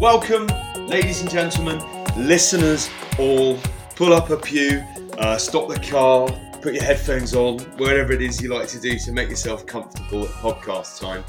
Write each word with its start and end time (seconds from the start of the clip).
Welcome, 0.00 0.46
ladies 0.86 1.20
and 1.20 1.30
gentlemen, 1.30 1.78
listeners 2.16 2.88
all. 3.18 3.58
Pull 3.96 4.14
up 4.14 4.30
a 4.30 4.36
pew, 4.38 4.82
uh, 5.18 5.36
stop 5.36 5.68
the 5.68 5.78
car, 5.78 6.26
put 6.62 6.72
your 6.72 6.82
headphones 6.82 7.34
on, 7.34 7.58
whatever 7.76 8.14
it 8.14 8.22
is 8.22 8.40
you 8.40 8.48
like 8.48 8.66
to 8.68 8.80
do 8.80 8.98
to 8.98 9.12
make 9.12 9.28
yourself 9.28 9.66
comfortable 9.66 10.24
at 10.24 10.30
podcast 10.36 10.98
time. 10.98 11.22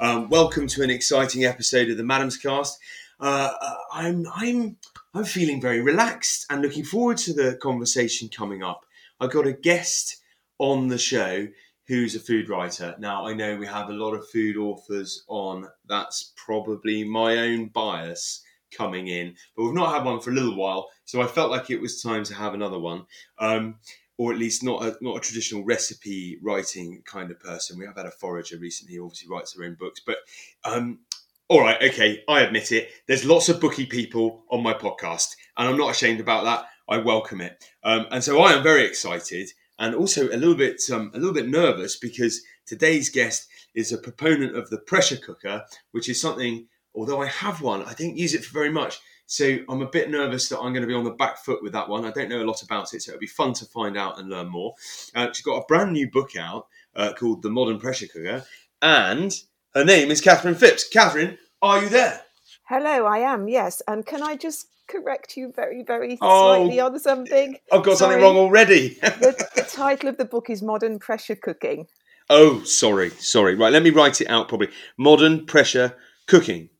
Um, 0.00 0.28
welcome 0.28 0.66
to 0.66 0.82
an 0.82 0.90
exciting 0.90 1.44
episode 1.44 1.88
of 1.88 1.98
the 1.98 2.02
Madam's 2.02 2.36
Cast. 2.36 2.80
Uh, 3.20 3.52
I'm 3.92 4.26
I'm 4.34 4.76
I'm 5.14 5.24
feeling 5.24 5.60
very 5.60 5.80
relaxed 5.80 6.46
and 6.50 6.62
looking 6.62 6.82
forward 6.82 7.18
to 7.18 7.32
the 7.32 7.56
conversation 7.62 8.28
coming 8.28 8.60
up. 8.60 8.84
I've 9.20 9.30
got 9.30 9.46
a 9.46 9.52
guest 9.52 10.20
on 10.58 10.88
the 10.88 10.98
show 10.98 11.46
who's 11.86 12.14
a 12.14 12.20
food 12.20 12.48
writer. 12.48 12.94
Now 12.98 13.26
I 13.26 13.34
know 13.34 13.56
we 13.56 13.66
have 13.66 13.88
a 13.88 13.94
lot 13.94 14.14
of 14.14 14.28
food 14.28 14.56
authors 14.56 15.24
on. 15.28 15.68
That's 15.86 16.32
probably 16.36 17.04
my 17.04 17.38
own 17.38 17.68
bias 17.68 18.42
coming 18.76 19.08
in, 19.08 19.34
but 19.56 19.64
we've 19.64 19.74
not 19.74 19.94
had 19.94 20.04
one 20.04 20.20
for 20.20 20.30
a 20.30 20.34
little 20.34 20.56
while, 20.56 20.88
so 21.04 21.22
I 21.22 21.26
felt 21.26 21.50
like 21.50 21.70
it 21.70 21.80
was 21.80 22.02
time 22.02 22.24
to 22.24 22.34
have 22.34 22.54
another 22.54 22.78
one. 22.78 23.06
Um, 23.38 23.76
or 24.18 24.32
at 24.32 24.38
least 24.38 24.64
not 24.64 24.82
a, 24.82 24.96
not 25.02 25.18
a 25.18 25.20
traditional 25.20 25.62
recipe 25.62 26.38
writing 26.42 27.02
kind 27.04 27.30
of 27.30 27.38
person. 27.38 27.78
We 27.78 27.84
have 27.84 27.96
had 27.96 28.06
a 28.06 28.10
forager 28.10 28.56
recently 28.56 28.96
who 28.96 29.04
obviously 29.04 29.28
writes 29.28 29.52
their 29.52 29.66
own 29.66 29.76
books, 29.78 30.00
but 30.04 30.16
um, 30.64 31.00
all 31.48 31.60
right, 31.60 31.80
okay, 31.82 32.22
I 32.28 32.40
admit 32.40 32.72
it. 32.72 32.88
There's 33.06 33.24
lots 33.24 33.48
of 33.48 33.60
booky 33.60 33.86
people 33.86 34.44
on 34.50 34.62
my 34.62 34.72
podcast, 34.72 35.28
and 35.56 35.68
I'm 35.68 35.76
not 35.76 35.90
ashamed 35.90 36.20
about 36.20 36.44
that. 36.44 36.64
I 36.88 36.98
welcome 36.98 37.40
it, 37.40 37.62
um, 37.84 38.06
and 38.10 38.24
so 38.24 38.40
I 38.40 38.52
am 38.52 38.62
very 38.62 38.84
excited 38.84 39.50
and 39.78 39.94
also 39.94 40.28
a 40.28 40.36
little 40.36 40.54
bit 40.54 40.80
um, 40.92 41.10
a 41.14 41.18
little 41.18 41.34
bit 41.34 41.48
nervous 41.48 41.96
because 41.96 42.42
today's 42.66 43.10
guest 43.10 43.48
is 43.74 43.92
a 43.92 43.98
proponent 43.98 44.56
of 44.56 44.70
the 44.70 44.78
pressure 44.78 45.16
cooker, 45.16 45.64
which 45.92 46.08
is 46.08 46.20
something. 46.20 46.66
Although 46.94 47.20
I 47.20 47.26
have 47.26 47.60
one, 47.60 47.82
I 47.82 47.92
don't 47.92 48.16
use 48.16 48.32
it 48.32 48.42
for 48.42 48.54
very 48.54 48.70
much. 48.70 49.00
So 49.26 49.58
I'm 49.68 49.82
a 49.82 49.90
bit 49.90 50.08
nervous 50.08 50.48
that 50.48 50.58
I'm 50.60 50.72
going 50.72 50.82
to 50.82 50.86
be 50.86 50.94
on 50.94 51.04
the 51.04 51.10
back 51.10 51.38
foot 51.38 51.62
with 51.62 51.72
that 51.72 51.88
one. 51.88 52.04
I 52.04 52.10
don't 52.10 52.30
know 52.30 52.42
a 52.42 52.46
lot 52.46 52.62
about 52.62 52.94
it, 52.94 53.02
so 53.02 53.10
it'll 53.10 53.20
be 53.20 53.26
fun 53.26 53.52
to 53.54 53.66
find 53.66 53.96
out 53.96 54.18
and 54.18 54.30
learn 54.30 54.48
more. 54.48 54.74
Uh, 55.14 55.26
she's 55.32 55.44
got 55.44 55.58
a 55.58 55.64
brand 55.66 55.92
new 55.92 56.08
book 56.10 56.36
out 56.36 56.68
uh, 56.94 57.12
called 57.12 57.42
The 57.42 57.50
Modern 57.50 57.78
Pressure 57.78 58.06
Cooker, 58.06 58.44
and 58.80 59.32
her 59.74 59.84
name 59.84 60.10
is 60.10 60.20
Catherine 60.20 60.54
Phipps. 60.54 60.88
Catherine, 60.88 61.36
are 61.60 61.82
you 61.82 61.88
there? 61.88 62.22
Hello, 62.68 63.04
I 63.04 63.18
am, 63.18 63.48
yes. 63.48 63.82
And 63.86 64.06
can 64.06 64.22
I 64.22 64.36
just 64.36 64.68
correct 64.88 65.36
you 65.36 65.52
very, 65.54 65.82
very 65.82 66.18
oh, 66.20 66.54
slightly 66.54 66.80
on 66.80 66.98
something? 66.98 67.56
I've 67.72 67.82
got 67.82 67.98
sorry. 67.98 68.14
something 68.14 68.22
wrong 68.22 68.36
already. 68.36 68.88
the, 69.00 69.48
the 69.54 69.62
title 69.62 70.08
of 70.08 70.16
the 70.16 70.24
book 70.24 70.50
is 70.50 70.62
Modern 70.62 70.98
Pressure 70.98 71.36
Cooking. 71.36 71.86
Oh, 72.28 72.62
sorry, 72.64 73.10
sorry. 73.10 73.54
Right, 73.54 73.72
let 73.72 73.82
me 73.82 73.90
write 73.90 74.20
it 74.20 74.28
out 74.28 74.48
properly. 74.48 74.70
Modern 74.96 75.46
Pressure 75.46 75.96
Cooking 76.26 76.70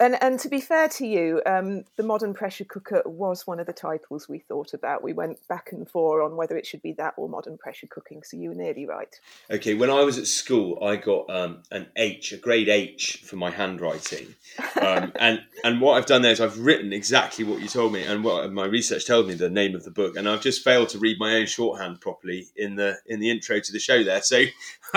and 0.00 0.16
and 0.22 0.38
to 0.40 0.48
be 0.48 0.60
fair 0.60 0.88
to 0.88 1.06
you, 1.06 1.42
um, 1.46 1.84
the 1.96 2.02
modern 2.02 2.32
pressure 2.34 2.64
cooker 2.64 3.02
was 3.04 3.46
one 3.46 3.58
of 3.58 3.66
the 3.66 3.72
titles 3.72 4.28
we 4.28 4.38
thought 4.38 4.74
about. 4.74 5.02
We 5.02 5.12
went 5.12 5.46
back 5.48 5.72
and 5.72 5.88
forth 5.88 6.24
on 6.24 6.36
whether 6.36 6.56
it 6.56 6.66
should 6.66 6.82
be 6.82 6.92
that 6.92 7.14
or 7.16 7.28
modern 7.28 7.58
pressure 7.58 7.88
cooking. 7.88 8.22
So 8.22 8.36
you 8.36 8.50
were 8.50 8.54
nearly 8.54 8.86
right. 8.86 9.14
Okay, 9.50 9.74
when 9.74 9.90
I 9.90 10.02
was 10.02 10.18
at 10.18 10.26
school, 10.26 10.82
I 10.84 10.96
got 10.96 11.28
um, 11.30 11.62
an 11.70 11.88
H, 11.96 12.32
a 12.32 12.36
grade 12.36 12.68
H 12.68 13.22
for 13.24 13.36
my 13.36 13.50
handwriting, 13.50 14.34
um, 14.80 15.12
and 15.18 15.40
and 15.64 15.80
what 15.80 15.94
I've 15.94 16.06
done 16.06 16.22
there 16.22 16.32
is 16.32 16.40
I've 16.40 16.58
written 16.58 16.92
exactly 16.92 17.44
what 17.44 17.60
you 17.60 17.68
told 17.68 17.92
me, 17.92 18.04
and 18.04 18.22
what 18.22 18.52
my 18.52 18.66
research 18.66 19.06
told 19.06 19.26
me 19.26 19.34
the 19.34 19.50
name 19.50 19.74
of 19.74 19.84
the 19.84 19.90
book, 19.90 20.16
and 20.16 20.28
I've 20.28 20.42
just 20.42 20.62
failed 20.62 20.90
to 20.90 20.98
read 20.98 21.18
my 21.18 21.34
own 21.34 21.46
shorthand 21.46 22.00
properly 22.00 22.46
in 22.56 22.76
the 22.76 22.98
in 23.06 23.20
the 23.20 23.30
intro 23.30 23.58
to 23.58 23.72
the 23.72 23.80
show 23.80 24.04
there. 24.04 24.22
So 24.22 24.44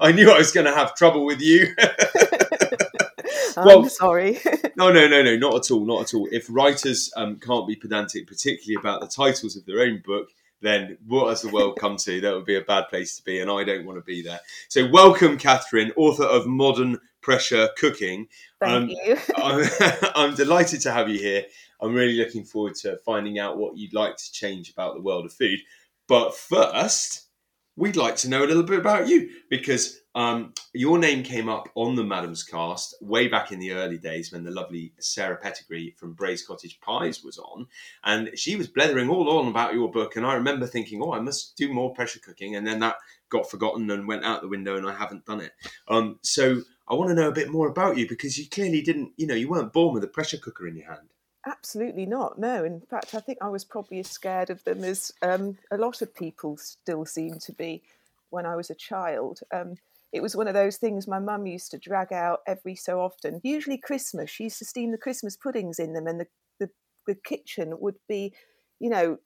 I 0.00 0.12
knew 0.12 0.30
I 0.30 0.38
was 0.38 0.52
going 0.52 0.66
to 0.66 0.74
have 0.74 0.94
trouble 0.94 1.24
with 1.24 1.40
you. 1.40 1.74
I'm 3.56 3.66
well, 3.66 3.88
sorry. 3.88 4.38
no, 4.76 4.92
no, 4.92 5.08
no, 5.08 5.22
no, 5.22 5.36
not 5.36 5.54
at 5.56 5.70
all, 5.70 5.84
not 5.84 6.02
at 6.02 6.14
all. 6.14 6.28
If 6.30 6.46
writers 6.48 7.12
um, 7.16 7.36
can't 7.36 7.66
be 7.66 7.76
pedantic, 7.76 8.26
particularly 8.26 8.80
about 8.80 9.00
the 9.00 9.08
titles 9.08 9.56
of 9.56 9.66
their 9.66 9.80
own 9.80 10.02
book, 10.04 10.28
then 10.60 10.96
what 11.06 11.28
has 11.28 11.42
the 11.42 11.48
world 11.48 11.76
come 11.78 11.96
to? 11.96 12.20
That 12.20 12.34
would 12.34 12.44
be 12.44 12.56
a 12.56 12.62
bad 12.62 12.88
place 12.88 13.16
to 13.16 13.22
be, 13.24 13.40
and 13.40 13.50
I 13.50 13.64
don't 13.64 13.84
want 13.84 13.98
to 13.98 14.04
be 14.04 14.22
there. 14.22 14.40
So, 14.68 14.88
welcome, 14.88 15.36
Catherine, 15.36 15.92
author 15.96 16.24
of 16.24 16.46
Modern 16.46 16.98
Pressure 17.20 17.68
Cooking. 17.76 18.28
Thank 18.60 18.72
um, 18.72 18.88
you. 18.88 19.18
I'm, 19.36 19.68
I'm 20.14 20.34
delighted 20.34 20.80
to 20.82 20.92
have 20.92 21.08
you 21.08 21.18
here. 21.18 21.44
I'm 21.80 21.94
really 21.94 22.16
looking 22.16 22.44
forward 22.44 22.76
to 22.76 22.96
finding 23.04 23.38
out 23.38 23.58
what 23.58 23.76
you'd 23.76 23.94
like 23.94 24.16
to 24.16 24.32
change 24.32 24.70
about 24.70 24.94
the 24.94 25.02
world 25.02 25.26
of 25.26 25.32
food. 25.32 25.58
But 26.06 26.34
first, 26.34 27.26
we'd 27.76 27.96
like 27.96 28.16
to 28.16 28.28
know 28.28 28.44
a 28.44 28.46
little 28.46 28.62
bit 28.62 28.78
about 28.78 29.08
you 29.08 29.30
because 29.50 29.98
um, 30.14 30.52
your 30.74 30.98
name 30.98 31.22
came 31.22 31.48
up 31.48 31.68
on 31.74 31.94
the 31.94 32.04
Madam's 32.04 32.44
cast 32.44 32.94
way 33.00 33.28
back 33.28 33.50
in 33.50 33.58
the 33.58 33.72
early 33.72 33.98
days 33.98 34.30
when 34.30 34.44
the 34.44 34.50
lovely 34.50 34.92
Sarah 34.98 35.40
Pettegree 35.40 35.96
from 35.96 36.12
Bray's 36.12 36.46
Cottage 36.46 36.80
Pies 36.80 37.24
was 37.24 37.38
on, 37.38 37.66
and 38.04 38.30
she 38.38 38.56
was 38.56 38.68
blethering 38.68 39.08
all 39.08 39.38
on 39.38 39.48
about 39.48 39.74
your 39.74 39.90
book. 39.90 40.16
And 40.16 40.26
I 40.26 40.34
remember 40.34 40.66
thinking, 40.66 41.02
oh, 41.02 41.12
I 41.12 41.20
must 41.20 41.56
do 41.56 41.72
more 41.72 41.94
pressure 41.94 42.20
cooking, 42.20 42.56
and 42.56 42.66
then 42.66 42.80
that 42.80 42.96
got 43.30 43.50
forgotten 43.50 43.90
and 43.90 44.06
went 44.06 44.24
out 44.24 44.42
the 44.42 44.48
window, 44.48 44.76
and 44.76 44.86
I 44.88 44.94
haven't 44.94 45.24
done 45.24 45.40
it. 45.40 45.52
Um, 45.88 46.18
so 46.22 46.62
I 46.86 46.94
want 46.94 47.08
to 47.08 47.14
know 47.14 47.28
a 47.28 47.32
bit 47.32 47.50
more 47.50 47.68
about 47.68 47.96
you 47.96 48.06
because 48.06 48.38
you 48.38 48.48
clearly 48.48 48.82
didn't, 48.82 49.12
you 49.16 49.26
know, 49.26 49.34
you 49.34 49.48
weren't 49.48 49.72
born 49.72 49.94
with 49.94 50.04
a 50.04 50.08
pressure 50.08 50.36
cooker 50.38 50.66
in 50.66 50.76
your 50.76 50.88
hand. 50.88 51.08
Absolutely 51.46 52.06
not. 52.06 52.38
No, 52.38 52.64
in 52.64 52.80
fact, 52.82 53.14
I 53.14 53.20
think 53.20 53.38
I 53.40 53.48
was 53.48 53.64
probably 53.64 53.98
as 53.98 54.10
scared 54.10 54.50
of 54.50 54.62
them 54.64 54.84
as 54.84 55.10
um, 55.22 55.58
a 55.70 55.76
lot 55.76 56.02
of 56.02 56.14
people 56.14 56.56
still 56.56 57.04
seem 57.04 57.38
to 57.40 57.52
be 57.52 57.82
when 58.30 58.46
I 58.46 58.54
was 58.54 58.70
a 58.70 58.74
child. 58.74 59.40
Um, 59.52 59.76
it 60.12 60.22
was 60.22 60.36
one 60.36 60.48
of 60.48 60.54
those 60.54 60.76
things 60.76 61.08
my 61.08 61.18
mum 61.18 61.46
used 61.46 61.70
to 61.70 61.78
drag 61.78 62.12
out 62.12 62.40
every 62.46 62.76
so 62.76 63.00
often. 63.00 63.40
Usually 63.42 63.78
Christmas, 63.78 64.30
she 64.30 64.44
used 64.44 64.58
to 64.58 64.64
steam 64.64 64.92
the 64.92 64.98
Christmas 64.98 65.36
puddings 65.36 65.78
in 65.78 65.94
them, 65.94 66.06
and 66.06 66.20
the, 66.20 66.26
the, 66.60 66.68
the 67.06 67.14
kitchen 67.14 67.74
would 67.80 67.96
be, 68.08 68.34
you 68.78 68.90
know, 68.90 69.18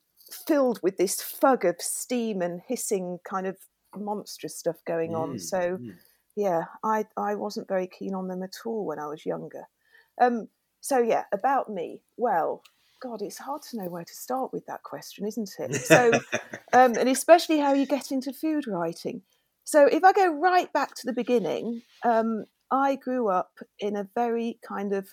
filled 0.46 0.80
with 0.82 0.96
this 0.96 1.20
fug 1.20 1.64
of 1.64 1.76
steam 1.80 2.40
and 2.40 2.60
hissing 2.66 3.18
kind 3.28 3.46
of 3.46 3.56
monstrous 3.96 4.56
stuff 4.56 4.76
going 4.86 5.14
on. 5.14 5.34
Mm, 5.34 5.40
so, 5.40 5.78
mm. 5.78 5.94
yeah, 6.36 6.64
I 6.84 7.06
I 7.16 7.34
wasn't 7.34 7.68
very 7.68 7.88
keen 7.88 8.14
on 8.14 8.28
them 8.28 8.42
at 8.42 8.54
all 8.64 8.84
when 8.86 8.98
I 8.98 9.06
was 9.06 9.26
younger. 9.26 9.64
Um, 10.20 10.48
so 10.80 10.98
yeah, 10.98 11.24
about 11.32 11.68
me. 11.68 12.02
Well, 12.16 12.62
God, 13.02 13.22
it's 13.22 13.38
hard 13.38 13.62
to 13.70 13.76
know 13.76 13.88
where 13.88 14.04
to 14.04 14.14
start 14.14 14.52
with 14.52 14.66
that 14.66 14.82
question, 14.82 15.26
isn't 15.26 15.50
it? 15.58 15.74
So, 15.76 16.12
um, 16.72 16.94
and 16.96 17.08
especially 17.08 17.58
how 17.58 17.72
you 17.72 17.86
get 17.86 18.12
into 18.12 18.32
food 18.32 18.66
writing. 18.66 19.22
So 19.66 19.86
if 19.86 20.04
I 20.04 20.12
go 20.12 20.32
right 20.32 20.72
back 20.72 20.94
to 20.94 21.06
the 21.06 21.12
beginning, 21.12 21.82
um, 22.04 22.44
I 22.70 22.94
grew 22.94 23.28
up 23.28 23.58
in 23.80 23.96
a 23.96 24.08
very 24.14 24.58
kind 24.66 24.92
of 24.92 25.08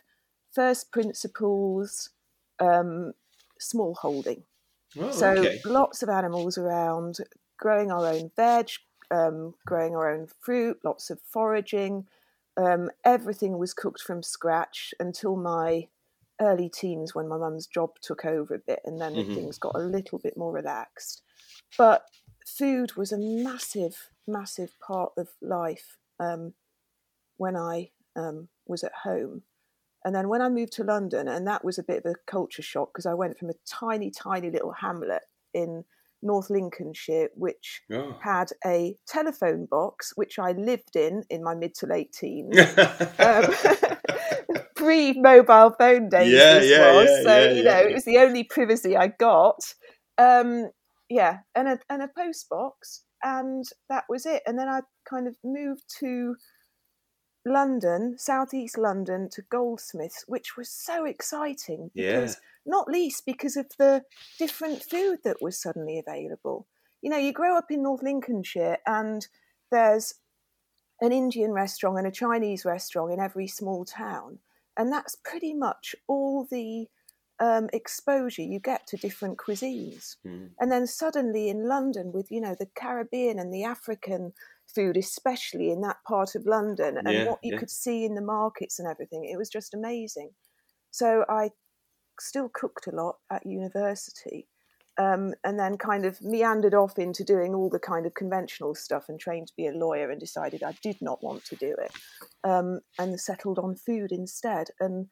first 0.53 0.91
principles 0.91 2.11
um, 2.59 3.13
small 3.59 3.95
holding. 3.95 4.43
Oh, 4.99 5.11
so 5.11 5.31
okay. 5.31 5.59
lots 5.65 6.03
of 6.03 6.09
animals 6.09 6.59
around, 6.59 7.17
growing 7.57 7.91
our 7.91 8.05
own 8.05 8.29
veg, 8.35 8.69
um, 9.09 9.55
growing 9.65 9.95
our 9.95 10.13
own 10.13 10.27
fruit, 10.39 10.77
lots 10.83 11.09
of 11.09 11.19
foraging. 11.21 12.05
Um, 12.55 12.91
everything 13.03 13.57
was 13.57 13.73
cooked 13.73 14.01
from 14.01 14.21
scratch 14.21 14.93
until 14.99 15.35
my 15.35 15.87
early 16.39 16.69
teens 16.69 17.15
when 17.15 17.27
my 17.27 17.37
mum's 17.37 17.65
job 17.65 17.89
took 18.01 18.23
over 18.23 18.53
a 18.53 18.59
bit 18.59 18.81
and 18.85 19.01
then 19.01 19.13
mm-hmm. 19.13 19.33
things 19.33 19.57
got 19.57 19.75
a 19.75 19.79
little 19.79 20.19
bit 20.19 20.37
more 20.37 20.51
relaxed. 20.51 21.23
But 21.75 22.05
food 22.45 22.95
was 22.95 23.11
a 23.11 23.17
massive 23.17 24.09
massive 24.27 24.73
part 24.85 25.11
of 25.17 25.29
life 25.41 25.97
um, 26.19 26.53
when 27.37 27.55
I 27.55 27.89
um, 28.15 28.49
was 28.65 28.83
at 28.83 28.91
home. 29.03 29.43
And 30.05 30.13
then 30.13 30.27
when 30.27 30.41
I 30.41 30.49
moved 30.49 30.73
to 30.73 30.83
London, 30.83 31.27
and 31.27 31.47
that 31.47 31.63
was 31.63 31.77
a 31.77 31.83
bit 31.83 32.05
of 32.05 32.11
a 32.11 32.15
culture 32.27 32.61
shock 32.61 32.89
because 32.93 33.05
I 33.05 33.13
went 33.13 33.37
from 33.37 33.49
a 33.49 33.53
tiny, 33.65 34.11
tiny 34.11 34.51
little 34.51 34.73
hamlet 34.73 35.21
in 35.53 35.85
North 36.21 36.49
Lincolnshire, 36.49 37.29
which 37.35 37.81
oh. 37.91 38.17
had 38.21 38.49
a 38.65 38.97
telephone 39.07 39.65
box, 39.65 40.11
which 40.15 40.39
I 40.39 40.51
lived 40.51 40.95
in 40.95 41.23
in 41.29 41.43
my 41.43 41.55
mid 41.55 41.73
to 41.75 41.87
late 41.87 42.11
teens. 42.13 42.57
um, 43.19 43.53
Pre 44.75 45.13
mobile 45.13 45.73
phone 45.79 46.09
days, 46.09 46.33
yeah, 46.33 46.59
yeah, 46.59 46.93
was. 46.93 47.07
Yeah, 47.09 47.23
so, 47.23 47.51
you 47.53 47.63
know, 47.63 47.77
it 47.77 47.93
was 47.93 48.03
the 48.03 48.17
only 48.17 48.43
privacy 48.43 48.97
I 48.97 49.07
got. 49.07 49.59
Um, 50.17 50.69
yeah, 51.13 51.39
and 51.55 51.67
a, 51.67 51.79
and 51.89 52.01
a 52.01 52.07
post 52.07 52.49
box 52.49 53.03
and 53.23 53.65
that 53.89 54.03
was 54.09 54.25
it. 54.25 54.43
And 54.45 54.59
then 54.59 54.67
I 54.67 54.81
kind 55.09 55.27
of 55.27 55.35
moved 55.43 55.83
to 55.99 56.35
London, 57.45 58.15
southeast 58.17 58.77
London, 58.77 59.29
to 59.31 59.41
Goldsmiths, 59.49 60.25
which 60.27 60.55
was 60.57 60.69
so 60.69 61.05
exciting 61.05 61.91
because 61.93 62.33
yeah. 62.33 62.71
not 62.71 62.87
least 62.87 63.25
because 63.25 63.57
of 63.57 63.67
the 63.79 64.03
different 64.37 64.83
food 64.83 65.19
that 65.23 65.41
was 65.41 65.61
suddenly 65.61 65.99
available. 65.99 66.67
You 67.01 67.09
know, 67.09 67.17
you 67.17 67.33
grow 67.33 67.57
up 67.57 67.69
in 67.69 67.83
North 67.83 68.01
Lincolnshire 68.03 68.77
and 68.85 69.27
there's 69.71 70.15
an 71.01 71.11
Indian 71.11 71.51
restaurant 71.51 71.97
and 71.97 72.07
a 72.07 72.11
Chinese 72.11 72.65
restaurant 72.65 73.11
in 73.11 73.19
every 73.19 73.47
small 73.47 73.83
town. 73.83 74.39
And 74.77 74.91
that's 74.91 75.15
pretty 75.23 75.53
much 75.53 75.95
all 76.07 76.47
the 76.49 76.87
um, 77.43 77.69
exposure 77.73 78.41
you 78.41 78.59
get 78.59 78.87
to 78.87 78.95
different 78.95 79.37
cuisines. 79.37 80.15
Mm. 80.25 80.51
And 80.61 80.71
then 80.71 80.87
suddenly 80.87 81.49
in 81.49 81.67
London, 81.67 82.13
with 82.13 82.31
you 82.31 82.39
know 82.39 82.55
the 82.57 82.69
Caribbean 82.73 83.37
and 83.37 83.53
the 83.53 83.65
African 83.65 84.31
food, 84.73 84.95
especially 84.95 85.69
in 85.69 85.81
that 85.81 85.97
part 86.07 86.35
of 86.35 86.45
London, 86.45 86.97
and 86.97 87.11
Yeah, 87.11 87.25
what 87.25 87.39
you 87.43 87.53
yeah. 87.53 87.59
could 87.59 87.69
see 87.69 88.05
in 88.05 88.15
the 88.15 88.21
markets 88.21 88.79
and 88.79 88.87
everything. 88.87 89.25
It 89.25 89.37
was 89.37 89.49
just 89.49 89.73
amazing. 89.73 90.29
So 90.91 91.25
I 91.27 91.49
still 92.17 92.47
cooked 92.47 92.87
a 92.87 92.95
lot 92.95 93.17
at 93.29 93.45
university. 93.45 94.47
Um, 94.99 95.33
and 95.43 95.59
then 95.59 95.79
kind 95.79 96.05
of 96.05 96.21
meandered 96.21 96.75
off 96.75 96.99
into 96.99 97.23
doing 97.23 97.55
all 97.55 97.67
the 97.67 97.79
kind 97.79 98.05
of 98.05 98.13
conventional 98.13 98.75
stuff 98.75 99.09
and 99.09 99.19
trained 99.19 99.47
to 99.47 99.53
be 99.57 99.65
a 99.65 99.71
lawyer 99.71 100.11
and 100.11 100.19
decided 100.19 100.61
I 100.61 100.75
did 100.83 100.97
not 101.01 101.23
want 101.23 101.43
to 101.45 101.55
do 101.55 101.75
it 101.81 101.91
um, 102.43 102.79
and 102.99 103.19
settled 103.19 103.57
on 103.57 103.75
food 103.75 104.11
instead 104.11 104.67
and 104.79 105.07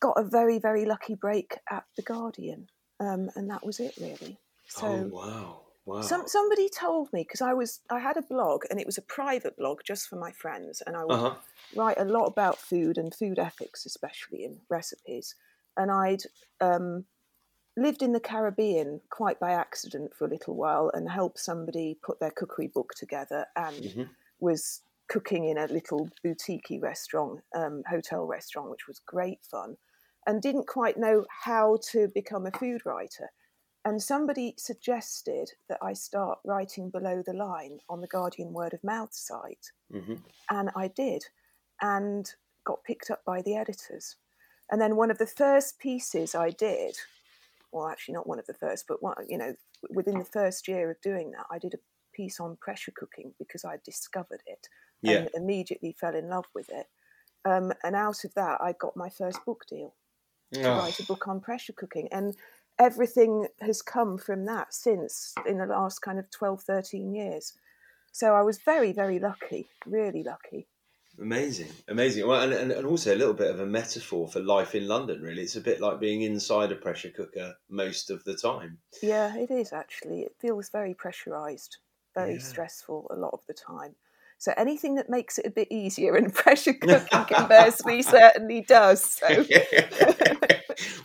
got 0.00 0.18
a 0.18 0.24
very, 0.24 0.58
very 0.58 0.84
lucky 0.84 1.14
break 1.14 1.58
at 1.70 1.84
The 1.96 2.02
Guardian. 2.02 2.68
Um, 3.00 3.30
and 3.36 3.50
that 3.50 3.64
was 3.64 3.80
it 3.80 3.94
really. 3.98 4.38
So 4.68 4.84
oh 4.84 5.10
wow, 5.12 5.66
wow. 5.84 6.02
some, 6.02 6.26
somebody 6.26 6.68
told 6.68 7.12
me 7.12 7.22
because 7.22 7.40
I 7.40 7.54
was 7.54 7.80
I 7.90 7.98
had 8.00 8.16
a 8.16 8.22
blog 8.22 8.64
and 8.70 8.80
it 8.80 8.86
was 8.86 8.98
a 8.98 9.02
private 9.02 9.56
blog 9.56 9.80
just 9.84 10.08
for 10.08 10.16
my 10.16 10.32
friends 10.32 10.82
and 10.86 10.96
I 10.96 11.04
would 11.04 11.18
uh 11.18 11.30
huh. 11.30 11.36
write 11.74 11.98
a 11.98 12.04
lot 12.04 12.26
about 12.26 12.60
food 12.60 12.98
and 12.98 13.14
food 13.14 13.38
ethics, 13.38 13.86
especially 13.86 14.44
in 14.44 14.60
recipes. 14.70 15.34
And 15.76 15.90
I'd 15.90 16.22
um, 16.60 17.06
lived 17.76 18.02
in 18.02 18.12
the 18.12 18.20
Caribbean 18.20 19.00
quite 19.10 19.38
by 19.38 19.52
accident 19.52 20.14
for 20.14 20.26
a 20.26 20.30
little 20.30 20.54
while 20.54 20.90
and 20.94 21.10
helped 21.10 21.38
somebody 21.38 21.98
put 22.02 22.20
their 22.20 22.30
cookery 22.30 22.68
book 22.68 22.92
together 22.96 23.46
and 23.56 23.94
Mhm. 23.94 24.16
was 24.40 24.82
cooking 25.08 25.44
in 25.44 25.58
a 25.58 25.66
little 25.66 26.10
boutique 26.22 26.70
restaurant, 26.80 27.44
um, 27.54 27.82
hotel 27.88 28.26
restaurant, 28.26 28.70
which 28.70 28.88
was 28.88 28.98
great 29.00 29.44
fun, 29.44 29.76
and 30.26 30.42
didn't 30.42 30.66
quite 30.66 30.98
know 30.98 31.24
how 31.44 31.78
to 31.90 32.08
become 32.08 32.46
a 32.46 32.50
food 32.52 32.82
writer. 32.84 33.30
And 33.84 34.02
somebody 34.02 34.54
suggested 34.58 35.50
that 35.68 35.78
I 35.80 35.92
start 35.92 36.38
writing 36.44 36.90
below 36.90 37.22
the 37.24 37.32
line 37.34 37.78
on 37.88 38.00
the 38.00 38.08
Guardian 38.08 38.52
Word 38.52 38.74
of 38.74 38.82
Mouth 38.82 39.14
site 39.14 39.70
hmm 39.90 40.14
and 40.50 40.70
I 40.76 40.88
did, 40.88 41.24
and 41.80 42.32
got 42.64 42.84
picked 42.84 43.10
up 43.10 43.24
by 43.24 43.42
the 43.42 43.56
editors. 43.56 44.16
And 44.70 44.80
then 44.80 44.96
one 44.96 45.10
of 45.10 45.18
the 45.18 45.26
first 45.26 45.78
pieces 45.78 46.34
I 46.34 46.50
did, 46.50 46.96
well, 47.72 47.88
actually 47.88 48.14
not 48.14 48.26
one 48.26 48.38
of 48.38 48.46
the 48.46 48.54
first, 48.54 48.86
but 48.88 49.02
one, 49.02 49.16
you 49.28 49.38
know, 49.38 49.54
within 49.90 50.18
the 50.18 50.24
first 50.24 50.66
year 50.68 50.90
of 50.90 51.00
doing 51.00 51.30
that, 51.32 51.46
I 51.50 51.58
did 51.58 51.74
a 51.74 51.78
piece 52.14 52.40
on 52.40 52.56
pressure 52.60 52.92
cooking 52.96 53.34
because 53.38 53.64
I 53.64 53.78
discovered 53.84 54.42
it 54.46 54.68
Yeah. 55.02 55.18
and 55.18 55.28
immediately 55.34 55.92
fell 55.98 56.14
in 56.14 56.28
love 56.28 56.46
with 56.54 56.68
it. 56.70 56.86
Um, 57.44 57.72
and 57.84 57.94
out 57.94 58.24
of 58.24 58.34
that, 58.34 58.60
I 58.60 58.72
got 58.72 58.96
my 58.96 59.08
first 59.08 59.44
book 59.44 59.64
deal 59.68 59.94
to 60.62 60.72
Oh, 60.72 60.72
write 60.72 60.98
a 61.00 61.04
book 61.04 61.28
on 61.28 61.40
pressure 61.40 61.72
cooking. 61.72 62.08
And 62.12 62.36
everything 62.78 63.48
has 63.60 63.82
come 63.82 64.18
from 64.18 64.44
that 64.46 64.74
since 64.74 65.38
in 65.46 65.58
the 65.58 65.66
last 65.66 66.00
kind 66.00 66.18
of 66.18 66.30
12, 66.30 66.62
13 66.62 67.14
years. 67.14 67.58
So 68.12 68.34
I 68.34 68.42
was 68.42 68.58
very, 68.58 68.92
very 68.92 69.18
lucky, 69.18 69.70
really 69.86 70.22
lucky. 70.22 70.68
amazing, 71.18 71.82
amazing. 71.88 72.26
Well, 72.26 72.42
and, 72.42 72.52
and, 72.54 72.72
and 72.72 72.86
also 72.86 73.14
a 73.14 73.16
little 73.18 73.34
bit 73.34 73.50
of 73.50 73.60
a 73.60 73.66
metaphor 73.66 74.28
for 74.28 74.40
life 74.40 74.74
in 74.74 74.88
London. 74.88 75.20
Really, 75.22 75.42
it's 75.42 75.56
a 75.56 75.60
bit 75.60 75.80
like 75.80 76.00
being 76.00 76.22
inside 76.22 76.72
a 76.72 76.76
pressure 76.76 77.10
cooker 77.10 77.56
most 77.68 78.08
of 78.10 78.24
the 78.24 78.34
time. 78.36 78.80
Yeah, 79.00 79.34
it 79.36 79.50
is 79.50 79.72
actually. 79.72 80.22
It 80.22 80.36
feels 80.38 80.68
very 80.68 80.92
pressurized, 80.92 81.78
very 82.14 82.38
Yeah. 82.38 82.38
stressful 82.38 83.06
a 83.08 83.16
lot 83.16 83.32
of 83.32 83.46
the 83.46 83.54
time. 83.54 83.96
So 84.38 84.52
anything 84.56 84.96
that 84.96 85.08
makes 85.08 85.38
it 85.38 85.46
a 85.46 85.50
bit 85.50 85.68
easier 85.70 86.14
and 86.14 86.32
pressure 86.34 86.72
cooking 86.80 87.24
conversely 87.24 88.02
certainly 88.02 88.62
does. 88.62 89.02
So 89.02 89.26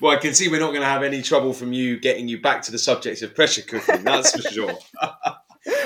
well, 0.01 0.15
I 0.15 0.19
can 0.19 0.33
see 0.33 0.49
we're 0.49 0.59
not 0.59 0.69
going 0.69 0.81
to 0.81 0.87
have 0.87 1.03
any 1.03 1.21
trouble 1.21 1.53
from 1.53 1.73
you 1.73 1.99
getting 1.99 2.27
you 2.27 2.41
back 2.41 2.61
to 2.63 2.71
the 2.71 2.79
subject 2.79 3.21
of 3.21 3.35
pressure 3.35 3.61
cooking. 3.61 4.03
That's 4.03 4.31
for 4.35 4.49
sure. 4.49 4.77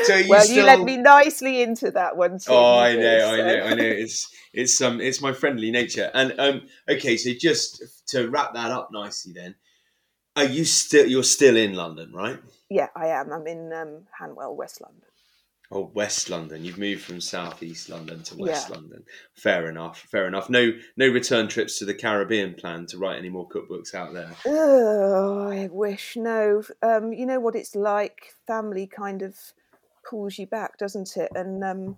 so 0.04 0.16
you 0.16 0.30
well, 0.30 0.42
still... 0.42 0.58
you 0.58 0.64
led 0.64 0.84
me 0.84 0.98
nicely 0.98 1.62
into 1.62 1.92
that 1.92 2.18
one. 2.18 2.40
Tim, 2.40 2.54
Oh, 2.54 2.80
I 2.80 2.94
know, 2.94 3.02
did, 3.02 3.22
I 3.24 3.38
know, 3.38 3.66
I 3.66 3.74
know. 3.76 3.84
It's 3.84 4.28
it's 4.54 4.82
um 4.82 5.02
it's 5.02 5.22
my 5.22 5.34
friendly 5.34 5.70
nature. 5.70 6.10
And 6.14 6.34
um 6.40 6.62
okay, 6.90 7.18
so 7.18 7.32
just 7.40 8.08
to 8.10 8.30
wrap 8.30 8.54
that 8.56 8.72
up 8.72 8.90
nicely, 8.92 9.34
then, 9.34 9.56
are 10.36 10.46
you 10.46 10.66
still 10.66 11.06
you're 11.06 11.24
still 11.24 11.58
in 11.58 11.74
London, 11.74 12.12
right? 12.12 12.40
Yeah, 12.70 12.88
I 12.96 13.08
am. 13.08 13.32
I'm 13.32 13.46
in 13.46 13.72
um, 13.72 14.04
Hanwell, 14.20 14.56
West 14.56 14.82
London. 14.82 15.10
Oh, 15.72 15.92
West 15.94 16.30
London. 16.30 16.64
You've 16.64 16.78
moved 16.78 17.04
from 17.04 17.20
South 17.20 17.64
East 17.64 17.90
London 17.90 18.22
to 18.24 18.38
West 18.38 18.70
Yeah. 18.70 18.76
London. 18.76 19.04
Fair 19.34 19.70
enough. 19.70 20.00
Fair 20.12 20.28
enough. 20.28 20.50
No, 20.50 20.72
no 20.96 21.08
return 21.08 21.48
trips 21.48 21.80
to 21.80 21.86
the 21.86 21.94
Caribbean 21.94 22.54
planned 22.54 22.90
to 22.90 22.98
write 22.98 23.18
any 23.18 23.30
more 23.30 23.48
cookbooks 23.50 23.94
out 23.96 24.14
there. 24.14 24.32
Oh, 24.46 25.50
I 25.50 25.68
wish 25.72 26.16
no. 26.16 26.64
Um, 26.82 27.14
you 27.14 27.26
know 27.26 27.40
what 27.40 27.56
it's 27.56 27.76
like. 27.76 28.34
Family 28.46 28.88
kind 28.88 29.22
of 29.22 29.38
pulls 30.08 30.38
you 30.38 30.48
back, 30.48 30.78
doesn't 30.78 31.18
it? 31.18 31.32
And 31.36 31.64
um, 31.64 31.98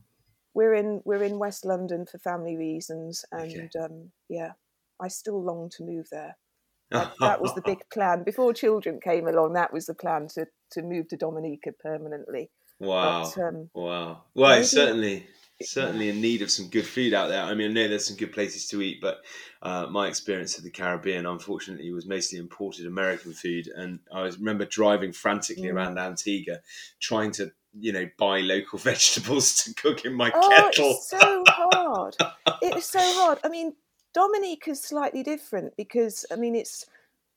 we're 0.53 0.73
in 0.73 1.01
we're 1.05 1.23
in 1.23 1.37
West 1.39 1.65
London 1.65 2.05
for 2.05 2.17
family 2.19 2.55
reasons, 2.55 3.25
and 3.31 3.51
Okay. 3.51 3.69
um, 3.83 4.11
yeah, 4.29 4.53
I 4.99 5.09
still 5.09 5.43
long 5.43 5.69
to 5.77 5.83
move 5.83 6.07
there. 6.11 6.37
That, 6.89 7.15
that 7.19 7.41
was 7.41 7.53
the 7.53 7.61
big 7.61 7.79
plan 7.91 8.23
before 8.23 8.53
children 8.53 9.01
came 9.03 9.27
along. 9.27 9.51
That 9.53 9.73
was 9.73 9.87
the 9.87 9.93
plan 9.93 10.29
to 10.35 10.45
to 10.71 10.81
move 10.81 11.09
to 11.09 11.17
Dominica 11.17 11.73
permanently. 11.73 12.49
Wow. 12.79 13.31
But 13.35 13.43
um, 13.43 13.69
Wow. 13.73 14.23
Well, 14.33 14.49
Maybe- 14.51 14.65
certainly 14.65 15.27
certainly 15.63 16.09
in 16.09 16.21
need 16.21 16.43
of 16.43 16.51
some 16.51 16.67
good 16.67 16.85
food 16.85 17.15
out 17.15 17.29
there. 17.29 17.41
I 17.41 17.55
mean, 17.55 17.71
I 17.71 17.73
know 17.73 17.87
there's 17.87 18.05
some 18.05 18.15
good 18.17 18.31
places 18.31 18.67
to 18.67 18.79
eat, 18.79 18.99
but 19.01 19.21
uh, 19.63 19.87
my 19.89 20.07
experience 20.07 20.55
of 20.59 20.63
the 20.63 20.69
Caribbean, 20.69 21.25
unfortunately, 21.25 21.91
was 21.91 22.05
mostly 22.05 22.37
imported 22.37 22.85
American 22.85 23.33
food. 23.33 23.67
And 23.75 23.97
I 24.13 24.21
was, 24.21 24.37
remember 24.37 24.65
driving 24.65 25.11
frantically 25.11 25.69
Mm. 25.69 25.73
around 25.73 25.97
Antigua, 25.97 26.59
trying 26.99 27.31
to 27.31 27.51
you 27.79 27.91
know 27.91 28.07
buy 28.19 28.39
local 28.41 28.77
vegetables 28.91 29.55
to 29.63 29.73
cook 29.73 30.05
in 30.05 30.13
my 30.13 30.31
oh, 30.33 30.49
kettle. 30.55 30.91
it's 30.91 31.09
so 31.09 31.43
hard. 31.47 32.15
it 32.61 32.75
is 32.77 32.85
so 32.85 32.99
hard. 33.01 33.39
I 33.43 33.49
mean, 33.49 33.73
Dominica 34.13 34.71
is 34.71 34.81
slightly 34.83 35.23
different 35.23 35.75
because 35.75 36.23
I 36.31 36.35
mean 36.35 36.55
it's 36.55 36.85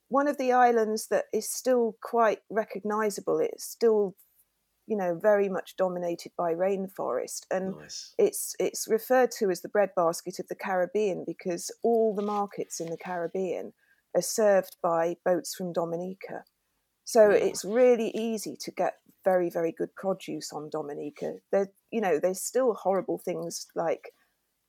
one 0.08 0.28
of 0.28 0.36
the 0.36 0.52
islands 0.52 1.06
that 1.06 1.25
is 1.32 1.48
still 1.48 1.96
quite 2.02 2.40
recognizable. 2.50 3.38
It's 3.38 3.64
still, 3.64 4.14
you 4.90 4.96
know, 4.96 5.14
very 5.14 5.48
much 5.48 5.76
dominated 5.76 6.32
by 6.37 6.52
rainforest, 6.52 7.46
and 7.48 7.76
Nice. 7.76 8.12
it's 8.19 8.56
it's 8.58 8.88
referred 8.88 9.31
to 9.38 9.48
as 9.48 9.62
the 9.62 9.69
breadbasket 9.69 10.40
of 10.40 10.48
the 10.48 10.56
Caribbean 10.56 11.22
because 11.25 11.70
all 11.84 12.12
the 12.12 12.22
markets 12.22 12.81
in 12.81 12.90
the 12.90 12.96
Caribbean 12.98 13.72
are 14.16 14.20
served 14.20 14.76
by 14.82 15.14
boats 15.25 15.54
from 15.54 15.72
Dominica. 15.72 16.44
So 17.04 17.28
Wow. 17.28 17.37
it's 17.37 17.64
really 17.64 18.10
easy 18.16 18.56
to 18.62 18.72
get 18.72 18.94
very 19.25 19.48
very 19.48 19.70
good 19.70 19.94
produce 19.94 20.52
on 20.52 20.69
Dominica. 20.70 21.34
There, 21.52 21.70
you 21.93 22.00
know, 22.00 22.19
there's 22.19 22.43
still 22.43 22.75
horrible 22.75 23.19
things 23.19 23.69
like. 23.76 24.12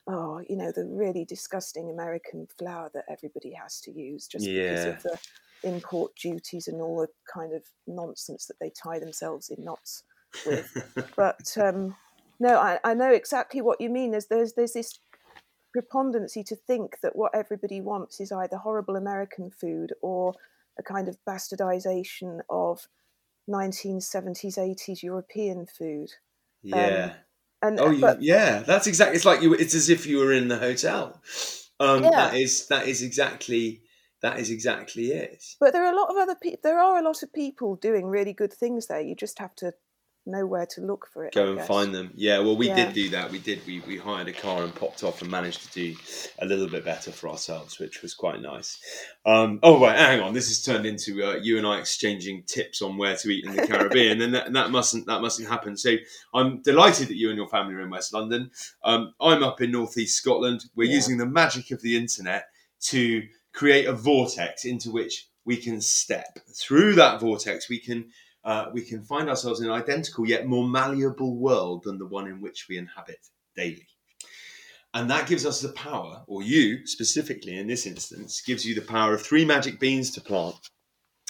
Oh, 0.07 0.41
you 0.49 0.57
know 0.57 0.71
the 0.71 0.85
really 0.85 1.25
disgusting 1.25 1.89
American 1.89 2.47
flour 2.57 2.89
that 2.95 3.05
everybody 3.07 3.53
has 3.53 3.79
to 3.81 3.91
use 3.91 4.27
just 4.27 4.45
because 4.47 4.85
of 4.85 5.03
the 5.03 5.19
import 5.63 6.11
duties 6.15 6.67
and 6.67 6.81
all 6.81 6.97
the 7.01 7.07
kind 7.31 7.53
of 7.53 7.63
nonsense 7.85 8.47
that 8.47 8.57
they 8.59 8.71
tie 8.71 8.97
themselves 8.97 9.49
in 9.49 9.63
knots 9.63 10.03
with 10.45 11.13
but 11.15 11.57
um, 11.61 11.95
no, 12.39 12.57
I, 12.57 12.79
I 12.83 12.93
know 12.93 13.11
exactly 13.11 13.61
what 13.61 13.81
you 13.81 13.89
mean. 13.89 14.11
There's, 14.11 14.27
there's 14.27 14.53
there's 14.53 14.73
this 14.73 14.99
preponderancy 15.73 16.43
to 16.43 16.55
think 16.55 16.97
that 17.01 17.15
what 17.15 17.33
everybody 17.33 17.81
wants 17.81 18.19
is 18.19 18.31
either 18.31 18.57
horrible 18.57 18.95
American 18.95 19.49
food 19.49 19.93
or 20.01 20.33
a 20.77 20.83
kind 20.83 21.07
of 21.07 21.17
bastardization 21.27 22.39
of 22.49 22.87
1970s 23.49 24.57
80s 24.57 25.03
European 25.03 25.65
food. 25.65 26.09
yeah. 26.63 27.13
And 27.61 27.79
oh, 27.79 27.91
you, 27.91 28.01
but 28.01 28.21
yeah. 28.21 28.59
That's 28.59 28.87
exactly. 28.87 29.15
It's 29.15 29.25
like 29.25 29.41
you. 29.41 29.53
It's 29.53 29.75
as 29.75 29.89
if 29.89 30.05
you 30.07 30.17
were 30.17 30.33
in 30.33 30.47
the 30.47 30.57
hotel. 30.57 31.21
Um, 31.79 32.03
Yeah. 32.03 32.09
That 32.09 32.35
is. 32.35 32.67
That 32.67 32.87
is 32.87 33.03
exactly. 33.03 33.83
That 34.21 34.39
is 34.39 34.51
exactly 34.51 35.11
it. 35.11 35.43
but 35.59 35.73
there 35.73 35.83
are 35.83 35.91
a 35.91 35.95
lot 35.95 36.09
of 36.09 36.17
other 36.17 36.35
people. 36.35 36.59
There 36.63 36.79
are 36.79 36.97
a 36.97 37.03
lot 37.03 37.23
of 37.23 37.33
people 37.33 37.75
doing 37.75 38.05
really 38.05 38.33
good 38.33 38.53
things 38.53 38.87
there. 38.87 39.01
You 39.01 39.15
just 39.15 39.39
have 39.39 39.55
to 39.55 39.73
know 40.27 40.45
where 40.45 40.67
to 40.75 40.81
look 40.81 41.07
for 41.11 41.25
it. 41.25 41.35
I 41.35 41.39
go 41.41 41.47
and 41.49 41.57
guess. 41.57 41.67
find 41.67 41.93
them. 41.95 42.11
Yeah, 42.13 42.39
well, 42.39 42.55
we 42.55 42.67
Yeah. 42.67 42.75
did 42.85 42.93
do 42.93 43.09
that. 43.09 43.31
We 43.31 43.39
did. 43.39 43.65
We, 43.65 43.79
we 43.87 43.97
hired 43.97 44.27
a 44.27 44.33
car 44.33 44.63
and 44.63 44.73
popped 44.73 45.03
off 45.03 45.21
and 45.21 45.31
managed 45.31 45.63
to 45.63 45.71
do 45.73 45.95
a 46.39 46.45
little 46.45 46.67
bit 46.69 46.85
better 46.85 47.11
for 47.11 47.27
ourselves, 47.29 47.79
which 47.79 48.01
was 48.03 48.13
quite 48.13 48.39
nice. 48.41 48.79
Um, 49.25 49.59
oh, 49.63 49.79
right, 49.81 49.97
hang 49.97 50.19
on. 50.19 50.33
This 50.33 50.47
has 50.49 50.61
turned 50.61 50.85
into 50.85 51.23
uh, 51.23 51.35
you 51.41 51.57
and 51.57 51.65
I 51.65 51.79
exchanging 51.79 52.43
tips 52.43 52.81
on 52.81 52.97
where 52.97 53.15
to 53.15 53.29
eat 53.29 53.45
in 53.45 53.55
the 53.55 53.65
Caribbean, 53.65 54.21
and 54.21 54.33
that, 54.35 54.53
that 54.53 54.69
mustn't 54.71 55.07
that 55.07 55.21
mustn't 55.21 55.47
happen. 55.49 55.75
So 55.75 55.95
I'm 56.33 56.61
delighted 56.61 57.07
that 57.07 57.17
you 57.17 57.29
and 57.29 57.37
your 57.37 57.47
family 57.49 57.73
are 57.73 57.81
in 57.81 57.89
West 57.89 58.13
London. 58.13 58.51
Um, 58.83 59.13
I'm 59.19 59.43
up 59.43 59.59
in 59.61 59.71
Northeast 59.71 60.15
Scotland. 60.17 60.65
We're 60.75 60.87
Yeah. 60.89 60.95
using 60.95 61.17
the 61.17 61.25
magic 61.25 61.71
of 61.71 61.81
the 61.81 61.97
internet 61.97 62.45
to 62.81 63.23
create 63.53 63.85
a 63.85 63.93
vortex 63.93 64.65
into 64.65 64.91
which 64.91 65.27
we 65.45 65.57
can 65.57 65.81
step 65.81 66.37
through 66.55 66.93
that 66.95 67.19
vortex. 67.19 67.67
We 67.67 67.79
can 67.79 68.11
uh, 68.43 68.65
we 68.73 68.81
can 68.81 69.01
find 69.03 69.29
ourselves 69.29 69.59
in 69.59 69.67
an 69.67 69.73
identical 69.73 70.27
yet 70.27 70.47
more 70.47 70.67
malleable 70.67 71.35
world 71.35 71.83
than 71.83 71.97
the 71.97 72.05
one 72.05 72.27
in 72.27 72.41
which 72.41 72.67
we 72.67 72.77
inhabit 72.77 73.19
daily. 73.55 73.87
And 74.93 75.09
that 75.09 75.27
gives 75.27 75.45
us 75.45 75.61
the 75.61 75.69
power, 75.69 76.23
or 76.27 76.43
you 76.43 76.85
specifically 76.85 77.57
in 77.57 77.67
this 77.67 77.85
instance, 77.85 78.41
gives 78.41 78.65
you 78.65 78.75
the 78.75 78.81
power 78.81 79.13
of 79.13 79.21
three 79.21 79.45
magic 79.45 79.79
beans 79.79 80.11
to 80.11 80.21
plant. 80.21 80.55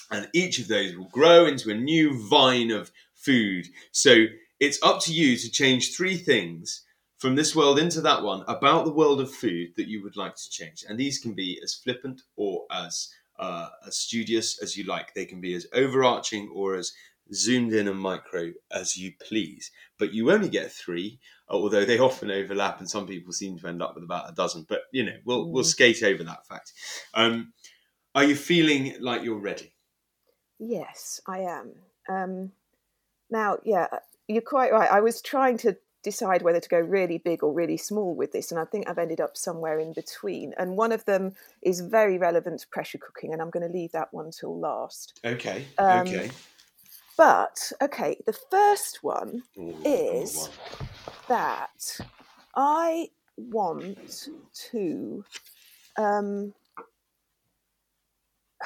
And 0.09 0.27
each 0.33 0.59
of 0.59 0.67
those 0.67 0.95
will 0.95 1.09
grow 1.09 1.45
into 1.45 1.69
a 1.69 1.75
new 1.75 2.27
vine 2.27 2.71
of 2.71 2.91
food. 3.13 3.67
So 3.91 4.25
it's 4.59 4.81
up 4.81 4.99
to 5.01 5.13
you 5.13 5.37
to 5.37 5.51
change 5.51 5.95
three 5.95 6.17
things 6.17 6.83
from 7.19 7.35
this 7.35 7.55
world 7.55 7.77
into 7.77 8.01
that 8.01 8.23
one 8.23 8.43
about 8.47 8.83
the 8.83 8.91
world 8.91 9.21
of 9.21 9.31
food 9.31 9.69
that 9.77 9.87
you 9.87 10.01
would 10.01 10.17
like 10.17 10.35
to 10.35 10.49
change. 10.49 10.83
And 10.89 10.99
these 10.99 11.19
can 11.19 11.33
be 11.33 11.59
as 11.63 11.75
flippant 11.75 12.21
or 12.35 12.65
as 12.71 13.09
uh, 13.41 13.69
as 13.87 13.97
studious 13.97 14.61
as 14.61 14.77
you 14.77 14.85
like. 14.85 15.13
They 15.13 15.25
can 15.25 15.41
be 15.41 15.53
as 15.55 15.67
overarching 15.73 16.49
or 16.53 16.75
as 16.75 16.93
zoomed 17.33 17.73
in 17.73 17.87
and 17.87 17.99
micro 17.99 18.51
as 18.71 18.95
you 18.95 19.13
please. 19.27 19.71
But 19.97 20.13
you 20.13 20.31
only 20.31 20.49
get 20.49 20.71
three, 20.71 21.19
although 21.49 21.83
they 21.83 21.99
often 21.99 22.31
overlap, 22.31 22.79
and 22.79 22.89
some 22.89 23.07
people 23.07 23.33
seem 23.33 23.57
to 23.57 23.67
end 23.67 23.81
up 23.81 23.95
with 23.95 24.03
about 24.03 24.29
a 24.29 24.35
dozen. 24.35 24.65
But 24.69 24.81
you 24.91 25.03
know, 25.03 25.17
we'll 25.25 25.45
mm. 25.45 25.51
we'll 25.51 25.63
skate 25.63 26.03
over 26.03 26.23
that 26.23 26.45
fact. 26.47 26.71
Um, 27.13 27.53
are 28.13 28.23
you 28.23 28.35
feeling 28.35 28.95
like 28.99 29.23
you're 29.23 29.39
ready? 29.39 29.73
Yes, 30.59 31.19
I 31.27 31.39
am. 31.39 31.73
Um, 32.09 32.51
now, 33.29 33.57
yeah, 33.63 33.87
you're 34.27 34.41
quite 34.41 34.71
right. 34.71 34.91
I 34.91 34.99
was 34.99 35.21
trying 35.21 35.57
to 35.59 35.77
decide 36.03 36.41
whether 36.41 36.59
to 36.59 36.69
go 36.69 36.79
really 36.79 37.17
big 37.17 37.43
or 37.43 37.53
really 37.53 37.77
small 37.77 38.15
with 38.15 38.31
this, 38.31 38.51
and 38.51 38.59
I 38.59 38.65
think 38.65 38.89
I've 38.89 38.97
ended 38.97 39.21
up 39.21 39.37
somewhere 39.37 39.79
in 39.79 39.93
between. 39.93 40.53
And 40.57 40.77
one 40.77 40.91
of 40.91 41.05
them 41.05 41.33
is 41.61 41.81
very 41.81 42.17
relevant 42.17 42.59
to 42.61 42.67
pressure 42.67 42.97
cooking, 42.97 43.33
and 43.33 43.41
I'm 43.41 43.49
going 43.49 43.67
to 43.67 43.73
leave 43.73 43.91
that 43.91 44.13
one 44.13 44.31
till 44.31 44.59
last. 44.59 45.19
Okay. 45.23 45.65
Um, 45.77 46.07
okay. 46.07 46.31
But 47.17 47.71
okay, 47.81 48.17
the 48.25 48.33
first 48.33 49.03
one 49.03 49.43
Ooh, 49.57 49.75
is 49.85 50.37
one. 50.37 50.89
that 51.27 51.99
I 52.55 53.09
want 53.37 54.29
to. 54.71 55.23
Um, 55.97 56.53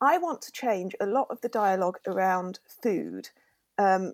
I 0.00 0.18
want 0.18 0.42
to 0.42 0.52
change 0.52 0.94
a 1.00 1.06
lot 1.06 1.28
of 1.30 1.40
the 1.40 1.48
dialogue 1.48 1.98
around 2.06 2.60
food, 2.82 3.30
um, 3.78 4.12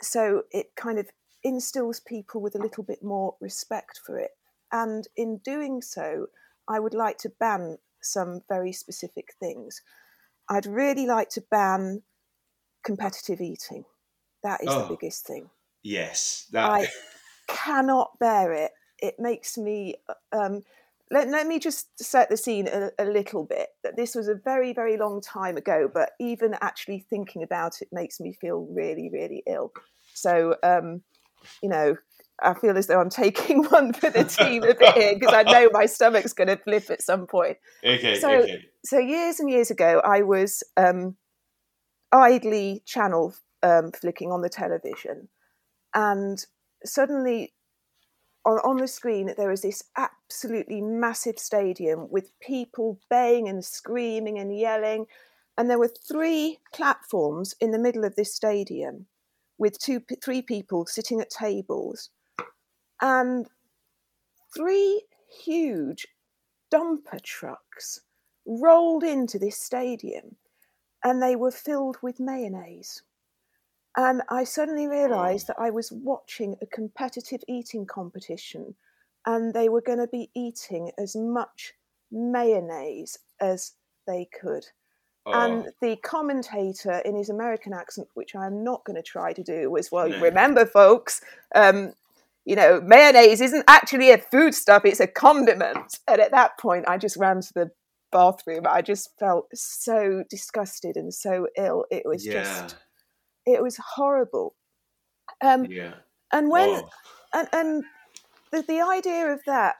so 0.00 0.44
it 0.52 0.76
kind 0.76 0.98
of 1.00 1.10
instills 1.46 2.00
people 2.00 2.40
with 2.40 2.56
a 2.56 2.58
little 2.58 2.82
bit 2.82 3.04
more 3.04 3.36
respect 3.40 4.00
for 4.04 4.18
it. 4.18 4.32
And 4.72 5.06
in 5.16 5.38
doing 5.38 5.80
so, 5.80 6.26
I 6.68 6.80
would 6.80 6.92
like 6.92 7.18
to 7.18 7.32
ban 7.38 7.78
some 8.02 8.42
very 8.48 8.72
specific 8.72 9.34
things. 9.38 9.80
I'd 10.50 10.66
really 10.66 11.06
like 11.06 11.28
to 11.30 11.44
ban 11.48 12.02
competitive 12.84 13.40
eating. 13.40 13.84
That 14.42 14.60
is 14.60 14.68
oh, 14.70 14.82
the 14.82 14.96
biggest 14.96 15.24
thing. 15.24 15.48
Yes, 15.84 16.48
that... 16.50 16.68
I 16.68 16.88
cannot 17.46 18.18
bear 18.18 18.52
it. 18.52 18.72
It 18.98 19.14
makes 19.20 19.56
me. 19.56 19.94
Um, 20.32 20.62
let, 21.12 21.28
let 21.28 21.46
me 21.46 21.60
just 21.60 22.02
set 22.02 22.28
the 22.28 22.36
scene 22.36 22.66
a, 22.66 22.90
a 22.98 23.04
little 23.04 23.44
bit. 23.44 23.68
That 23.84 23.96
this 23.96 24.16
was 24.16 24.26
a 24.26 24.34
very, 24.34 24.72
very 24.72 24.96
long 24.96 25.20
time 25.20 25.56
ago, 25.56 25.88
but 25.92 26.10
even 26.18 26.56
actually 26.60 27.06
thinking 27.08 27.44
about 27.44 27.82
it 27.82 27.88
makes 27.92 28.18
me 28.18 28.32
feel 28.32 28.66
really, 28.68 29.08
really 29.12 29.44
ill. 29.46 29.72
So, 30.14 30.56
um, 30.64 31.02
you 31.62 31.68
know, 31.68 31.96
I 32.42 32.54
feel 32.54 32.76
as 32.76 32.86
though 32.86 33.00
I'm 33.00 33.10
taking 33.10 33.64
one 33.70 33.92
for 33.92 34.10
the 34.10 34.24
team 34.24 34.62
a 34.62 34.74
bit 34.74 34.94
here 34.94 35.14
because 35.18 35.34
I 35.34 35.42
know 35.42 35.70
my 35.72 35.86
stomach's 35.86 36.32
going 36.32 36.48
to 36.48 36.56
flip 36.56 36.90
at 36.90 37.02
some 37.02 37.26
point. 37.26 37.56
Okay. 37.84 38.18
So, 38.20 38.30
okay. 38.30 38.64
so 38.84 38.98
years 38.98 39.40
and 39.40 39.50
years 39.50 39.70
ago, 39.70 40.00
I 40.04 40.22
was 40.22 40.62
um, 40.76 41.16
idly 42.12 42.82
channel 42.84 43.34
um, 43.62 43.92
flicking 43.92 44.30
on 44.30 44.42
the 44.42 44.48
television, 44.48 45.28
and 45.94 46.44
suddenly 46.84 47.54
on, 48.44 48.58
on 48.58 48.76
the 48.76 48.86
screen 48.86 49.32
there 49.36 49.50
was 49.50 49.62
this 49.62 49.82
absolutely 49.96 50.80
massive 50.80 51.38
stadium 51.38 52.08
with 52.10 52.38
people 52.40 53.00
baying 53.08 53.48
and 53.48 53.64
screaming 53.64 54.38
and 54.38 54.56
yelling, 54.56 55.06
and 55.56 55.70
there 55.70 55.78
were 55.78 55.88
three 55.88 56.58
platforms 56.74 57.54
in 57.60 57.70
the 57.70 57.78
middle 57.78 58.04
of 58.04 58.14
this 58.14 58.34
stadium 58.34 59.06
with 59.58 59.78
two 59.78 60.00
three 60.22 60.42
people 60.42 60.86
sitting 60.86 61.20
at 61.20 61.30
tables, 61.30 62.10
and 63.00 63.46
three 64.54 65.02
huge 65.44 66.06
dumper 66.72 67.20
trucks 67.22 68.00
rolled 68.46 69.02
into 69.02 69.38
this 69.38 69.60
stadium 69.60 70.36
and 71.04 71.22
they 71.22 71.36
were 71.36 71.50
filled 71.50 71.96
with 72.02 72.20
mayonnaise. 72.20 73.02
And 73.96 74.22
I 74.28 74.44
suddenly 74.44 74.88
realized 74.88 75.46
that 75.46 75.58
I 75.58 75.70
was 75.70 75.92
watching 75.92 76.56
a 76.60 76.66
competitive 76.66 77.42
eating 77.48 77.86
competition 77.86 78.74
and 79.24 79.54
they 79.54 79.68
were 79.68 79.80
going 79.80 79.98
to 79.98 80.06
be 80.06 80.30
eating 80.34 80.90
as 80.98 81.16
much 81.16 81.72
mayonnaise 82.10 83.18
as 83.40 83.72
they 84.06 84.28
could. 84.40 84.66
Oh. 85.26 85.32
And 85.32 85.72
the 85.80 85.96
commentator 85.96 87.02
in 87.04 87.16
his 87.16 87.30
American 87.30 87.72
accent, 87.72 88.06
which 88.14 88.36
I 88.36 88.46
am 88.46 88.62
not 88.62 88.84
going 88.84 88.94
to 88.94 89.02
try 89.02 89.32
to 89.32 89.42
do, 89.42 89.70
was, 89.70 89.90
well, 89.90 90.08
no. 90.08 90.20
remember, 90.20 90.64
folks, 90.64 91.20
um, 91.52 91.94
you 92.44 92.54
know, 92.54 92.80
mayonnaise 92.80 93.40
isn't 93.40 93.64
actually 93.66 94.12
a 94.12 94.18
foodstuff, 94.18 94.84
it's 94.84 95.00
a 95.00 95.08
condiment. 95.08 95.98
And 96.06 96.20
at 96.20 96.30
that 96.30 96.58
point, 96.58 96.84
I 96.88 96.96
just 96.96 97.16
ran 97.16 97.40
to 97.40 97.52
the 97.52 97.70
bathroom, 98.12 98.66
I 98.70 98.82
just 98.82 99.18
felt 99.18 99.48
so 99.52 100.22
disgusted 100.30 100.96
and 100.96 101.12
so 101.12 101.48
ill. 101.58 101.86
It 101.90 102.04
was 102.06 102.24
yeah. 102.24 102.44
just, 102.44 102.76
it 103.44 103.60
was 103.62 103.80
horrible. 103.96 104.54
Um, 105.42 105.64
yeah. 105.64 105.94
And 106.32 106.50
when, 106.50 106.68
oh. 106.68 106.88
and, 107.34 107.48
and 107.52 107.84
the, 108.52 108.62
the 108.62 108.80
idea 108.80 109.26
of 109.32 109.42
that 109.46 109.74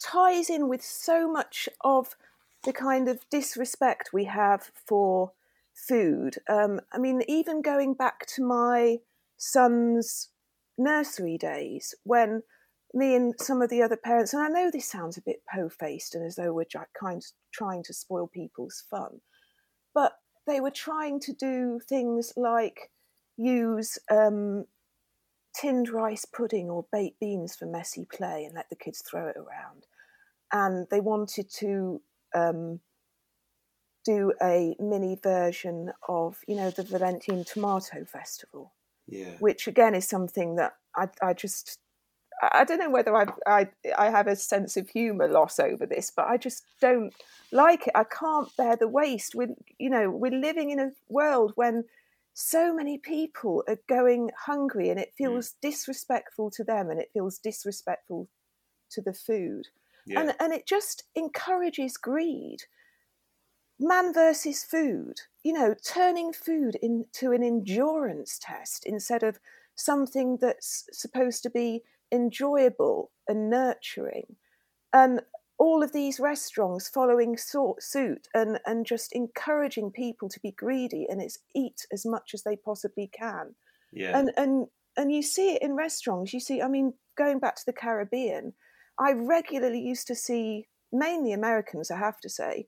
ties 0.00 0.48
in 0.48 0.68
with 0.68 0.82
so 0.82 1.30
much 1.30 1.68
of 1.82 2.16
the 2.64 2.72
kind 2.72 3.08
of 3.08 3.28
disrespect 3.30 4.10
we 4.12 4.24
have 4.24 4.70
for 4.86 5.32
food. 5.74 6.36
Um, 6.48 6.80
I 6.92 6.98
mean, 6.98 7.22
even 7.28 7.62
going 7.62 7.94
back 7.94 8.26
to 8.34 8.44
my 8.44 8.98
son's 9.36 10.28
nursery 10.78 11.36
days 11.38 11.94
when 12.04 12.42
me 12.94 13.14
and 13.14 13.34
some 13.38 13.62
of 13.62 13.70
the 13.70 13.82
other 13.82 13.96
parents, 13.96 14.34
and 14.34 14.42
I 14.42 14.48
know 14.48 14.70
this 14.70 14.88
sounds 14.88 15.16
a 15.16 15.22
bit 15.22 15.42
po 15.52 15.68
faced 15.68 16.14
and 16.14 16.24
as 16.24 16.36
though 16.36 16.52
we're 16.52 16.64
kind 16.98 17.18
of 17.18 17.24
trying 17.52 17.82
to 17.84 17.94
spoil 17.94 18.28
people's 18.28 18.84
fun, 18.90 19.20
but 19.94 20.12
they 20.46 20.60
were 20.60 20.70
trying 20.70 21.20
to 21.20 21.32
do 21.32 21.80
things 21.88 22.32
like 22.36 22.90
use 23.36 23.98
um, 24.10 24.66
tinned 25.54 25.88
rice 25.88 26.24
pudding 26.24 26.68
or 26.68 26.86
baked 26.92 27.20
beans 27.20 27.56
for 27.56 27.66
messy 27.66 28.06
play 28.12 28.44
and 28.44 28.54
let 28.54 28.68
the 28.68 28.76
kids 28.76 29.02
throw 29.02 29.28
it 29.28 29.36
around. 29.36 29.86
And 30.52 30.86
they 30.90 31.00
wanted 31.00 31.50
to 31.58 32.02
um, 32.34 32.80
do 34.04 34.32
a 34.42 34.74
mini 34.78 35.18
version 35.22 35.92
of, 36.08 36.38
you 36.46 36.56
know, 36.56 36.70
the 36.70 36.82
Valencian 36.82 37.44
Tomato 37.44 38.04
Festival. 38.04 38.72
Yeah. 39.08 39.34
Which 39.40 39.66
again 39.66 39.94
is 39.94 40.06
something 40.08 40.56
that 40.56 40.74
I, 40.96 41.08
I 41.20 41.34
just 41.34 41.78
I 42.42 42.64
don't 42.64 42.78
know 42.78 42.90
whether 42.90 43.14
I, 43.16 43.26
I 43.46 43.68
I 43.96 44.10
have 44.10 44.26
a 44.26 44.36
sense 44.36 44.76
of 44.76 44.88
humour 44.88 45.28
loss 45.28 45.60
over 45.60 45.86
this, 45.86 46.10
but 46.14 46.26
I 46.26 46.36
just 46.36 46.64
don't 46.80 47.14
like 47.52 47.86
it. 47.86 47.92
I 47.94 48.04
can't 48.04 48.54
bear 48.56 48.76
the 48.76 48.88
waste. 48.88 49.34
We, 49.34 49.46
you 49.78 49.90
know, 49.90 50.10
we're 50.10 50.32
living 50.32 50.70
in 50.70 50.80
a 50.80 50.92
world 51.08 51.52
when 51.54 51.84
so 52.34 52.74
many 52.74 52.98
people 52.98 53.62
are 53.68 53.78
going 53.88 54.30
hungry, 54.46 54.88
and 54.88 54.98
it 54.98 55.10
mm. 55.10 55.16
feels 55.16 55.50
mm. 55.50 55.54
disrespectful 55.62 56.50
to 56.52 56.64
them, 56.64 56.90
and 56.90 57.00
it 57.00 57.10
feels 57.12 57.38
disrespectful 57.38 58.28
to 58.90 59.00
the 59.00 59.12
food, 59.12 59.68
yeah. 60.06 60.20
and 60.20 60.34
and 60.40 60.52
it 60.52 60.66
just 60.66 61.04
encourages 61.14 61.96
greed. 61.96 62.58
Man 63.78 64.12
versus 64.12 64.62
food, 64.62 65.14
you 65.42 65.52
know, 65.52 65.74
turning 65.84 66.32
food 66.32 66.76
into 66.82 67.32
an 67.32 67.42
endurance 67.42 68.38
test 68.40 68.84
instead 68.86 69.22
of 69.22 69.40
something 69.74 70.38
that's 70.40 70.88
supposed 70.92 71.42
to 71.42 71.50
be 71.50 71.82
enjoyable 72.12 73.10
and 73.26 73.50
nurturing. 73.50 74.36
And 74.92 75.22
all 75.58 75.82
of 75.82 75.92
these 75.92 76.20
restaurants 76.20 76.88
following 76.88 77.36
suit 77.36 78.28
and, 78.34 78.58
and 78.66 78.84
just 78.84 79.12
encouraging 79.12 79.90
people 79.90 80.28
to 80.28 80.40
be 80.40 80.52
greedy 80.52 81.06
and 81.08 81.22
it's 81.22 81.38
eat 81.54 81.86
as 81.92 82.04
much 82.04 82.32
as 82.34 82.42
they 82.42 82.56
possibly 82.56 83.10
can. 83.16 83.54
Yeah. 83.92 84.18
And 84.18 84.32
and 84.36 84.66
and 84.96 85.12
you 85.12 85.22
see 85.22 85.54
it 85.54 85.62
in 85.62 85.74
restaurants. 85.74 86.32
You 86.32 86.40
see, 86.40 86.60
I 86.60 86.68
mean, 86.68 86.94
going 87.16 87.38
back 87.38 87.56
to 87.56 87.66
the 87.66 87.72
Caribbean, 87.72 88.54
I 88.98 89.12
regularly 89.12 89.80
used 89.80 90.06
to 90.08 90.14
see 90.14 90.68
mainly 90.92 91.32
Americans, 91.32 91.90
I 91.90 91.98
have 91.98 92.20
to 92.20 92.28
say, 92.28 92.66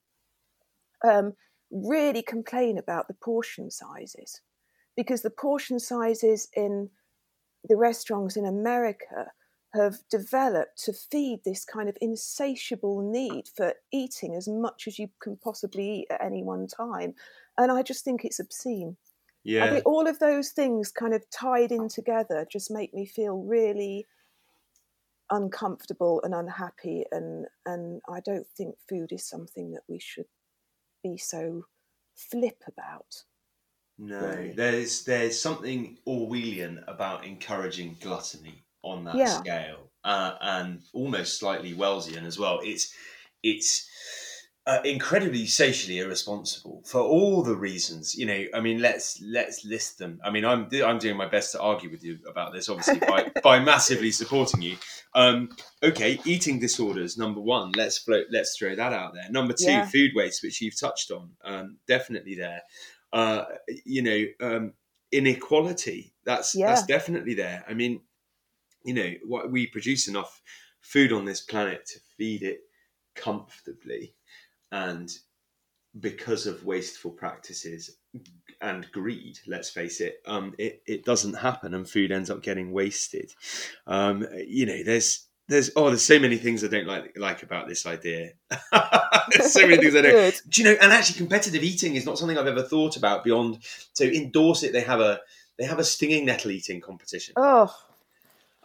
um, 1.06 1.34
really 1.70 2.22
complain 2.22 2.78
about 2.78 3.08
the 3.08 3.14
portion 3.14 3.70
sizes 3.70 4.40
because 4.96 5.22
the 5.22 5.30
portion 5.30 5.78
sizes 5.78 6.48
in 6.54 6.90
the 7.68 7.76
restaurants 7.76 8.36
in 8.36 8.46
America 8.46 9.32
have 9.74 9.96
developed 10.08 10.82
to 10.84 10.92
feed 10.92 11.40
this 11.44 11.64
kind 11.64 11.88
of 11.88 11.96
insatiable 12.00 13.00
need 13.00 13.48
for 13.56 13.74
eating 13.92 14.36
as 14.36 14.46
much 14.46 14.86
as 14.86 14.98
you 14.98 15.08
can 15.20 15.36
possibly 15.36 16.00
eat 16.00 16.06
at 16.10 16.22
any 16.22 16.44
one 16.44 16.68
time. 16.68 17.14
And 17.58 17.72
I 17.72 17.82
just 17.82 18.04
think 18.04 18.24
it's 18.24 18.38
obscene. 18.38 18.96
Yeah. 19.42 19.64
I 19.64 19.70
think 19.70 19.86
all 19.86 20.06
of 20.06 20.20
those 20.20 20.50
things 20.50 20.92
kind 20.92 21.12
of 21.12 21.28
tied 21.30 21.72
in 21.72 21.88
together 21.88 22.46
just 22.50 22.70
make 22.70 22.94
me 22.94 23.04
feel 23.04 23.38
really 23.38 24.06
uncomfortable 25.34 26.20
and 26.22 26.34
unhappy 26.34 27.04
and 27.10 27.46
and 27.66 28.00
I 28.08 28.20
don't 28.20 28.46
think 28.56 28.76
food 28.88 29.12
is 29.12 29.28
something 29.28 29.72
that 29.72 29.82
we 29.88 29.98
should 29.98 30.26
be 31.02 31.18
so 31.18 31.64
flip 32.16 32.62
about. 32.68 33.24
No, 33.98 34.20
Really. 34.20 34.52
there's 34.52 35.04
there's 35.04 35.40
something 35.40 35.98
Orwellian 36.06 36.82
about 36.88 37.24
encouraging 37.24 37.96
gluttony 38.00 38.64
on 38.82 39.04
that 39.04 39.16
Yeah. 39.18 39.40
scale, 39.40 39.90
uh, 40.02 40.34
and 40.40 40.82
almost 40.92 41.38
slightly 41.38 41.74
Wellesian 41.74 42.24
as 42.24 42.38
well. 42.38 42.60
It's 42.62 42.92
it's 43.42 43.88
uh, 44.66 44.80
incredibly 44.84 45.44
socially 45.46 45.98
irresponsible 45.98 46.82
for 46.86 47.00
all 47.00 47.42
the 47.42 47.54
reasons. 47.54 48.14
You 48.14 48.24
know, 48.26 48.44
I 48.54 48.60
mean, 48.60 48.80
let's 48.80 49.20
let's 49.22 49.64
list 49.64 49.98
them. 49.98 50.20
I 50.24 50.30
mean, 50.30 50.44
I'm 50.44 50.68
I'm 50.84 50.98
doing 50.98 51.16
my 51.16 51.26
best 51.28 51.52
to 51.52 51.60
argue 51.60 51.90
with 51.90 52.02
you 52.02 52.18
about 52.28 52.52
this, 52.54 52.68
obviously 52.68 52.98
by 53.00 53.30
by 53.42 53.58
massively 53.60 54.10
supporting 54.10 54.62
you. 54.62 54.76
Um, 55.14 55.50
okay, 55.82 56.18
eating 56.24 56.58
disorders. 56.60 57.18
Number 57.18 57.40
one, 57.40 57.72
let's 57.76 57.98
float. 57.98 58.26
Let's 58.30 58.56
throw 58.56 58.74
that 58.74 58.92
out 58.92 59.12
there. 59.14 59.30
Number 59.30 59.52
two, 59.52 59.64
Yeah. 59.70 59.86
food 59.86 60.12
waste, 60.14 60.42
which 60.42 60.60
you've 60.62 60.78
touched 60.78 61.10
on, 61.10 61.30
um, 61.44 61.76
definitely 61.86 62.34
there. 62.36 62.62
Uh, 63.12 63.44
you 63.84 64.02
know, 64.02 64.24
um, 64.40 64.72
inequality. 65.12 66.14
That's 66.24 66.52
that's 66.52 66.86
definitely 66.86 67.34
there. 67.34 67.64
I 67.68 67.74
mean, 67.74 68.00
you 68.82 68.94
know, 68.94 69.12
what 69.26 69.50
we 69.52 69.66
produce 69.66 70.08
enough 70.08 70.40
food 70.80 71.12
on 71.12 71.24
this 71.26 71.40
planet 71.42 71.86
to 71.86 72.00
feed 72.16 72.42
it 72.42 72.60
comfortably, 73.14 74.14
and 74.74 75.16
because 76.00 76.48
of 76.48 76.64
wasteful 76.64 77.12
practices 77.12 77.96
and 78.60 78.90
greed, 78.90 79.38
let's 79.46 79.70
face 79.70 80.00
it, 80.00 80.16
um, 80.26 80.52
it, 80.58 80.82
it 80.84 81.04
doesn't 81.04 81.34
happen, 81.34 81.74
and 81.74 81.88
food 81.88 82.10
ends 82.10 82.28
up 82.28 82.42
getting 82.42 82.72
wasted. 82.72 83.32
Um, 83.86 84.26
you 84.44 84.66
know, 84.66 84.82
there's 84.82 85.28
there's 85.46 85.70
oh, 85.76 85.90
there's 85.90 86.04
so 86.04 86.18
many 86.18 86.38
things 86.38 86.64
I 86.64 86.66
don't 86.66 86.88
like 86.88 87.16
like 87.16 87.44
about 87.44 87.68
this 87.68 87.86
idea. 87.86 88.32
there's 89.30 89.52
so 89.52 89.60
many 89.60 89.76
things 89.76 89.94
I 89.94 90.00
don't. 90.02 90.42
Do 90.48 90.62
you 90.62 90.68
know? 90.68 90.76
And 90.82 90.92
actually, 90.92 91.18
competitive 91.18 91.62
eating 91.62 91.94
is 91.94 92.04
not 92.04 92.18
something 92.18 92.36
I've 92.36 92.48
ever 92.48 92.64
thought 92.64 92.96
about 92.96 93.22
beyond. 93.22 93.60
So 93.92 94.04
in 94.04 94.32
Dorset, 94.32 94.72
they 94.72 94.80
have 94.80 94.98
a 94.98 95.20
they 95.56 95.66
have 95.66 95.78
a 95.78 95.84
stinging 95.84 96.26
nettle 96.26 96.50
eating 96.50 96.80
competition, 96.80 97.34
Oh, 97.36 97.72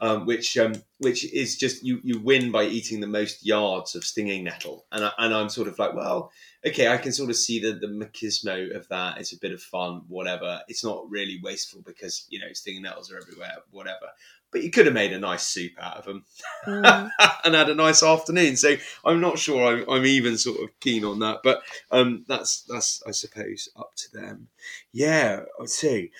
um, 0.01 0.25
which 0.25 0.57
um, 0.57 0.73
which 0.99 1.31
is 1.33 1.57
just 1.57 1.83
you 1.83 1.99
you 2.03 2.19
win 2.19 2.51
by 2.51 2.63
eating 2.63 2.99
the 2.99 3.07
most 3.07 3.45
yards 3.45 3.95
of 3.95 4.03
stinging 4.03 4.43
nettle, 4.43 4.85
and 4.91 5.05
I, 5.05 5.11
and 5.17 5.33
I'm 5.33 5.49
sort 5.49 5.67
of 5.67 5.77
like, 5.77 5.93
well, 5.93 6.31
okay, 6.65 6.87
I 6.87 6.97
can 6.97 7.11
sort 7.11 7.29
of 7.29 7.35
see 7.35 7.59
the 7.59 7.73
the 7.73 7.87
machismo 7.87 8.75
of 8.75 8.87
that. 8.89 9.17
It's 9.17 9.33
a 9.33 9.39
bit 9.39 9.51
of 9.51 9.61
fun, 9.61 10.03
whatever. 10.07 10.61
It's 10.67 10.83
not 10.83 11.09
really 11.09 11.39
wasteful 11.43 11.81
because 11.85 12.25
you 12.29 12.39
know 12.39 12.51
stinging 12.53 12.83
nettles 12.83 13.11
are 13.11 13.17
everywhere, 13.17 13.57
whatever. 13.71 14.07
But 14.51 14.63
you 14.63 14.71
could 14.71 14.87
have 14.87 14.95
made 14.95 15.13
a 15.13 15.19
nice 15.19 15.45
soup 15.45 15.73
out 15.79 15.97
of 15.97 16.05
them 16.05 16.25
mm, 16.65 17.09
and 17.43 17.53
had 17.53 17.69
a 17.69 17.75
nice 17.75 18.01
afternoon. 18.01 18.55
So 18.55 18.77
I'm 19.05 19.21
not 19.21 19.37
sure 19.37 19.63
I'm, 19.63 19.87
I'm 19.87 20.05
even 20.07 20.39
sort 20.39 20.61
of 20.61 20.69
keen 20.79 21.05
on 21.05 21.19
that, 21.19 21.41
but 21.43 21.61
um, 21.91 22.25
that's 22.27 22.61
that's 22.61 23.03
I 23.05 23.11
suppose 23.11 23.69
up 23.77 23.91
to 23.97 24.11
them. 24.11 24.47
Yeah, 24.91 25.41
I'd 25.61 25.69
say. 25.69 26.11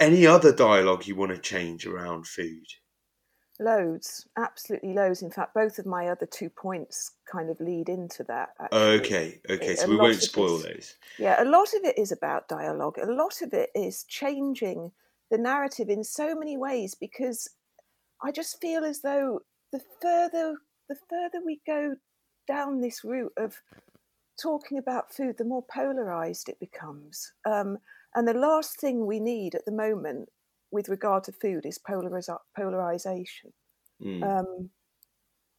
Any 0.00 0.26
other 0.26 0.52
dialogue 0.54 1.06
you 1.06 1.16
want 1.16 1.32
to 1.32 1.38
change 1.38 1.86
around 1.86 2.26
food? 2.26 2.64
loads, 3.60 4.26
absolutely 4.36 4.94
loads. 4.94 5.22
In 5.22 5.30
fact, 5.30 5.54
both 5.54 5.78
of 5.78 5.86
my 5.86 6.08
other 6.08 6.26
two 6.26 6.50
points 6.50 7.12
kind 7.30 7.50
of 7.50 7.60
lead 7.60 7.88
into 7.88 8.24
that. 8.24 8.50
Actually. 8.60 8.80
Okay, 8.80 9.40
okay, 9.50 9.72
A 9.72 9.76
so 9.76 9.88
we 9.88 9.96
won't 9.96 10.22
spoil 10.22 10.58
those. 10.58 10.96
Yeah, 11.18 11.42
a 11.42 11.44
lot 11.44 11.74
of 11.74 11.84
it 11.84 11.98
is 11.98 12.12
about 12.12 12.48
dialogue. 12.48 12.98
A 12.98 13.10
lot 13.10 13.42
of 13.42 13.52
it 13.52 13.70
is 13.74 14.04
changing 14.04 14.92
the 15.30 15.38
narrative 15.38 15.88
in 15.88 16.04
so 16.04 16.34
many 16.34 16.56
ways 16.56 16.94
because 16.94 17.48
I 18.22 18.32
just 18.32 18.60
feel 18.60 18.84
as 18.84 19.00
though 19.00 19.40
the 19.72 19.80
further 20.00 20.54
the 20.88 20.96
further 21.10 21.44
we 21.44 21.60
go 21.66 21.96
down 22.46 22.80
this 22.80 23.04
route 23.04 23.32
of 23.36 23.60
talking 24.40 24.78
about 24.78 25.12
food, 25.12 25.36
the 25.36 25.44
more 25.44 25.64
polarized 25.70 26.48
it 26.48 26.58
becomes. 26.60 27.32
Um, 27.44 27.78
and 28.14 28.26
the 28.26 28.34
last 28.34 28.80
thing 28.80 29.06
we 29.06 29.20
need 29.20 29.54
at 29.54 29.64
the 29.64 29.72
moment 29.72 30.28
with 30.70 30.88
regard 30.88 31.24
to 31.24 31.32
food 31.32 31.64
is 31.64 31.78
polariz- 31.78 32.38
polarization. 32.56 33.52
Mm. 34.02 34.22
Um, 34.22 34.70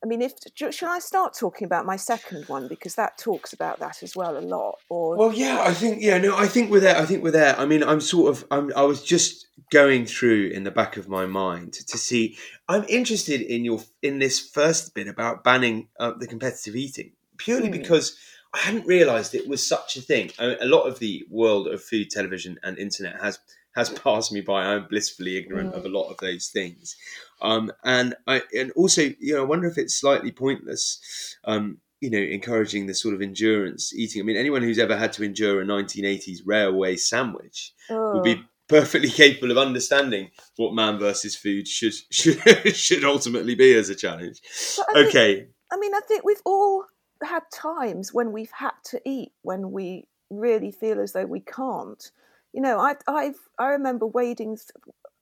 I 0.01 0.07
mean, 0.07 0.21
if 0.21 0.33
shall 0.55 0.91
I 0.91 0.99
start 0.99 1.35
talking 1.37 1.65
about 1.65 1.85
my 1.85 1.97
second 1.97 2.45
one 2.47 2.69
because 2.69 2.95
that 2.95 3.17
talks 3.17 3.51
about 3.51 3.79
that 3.79 4.01
as 4.01 4.15
well 4.15 4.37
a 4.37 4.39
lot? 4.39 4.75
Or 4.89 5.17
Well, 5.17 5.33
yeah, 5.33 5.61
I 5.61 5.73
think 5.73 6.01
yeah, 6.01 6.17
no, 6.17 6.37
I 6.37 6.47
think 6.47 6.71
we're 6.71 6.79
there. 6.79 6.95
I 6.95 7.05
think 7.05 7.21
we're 7.21 7.31
there. 7.31 7.59
I 7.59 7.65
mean, 7.65 7.83
I'm 7.83 7.99
sort 7.99 8.29
of, 8.29 8.45
I'm, 8.49 8.71
I 8.77 8.83
was 8.83 9.03
just 9.03 9.47
going 9.71 10.05
through 10.05 10.51
in 10.53 10.63
the 10.63 10.71
back 10.71 10.95
of 10.95 11.09
my 11.09 11.25
mind 11.25 11.73
to 11.73 11.97
see. 11.97 12.37
I'm 12.69 12.85
interested 12.87 13.41
in 13.41 13.65
your 13.65 13.81
in 14.01 14.19
this 14.19 14.39
first 14.39 14.95
bit 14.95 15.09
about 15.09 15.43
banning 15.43 15.89
uh, 15.99 16.13
the 16.17 16.27
competitive 16.27 16.77
eating 16.77 17.11
purely 17.39 17.67
Hmm. 17.67 17.71
because 17.71 18.15
I 18.53 18.59
hadn't 18.59 18.87
realised 18.87 19.35
it 19.35 19.47
was 19.47 19.65
such 19.67 19.95
a 19.97 20.01
thing. 20.01 20.31
A 20.39 20.65
lot 20.65 20.83
of 20.87 20.99
the 20.99 21.23
world 21.29 21.67
of 21.67 21.83
food, 21.83 22.09
television, 22.09 22.57
and 22.63 22.77
internet 22.77 23.21
has 23.21 23.39
has 23.75 23.89
passed 24.03 24.31
me 24.31 24.41
by. 24.41 24.63
I'm 24.65 24.87
blissfully 24.87 25.37
ignorant 25.37 25.73
of 25.75 25.85
a 25.85 25.89
lot 25.89 26.09
of 26.09 26.17
those 26.17 26.47
things, 26.47 26.95
um, 27.41 27.71
and 27.83 28.15
I 28.27 28.41
and 28.57 28.71
also 28.71 29.03
you 29.19 29.33
know 29.35 29.41
I 29.41 29.45
wonder 29.45 29.67
if 29.67 29.77
it's 29.77 29.99
slightly 29.99 30.31
pointless. 30.31 31.37
Um, 31.45 31.77
you 32.01 32.09
know, 32.09 32.17
encouraging 32.17 32.85
this 32.87 33.01
sort 33.01 33.13
of 33.13 33.21
endurance 33.21 33.93
eating. 33.93 34.21
I 34.21 34.23
mean, 34.23 34.37
anyone 34.37 34.61
who's 34.63 34.79
ever 34.79 34.95
had 34.95 35.11
to 35.13 35.23
endure 35.23 35.59
a 35.61 35.65
1980s 35.65 36.37
railway 36.45 36.95
sandwich 36.95 37.73
will 37.89 38.19
Oh. 38.19 38.21
be 38.23 38.41
perfectly 38.69 39.09
capable 39.23 39.51
of 39.51 39.57
understanding 39.57 40.29
what 40.55 40.73
man 40.73 40.97
versus 40.97 41.35
food 41.35 41.67
should 41.67 41.93
should 42.09 42.39
should 42.75 43.03
ultimately 43.03 43.53
be 43.53 43.73
as 43.75 43.89
a 43.89 43.95
challenge. 43.95 44.39
Think- 44.41 45.07
Okay, 45.09 45.47
I 45.71 45.77
mean, 45.77 45.93
I 45.93 45.99
think 46.07 46.23
we've 46.23 46.41
all 46.45 46.85
had 47.23 47.43
times 47.51 48.13
when 48.13 48.31
we've 48.31 48.51
had 48.51 48.73
to 48.85 49.01
eat 49.05 49.33
when 49.41 49.71
we 49.71 50.07
really 50.29 50.71
feel 50.71 50.99
as 50.99 51.13
though 51.13 51.25
we 51.25 51.41
can't. 51.41 52.11
You 52.53 52.61
know, 52.61 52.79
I 52.79 52.95
I've 53.07 53.49
I 53.59 53.67
remember 53.67 54.05
wading 54.07 54.57
th- 54.57 54.71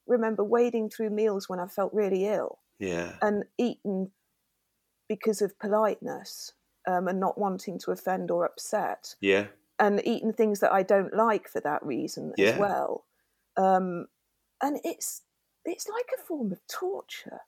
remember 0.06 0.44
wading 0.44 0.90
through 0.90 1.10
meals 1.10 1.48
when 1.48 1.60
I 1.60 1.66
felt 1.66 1.92
really 1.94 2.26
ill 2.26 2.60
yeah, 2.78 3.18
and 3.22 3.44
eaten 3.58 4.12
because 5.08 5.40
of 5.42 5.58
politeness 5.58 6.52
um, 6.86 7.08
and 7.08 7.20
not 7.20 7.38
wanting 7.38 7.78
to 7.80 7.90
offend 7.90 8.30
or 8.30 8.44
upset, 8.44 9.14
yeah, 9.20 9.48
and 9.78 10.06
eaten 10.06 10.32
things 10.32 10.60
that 10.60 10.72
I 10.72 10.82
don't 10.84 11.14
like 11.14 11.48
for 11.48 11.60
that 11.62 11.84
reason 11.84 12.34
Yeah. 12.36 12.40
as 12.40 12.54
well. 12.56 13.06
Um, 13.56 14.08
and 14.62 14.80
it's 14.84 15.22
it's 15.64 15.88
like 15.88 16.10
a 16.18 16.22
form 16.22 16.52
of 16.52 16.66
torture. 16.68 17.40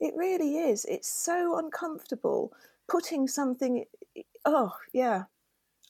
It 0.00 0.14
really 0.16 0.58
is. 0.58 0.84
It's 0.86 1.08
so 1.08 1.58
uncomfortable 1.58 2.52
putting 2.88 3.28
something. 3.28 3.84
Oh 4.44 4.72
yeah, 4.92 5.24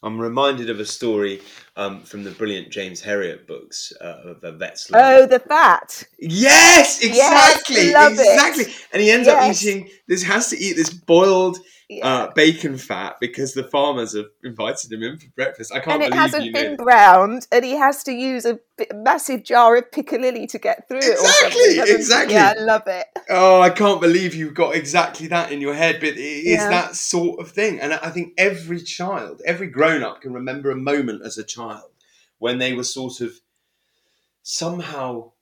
I'm 0.02 0.18
reminded 0.20 0.68
of 0.70 0.80
a 0.80 0.84
story 0.84 1.40
um, 1.76 2.00
from 2.00 2.24
the 2.24 2.30
brilliant 2.32 2.70
James 2.70 3.00
Herriot 3.02 3.46
books 3.46 3.92
uh, 4.00 4.20
of 4.24 4.44
a 4.44 4.52
vet's 4.52 4.90
life. 4.90 5.02
Oh, 5.04 5.26
the 5.26 5.38
fat. 5.38 6.02
Yes, 6.18 6.98
Yes, 7.02 7.04
exactly, 7.04 7.76
it. 7.76 8.10
exactly. 8.12 8.64
And 8.92 9.00
he 9.02 9.10
ends 9.10 9.28
up 9.28 9.48
eating. 9.50 9.88
This 10.08 10.22
has 10.24 10.48
to 10.50 10.58
eat 10.58 10.74
this 10.76 10.90
boiled 10.90 11.58
Yeah. 11.88 12.06
uh, 12.06 12.32
bacon 12.34 12.78
fat 12.78 13.16
because 13.20 13.52
the 13.54 13.64
farmers 13.64 14.14
have 14.16 14.26
invited 14.42 14.90
him 14.92 15.02
in 15.02 15.18
for 15.18 15.26
breakfast. 15.36 15.72
I 15.74 15.80
can't 15.80 16.02
and 16.02 16.12
it 16.12 16.16
hasn't 16.16 16.46
know 16.46 16.52
been 16.52 16.70
this. 16.72 16.82
browned, 16.84 17.46
and 17.52 17.64
he 17.64 17.72
has 17.72 18.02
to 18.04 18.12
use 18.12 18.44
a 18.46 18.58
massive 18.94 19.44
jar 19.44 19.76
of 19.76 19.90
piccalilli 19.90 20.48
to 20.48 20.58
get 20.58 20.88
through 20.88 20.98
it. 20.98 21.12
Exactly, 21.12 21.76
hasn't 21.76 21.88
he? 21.88 21.94
exactly. 21.94 22.34
Yeah, 22.34 22.54
I 22.56 22.60
love 22.62 22.82
it. 22.86 23.06
Oh, 23.28 23.60
I 23.60 23.68
can't 23.70 24.00
believe 24.00 24.34
you've 24.34 24.54
got 24.54 24.74
exactly 24.74 25.26
that 25.28 25.52
in 25.52 25.60
your 25.60 25.74
head, 25.74 25.96
but 26.00 26.10
it 26.10 26.18
is 26.18 26.60
Yeah. 26.62 26.68
that 26.70 26.96
sort 26.96 27.40
of 27.40 27.50
thing. 27.50 27.78
And 27.78 27.92
I 27.92 28.08
think 28.10 28.32
every 28.38 28.80
child, 28.80 29.42
every 29.44 29.66
grown 29.66 29.91
up 30.00 30.22
can 30.22 30.32
remember 30.32 30.70
a 30.70 30.76
moment 30.76 31.26
as 31.26 31.36
a 31.38 31.44
child 31.44 31.90
when 32.38 32.58
they 32.58 32.72
were 32.72 32.84
sort 32.84 33.20
of 33.20 33.40
somehow 34.42 35.32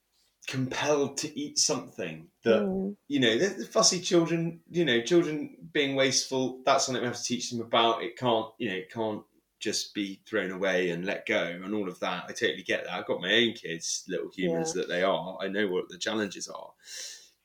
compelled 0.46 1.16
to 1.18 1.38
eat 1.38 1.58
something 1.58 2.28
that, 2.42 2.62
Mm, 2.62 2.96
you 3.06 3.20
know, 3.20 3.38
the, 3.38 3.64
fussy 3.66 4.00
children, 4.00 4.60
you 4.70 4.84
know, 4.84 5.00
children 5.02 5.56
being 5.72 5.94
wasteful, 5.94 6.60
that's 6.64 6.86
something 6.86 7.02
we 7.02 7.06
have 7.06 7.16
to 7.16 7.22
teach 7.22 7.50
them 7.50 7.60
about. 7.60 8.02
It 8.02 8.16
can't, 8.16 8.46
you 8.58 8.68
know, 8.68 8.76
it 8.76 8.90
can't 8.90 9.22
just 9.60 9.94
be 9.94 10.22
thrown 10.26 10.50
away 10.50 10.90
and 10.90 11.04
let 11.04 11.26
go 11.26 11.42
and 11.42 11.74
all 11.74 11.88
of 11.88 12.00
that. 12.00 12.24
I 12.24 12.32
totally 12.32 12.62
get 12.62 12.84
that. 12.84 12.94
I've 12.94 13.06
got 13.06 13.20
my 13.20 13.32
own 13.32 13.52
kids, 13.52 14.04
little 14.08 14.30
humans 14.30 14.72
that 14.72 14.88
they 14.88 15.02
are. 15.02 15.38
I 15.40 15.48
know 15.48 15.68
what 15.68 15.88
the 15.88 15.98
challenges 15.98 16.48
are. 16.48 16.72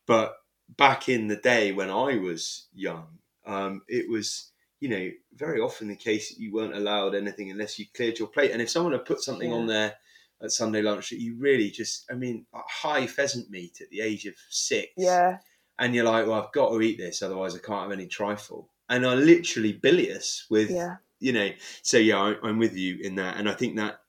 But 0.07 0.37
back 0.77 1.09
in 1.09 1.27
the 1.27 1.35
day 1.35 1.73
when 1.73 1.89
I 1.89 2.17
was 2.17 2.67
young, 2.73 3.19
um, 3.45 3.81
it 3.87 4.09
was, 4.09 4.51
you 4.85 4.91
know, 4.91 5.09
very 5.33 5.59
often 5.59 5.87
the 5.87 5.95
case 5.95 6.29
that 6.29 6.39
you 6.39 6.53
weren't 6.53 6.75
allowed 6.75 7.15
anything 7.15 7.49
unless 7.49 7.79
you 7.79 7.85
cleared 7.95 8.19
your 8.19 8.27
plate. 8.27 8.51
And 8.51 8.61
if 8.61 8.69
someone 8.69 8.91
had 8.93 9.03
put 9.03 9.19
something 9.19 9.51
on 9.51 9.65
there 9.65 9.95
at 10.43 10.51
Sunday 10.51 10.83
lunch 10.83 11.09
that 11.09 11.19
you 11.19 11.35
really 11.39 11.71
just, 11.71 12.05
I 12.11 12.13
mean, 12.13 12.45
high 12.53 13.07
pheasant 13.07 13.49
meat 13.49 13.79
at 13.81 13.89
the 13.89 14.01
age 14.01 14.27
of 14.27 14.35
six, 14.51 14.91
yeah, 14.95 15.39
and 15.79 15.95
you're 15.95 16.05
like, 16.05 16.27
well, 16.27 16.39
I've 16.39 16.51
got 16.51 16.69
to 16.69 16.79
eat 16.83 16.99
this, 16.99 17.23
otherwise 17.23 17.55
I 17.55 17.57
can't 17.57 17.81
have 17.81 17.91
any 17.91 18.05
trifle. 18.05 18.69
And 18.87 19.07
are 19.07 19.15
literally 19.15 19.73
bilious 19.73 20.45
with, 20.51 20.69
yeah. 20.69 20.97
you 21.19 21.33
know, 21.33 21.49
so 21.81 21.97
yeah, 21.97 22.19
I, 22.19 22.35
I'm 22.47 22.59
with 22.59 22.77
you 22.77 22.99
in 23.01 23.15
that. 23.15 23.37
And 23.37 23.49
I 23.49 23.53
think 23.55 23.77
that 23.77 24.01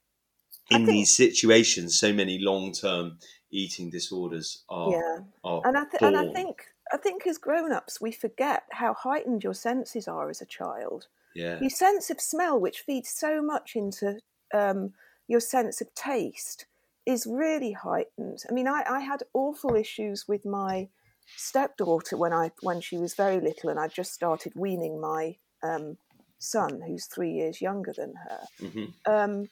in 0.71 0.85
think- 0.85 0.91
these 0.91 1.17
situations, 1.17 1.99
so 1.99 2.12
many 2.12 2.39
long 2.39 2.73
term 2.73 3.17
eating 3.51 3.89
disorders 3.89 4.62
are, 4.69 4.91
Yeah. 4.93 5.19
are 5.43 5.62
And 5.65 5.79
I 5.79 5.85
th- 5.85 6.03
and 6.03 6.17
I 6.19 6.31
think 6.35 6.67
I 6.97 6.99
think 6.99 7.27
as 7.27 7.37
grown-ups 7.37 8.01
we 8.01 8.11
forget 8.11 8.63
how 8.73 8.95
heightened 8.95 9.45
your 9.45 9.53
senses 9.53 10.09
are 10.09 10.31
as 10.31 10.41
a 10.41 10.47
child. 10.47 11.09
yeah, 11.35 11.61
Your 11.61 11.69
sense 11.69 12.09
of 12.09 12.23
smell, 12.23 12.59
which 12.59 12.81
feeds 12.81 13.11
so 13.11 13.43
much 13.43 13.77
into 13.77 14.21
um, 14.55 14.95
your 15.29 15.41
sense 15.41 15.83
of 15.83 15.95
taste 15.95 16.65
is 17.05 17.27
really 17.27 17.73
heightened. 17.73 18.39
I 18.49 18.53
mean, 18.55 18.67
I, 18.67 18.83
I 18.89 19.01
had 19.01 19.25
awful 19.35 19.75
issues 19.75 20.27
with 20.27 20.47
my 20.47 20.89
stepdaughter 21.37 22.17
when 22.17 22.33
I 22.33 22.51
when 22.63 22.81
she 22.81 22.97
was 22.97 23.13
very 23.15 23.41
little, 23.41 23.69
and 23.69 23.79
I 23.79 23.89
just 23.89 24.15
started 24.15 24.55
weaning 24.57 24.99
my 24.99 25.37
um, 25.63 25.99
son, 26.39 26.81
who's 26.81 27.05
three 27.05 27.33
years 27.33 27.61
younger 27.61 27.93
than 27.93 28.15
her. 28.27 28.41
Mm-hmm. 28.63 29.13
Um, 29.13 29.49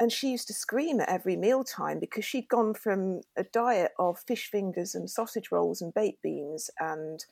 and 0.00 0.12
she 0.12 0.30
used 0.30 0.46
to 0.46 0.54
scream 0.54 1.00
at 1.00 1.08
every 1.08 1.36
mealtime 1.36 1.98
because 1.98 2.24
she'd 2.24 2.48
gone 2.48 2.74
from 2.74 3.22
a 3.36 3.44
diet 3.44 3.92
of 3.98 4.20
fish 4.20 4.50
fingers 4.50 4.94
and 4.94 5.10
sausage 5.10 5.50
rolls 5.50 5.82
and 5.82 5.92
baked 5.92 6.22
beans 6.22 6.70
and 6.78 7.24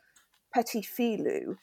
petit 0.53 0.83
filou 0.83 1.57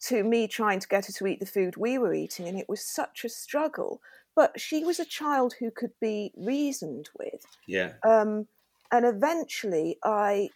to 0.00 0.22
me 0.22 0.46
trying 0.46 0.80
to 0.80 0.88
get 0.88 1.06
her 1.06 1.12
to 1.12 1.26
eat 1.26 1.40
the 1.40 1.46
food 1.46 1.76
we 1.76 1.98
were 1.98 2.12
eating, 2.12 2.46
and 2.46 2.58
it 2.58 2.68
was 2.68 2.84
such 2.84 3.24
a 3.24 3.28
struggle. 3.28 4.00
But 4.34 4.60
she 4.60 4.84
was 4.84 5.00
a 5.00 5.06
child 5.06 5.54
who 5.58 5.70
could 5.70 5.92
be 6.00 6.32
reasoned 6.36 7.08
with. 7.18 7.46
Yeah. 7.66 7.92
Um, 8.06 8.46
and 8.92 9.06
eventually, 9.06 9.98
I 10.04 10.50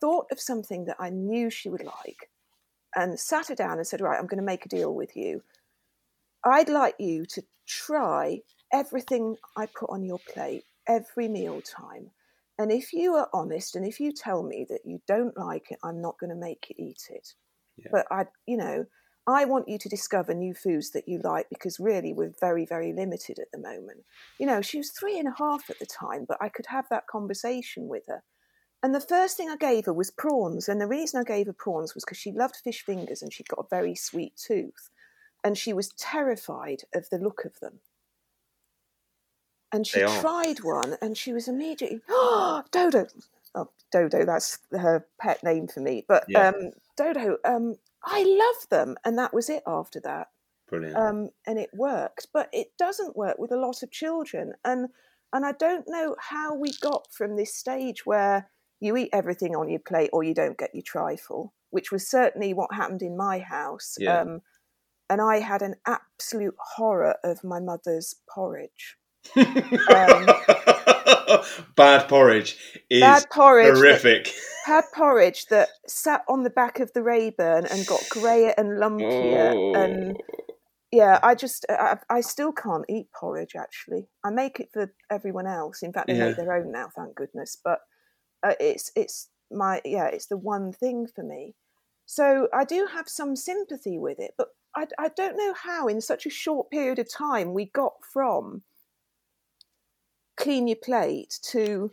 thought 0.00 0.26
of 0.32 0.40
something 0.40 0.86
that 0.86 0.96
I 0.98 1.10
knew 1.10 1.50
she 1.50 1.68
would 1.68 1.84
like 1.84 2.30
and 2.96 3.20
sat 3.20 3.48
her 3.48 3.54
down 3.54 3.76
and 3.76 3.86
said, 3.86 4.00
Right, 4.00 4.18
I'm 4.18 4.26
going 4.26 4.40
to 4.40 4.44
make 4.44 4.64
a 4.64 4.70
deal 4.70 4.94
with 4.94 5.14
you. 5.16 5.42
I'd 6.44 6.70
like 6.70 6.96
you 6.98 7.26
to 7.26 7.42
try 7.66 8.40
everything 8.72 9.36
I 9.56 9.66
put 9.66 9.90
on 9.90 10.04
your 10.04 10.18
plate 10.32 10.64
every 10.86 11.28
meal 11.28 11.60
time. 11.60 12.10
And 12.58 12.70
if 12.70 12.92
you 12.92 13.14
are 13.14 13.28
honest 13.32 13.76
and 13.76 13.86
if 13.86 13.98
you 13.98 14.12
tell 14.12 14.42
me 14.42 14.66
that 14.68 14.80
you 14.84 15.00
don't 15.06 15.36
like 15.36 15.70
it, 15.70 15.78
I'm 15.82 16.00
not 16.00 16.18
going 16.18 16.30
to 16.30 16.36
make 16.36 16.66
you 16.68 16.86
eat 16.86 17.08
it. 17.10 17.34
Yeah. 17.76 17.88
But 17.90 18.06
I, 18.10 18.26
you 18.46 18.56
know, 18.56 18.86
I 19.26 19.44
want 19.44 19.68
you 19.68 19.78
to 19.78 19.88
discover 19.88 20.34
new 20.34 20.52
foods 20.52 20.90
that 20.90 21.08
you 21.08 21.20
like 21.22 21.48
because 21.48 21.78
really 21.78 22.12
we're 22.12 22.34
very, 22.40 22.66
very 22.66 22.92
limited 22.92 23.38
at 23.38 23.50
the 23.52 23.58
moment. 23.58 24.04
You 24.38 24.46
know, 24.46 24.60
she 24.60 24.78
was 24.78 24.90
three 24.90 25.18
and 25.18 25.28
a 25.28 25.34
half 25.38 25.70
at 25.70 25.78
the 25.78 25.86
time, 25.86 26.24
but 26.26 26.38
I 26.40 26.48
could 26.48 26.66
have 26.66 26.86
that 26.90 27.06
conversation 27.06 27.88
with 27.88 28.06
her. 28.08 28.22
And 28.82 28.94
the 28.94 29.00
first 29.00 29.36
thing 29.36 29.48
I 29.48 29.56
gave 29.56 29.86
her 29.86 29.92
was 29.92 30.10
prawns. 30.10 30.68
And 30.68 30.80
the 30.80 30.88
reason 30.88 31.20
I 31.20 31.24
gave 31.24 31.46
her 31.46 31.52
prawns 31.52 31.94
was 31.94 32.04
because 32.04 32.18
she 32.18 32.32
loved 32.32 32.56
fish 32.56 32.84
fingers 32.84 33.22
and 33.22 33.32
she'd 33.32 33.48
got 33.48 33.64
a 33.64 33.74
very 33.74 33.94
sweet 33.94 34.36
tooth. 34.36 34.90
And 35.44 35.56
she 35.56 35.72
was 35.72 35.92
terrified 35.96 36.82
of 36.92 37.08
the 37.10 37.18
look 37.18 37.44
of 37.44 37.60
them. 37.60 37.78
And 39.72 39.86
she 39.86 40.00
tried 40.00 40.62
one 40.62 40.96
and 41.00 41.16
she 41.16 41.32
was 41.32 41.48
immediately, 41.48 42.00
oh, 42.08 42.62
Dodo. 42.72 43.06
Oh, 43.54 43.70
Dodo, 43.90 44.24
that's 44.24 44.58
her 44.72 45.06
pet 45.20 45.42
name 45.42 45.68
for 45.68 45.80
me. 45.80 46.04
But 46.06 46.24
Yeah. 46.28 46.48
um, 46.48 46.72
Dodo, 46.96 47.38
um, 47.44 47.76
I 48.04 48.22
love 48.24 48.68
them. 48.70 48.96
And 49.04 49.18
that 49.18 49.32
was 49.32 49.48
it 49.48 49.62
after 49.66 50.00
that 50.00 50.28
Brilliant. 50.68 50.96
um, 50.96 51.30
and 51.46 51.58
it 51.58 51.70
worked. 51.74 52.28
But 52.32 52.48
it 52.52 52.68
doesn't 52.78 53.16
work 53.16 53.38
with 53.38 53.52
a 53.52 53.56
lot 53.60 53.82
of 53.82 53.90
children, 53.90 54.54
and 54.64 54.88
and 55.32 55.46
I 55.46 55.52
don't 55.52 55.86
know 55.88 56.16
how 56.18 56.54
we 56.54 56.72
got 56.80 57.12
from 57.12 57.36
this 57.36 57.54
stage 57.54 58.04
where 58.04 58.50
you 58.80 58.96
eat 58.96 59.10
everything 59.12 59.54
on 59.54 59.68
your 59.68 59.80
plate 59.80 60.10
or 60.12 60.22
you 60.24 60.34
don't 60.34 60.58
get 60.58 60.74
your 60.74 60.82
trifle, 60.82 61.54
which 61.70 61.92
was 61.92 62.08
certainly 62.08 62.52
what 62.52 62.74
happened 62.74 63.02
in 63.02 63.16
my 63.16 63.38
house. 63.38 63.96
Yeah. 63.98 64.20
Um, 64.20 64.42
and 65.08 65.20
I 65.20 65.40
had 65.40 65.62
an 65.62 65.76
absolute 65.86 66.56
horror 66.58 67.16
of 67.22 67.44
my 67.44 67.60
mother's 67.60 68.14
porridge. 68.28 68.96
Bad 71.76 72.08
porridge 72.08 72.56
is 72.90 73.00
Bad 73.00 73.30
porridge. 73.30 73.74
that- 73.74 73.76
horrific. 73.76 74.32
Had 74.64 74.84
porridge 74.94 75.46
that 75.46 75.70
sat 75.88 76.22
on 76.28 76.44
the 76.44 76.50
back 76.50 76.78
of 76.78 76.92
the 76.92 77.02
Rayburn 77.02 77.66
and 77.66 77.84
got 77.84 78.00
greyer 78.08 78.54
and 78.56 78.78
lumpier 78.78 79.52
Oh. 79.54 79.74
and 79.74 80.16
yeah, 80.92 81.18
I 81.20 81.34
just 81.34 81.66
I, 81.68 81.98
I 82.08 82.20
still 82.20 82.52
can't 82.52 82.84
eat 82.88 83.08
porridge. 83.18 83.56
Actually, 83.56 84.06
I 84.24 84.30
make 84.30 84.60
it 84.60 84.68
for 84.72 84.92
everyone 85.10 85.48
else. 85.48 85.82
In 85.82 85.92
fact, 85.92 86.06
they 86.06 86.14
Yeah. 86.14 86.26
make 86.26 86.36
their 86.36 86.52
own 86.52 86.70
now, 86.70 86.90
thank 86.94 87.16
goodness. 87.16 87.56
But 87.64 87.80
uh, 88.44 88.54
it's 88.60 88.92
it's 88.94 89.30
my 89.50 89.80
yeah, 89.84 90.06
it's 90.06 90.26
the 90.26 90.36
one 90.36 90.72
thing 90.72 91.08
for 91.12 91.24
me. 91.24 91.56
So 92.06 92.46
I 92.54 92.64
do 92.64 92.86
have 92.92 93.08
some 93.08 93.34
sympathy 93.34 93.98
with 93.98 94.20
it, 94.20 94.34
but 94.38 94.48
I, 94.76 94.86
I 94.96 95.08
don't 95.08 95.36
know 95.36 95.54
how 95.54 95.88
in 95.88 96.00
such 96.00 96.24
a 96.24 96.30
short 96.30 96.70
period 96.70 97.00
of 97.00 97.10
time 97.12 97.52
we 97.52 97.64
got 97.66 97.94
from 98.12 98.62
clean 100.36 100.66
your 100.68 100.76
plate 100.76 101.38
to 101.42 101.90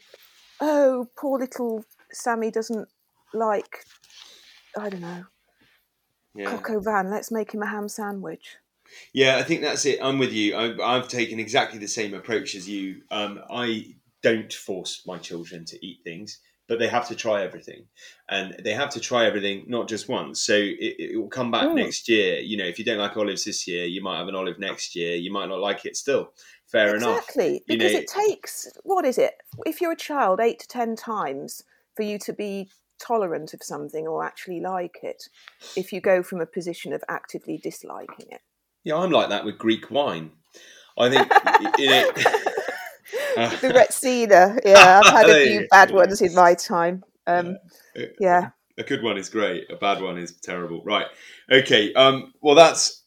oh 0.61 1.07
poor 1.17 1.39
little 1.39 1.85
Sammy 2.11 2.51
doesn't 2.51 2.87
like 3.33 3.85
I 4.77 4.89
don't 4.89 5.01
know 5.01 5.25
Yeah. 6.35 6.49
coq 6.49 6.69
au 6.69 6.79
vin. 6.79 7.09
Let's 7.09 7.31
make 7.31 7.51
him 7.53 7.61
a 7.63 7.67
ham 7.67 7.89
sandwich. 7.89 8.57
Yeah, 9.13 9.37
I 9.37 9.43
think 9.43 9.61
that's 9.61 9.85
it. 9.85 9.99
I'm 10.01 10.19
with 10.19 10.33
you. 10.33 10.55
I, 10.55 10.95
I've 10.95 11.07
taken 11.07 11.39
exactly 11.39 11.79
the 11.79 11.87
same 11.87 12.13
approach 12.13 12.55
as 12.55 12.67
you. 12.67 13.01
Um, 13.11 13.39
I 13.49 13.95
don't 14.21 14.51
force 14.51 15.03
my 15.05 15.17
children 15.17 15.65
to 15.65 15.85
eat 15.85 15.99
things, 16.03 16.39
but 16.67 16.79
they 16.79 16.87
have 16.87 17.07
to 17.07 17.15
try 17.15 17.43
everything, 17.43 17.85
and 18.29 18.55
they 18.63 18.73
have 18.73 18.89
to 18.91 18.99
try 18.99 19.25
everything 19.25 19.65
not 19.67 19.87
just 19.87 20.09
once. 20.09 20.41
So 20.41 20.53
it, 20.55 20.95
it 20.99 21.19
will 21.19 21.29
come 21.29 21.51
back 21.51 21.67
Mm. 21.67 21.75
next 21.75 22.09
year. 22.09 22.39
You 22.39 22.57
know, 22.57 22.65
if 22.65 22.79
you 22.79 22.85
don't 22.85 22.97
like 22.97 23.15
olives 23.17 23.45
this 23.45 23.67
year, 23.67 23.85
you 23.85 24.01
might 24.01 24.17
have 24.17 24.27
an 24.27 24.35
olive 24.35 24.59
next 24.59 24.95
year. 24.95 25.15
You 25.15 25.31
might 25.31 25.49
not 25.49 25.59
like 25.59 25.85
it 25.85 25.95
still. 25.95 26.33
Fair 26.71 26.95
enough. 26.95 27.17
Exactly, 27.17 27.63
because 27.67 27.93
know- 27.93 27.99
it 27.99 28.07
takes 28.07 28.67
what 28.83 29.05
is 29.05 29.17
it? 29.17 29.33
If 29.65 29.81
you're 29.81 29.93
a 29.93 29.97
child, 29.97 30.39
eight 30.39 30.59
to 30.59 30.67
ten 30.67 30.95
times 30.95 31.63
for 31.95 32.03
you 32.03 32.19
to 32.19 32.33
be 32.33 32.69
tolerant 32.99 33.53
of 33.53 33.63
something 33.63 34.07
or 34.07 34.23
actually 34.23 34.59
like 34.59 34.99
it. 35.01 35.23
If 35.75 35.91
you 35.91 36.01
go 36.01 36.21
from 36.21 36.41
a 36.41 36.45
position 36.45 36.93
of 36.93 37.03
actively 37.09 37.57
disliking 37.57 38.27
it. 38.29 38.41
Yeah, 38.83 38.97
I'm 38.97 39.11
like 39.11 39.29
that 39.29 39.45
with 39.45 39.57
Greek 39.57 39.89
wine. 39.89 40.31
I 40.97 41.09
think 41.09 41.31
you 41.77 41.89
know. 41.89 42.11
the 43.35 43.73
Retsina, 43.73 44.59
yeah, 44.65 45.01
I've 45.03 45.11
had 45.11 45.29
a 45.29 45.45
few 45.47 45.67
bad 45.69 45.91
ones 45.91 46.21
in 46.21 46.33
my 46.35 46.53
time. 46.53 47.03
Um, 47.25 47.57
yeah, 48.19 48.49
A 48.77 48.83
good 48.83 49.03
one 49.03 49.17
is 49.17 49.29
great. 49.29 49.71
A 49.71 49.75
bad 49.75 50.01
one 50.01 50.17
is 50.17 50.33
terrible. 50.37 50.81
Right. 50.83 51.07
Okay. 51.51 51.93
Um. 51.93 52.33
Well, 52.41 52.55
that's 52.55 52.98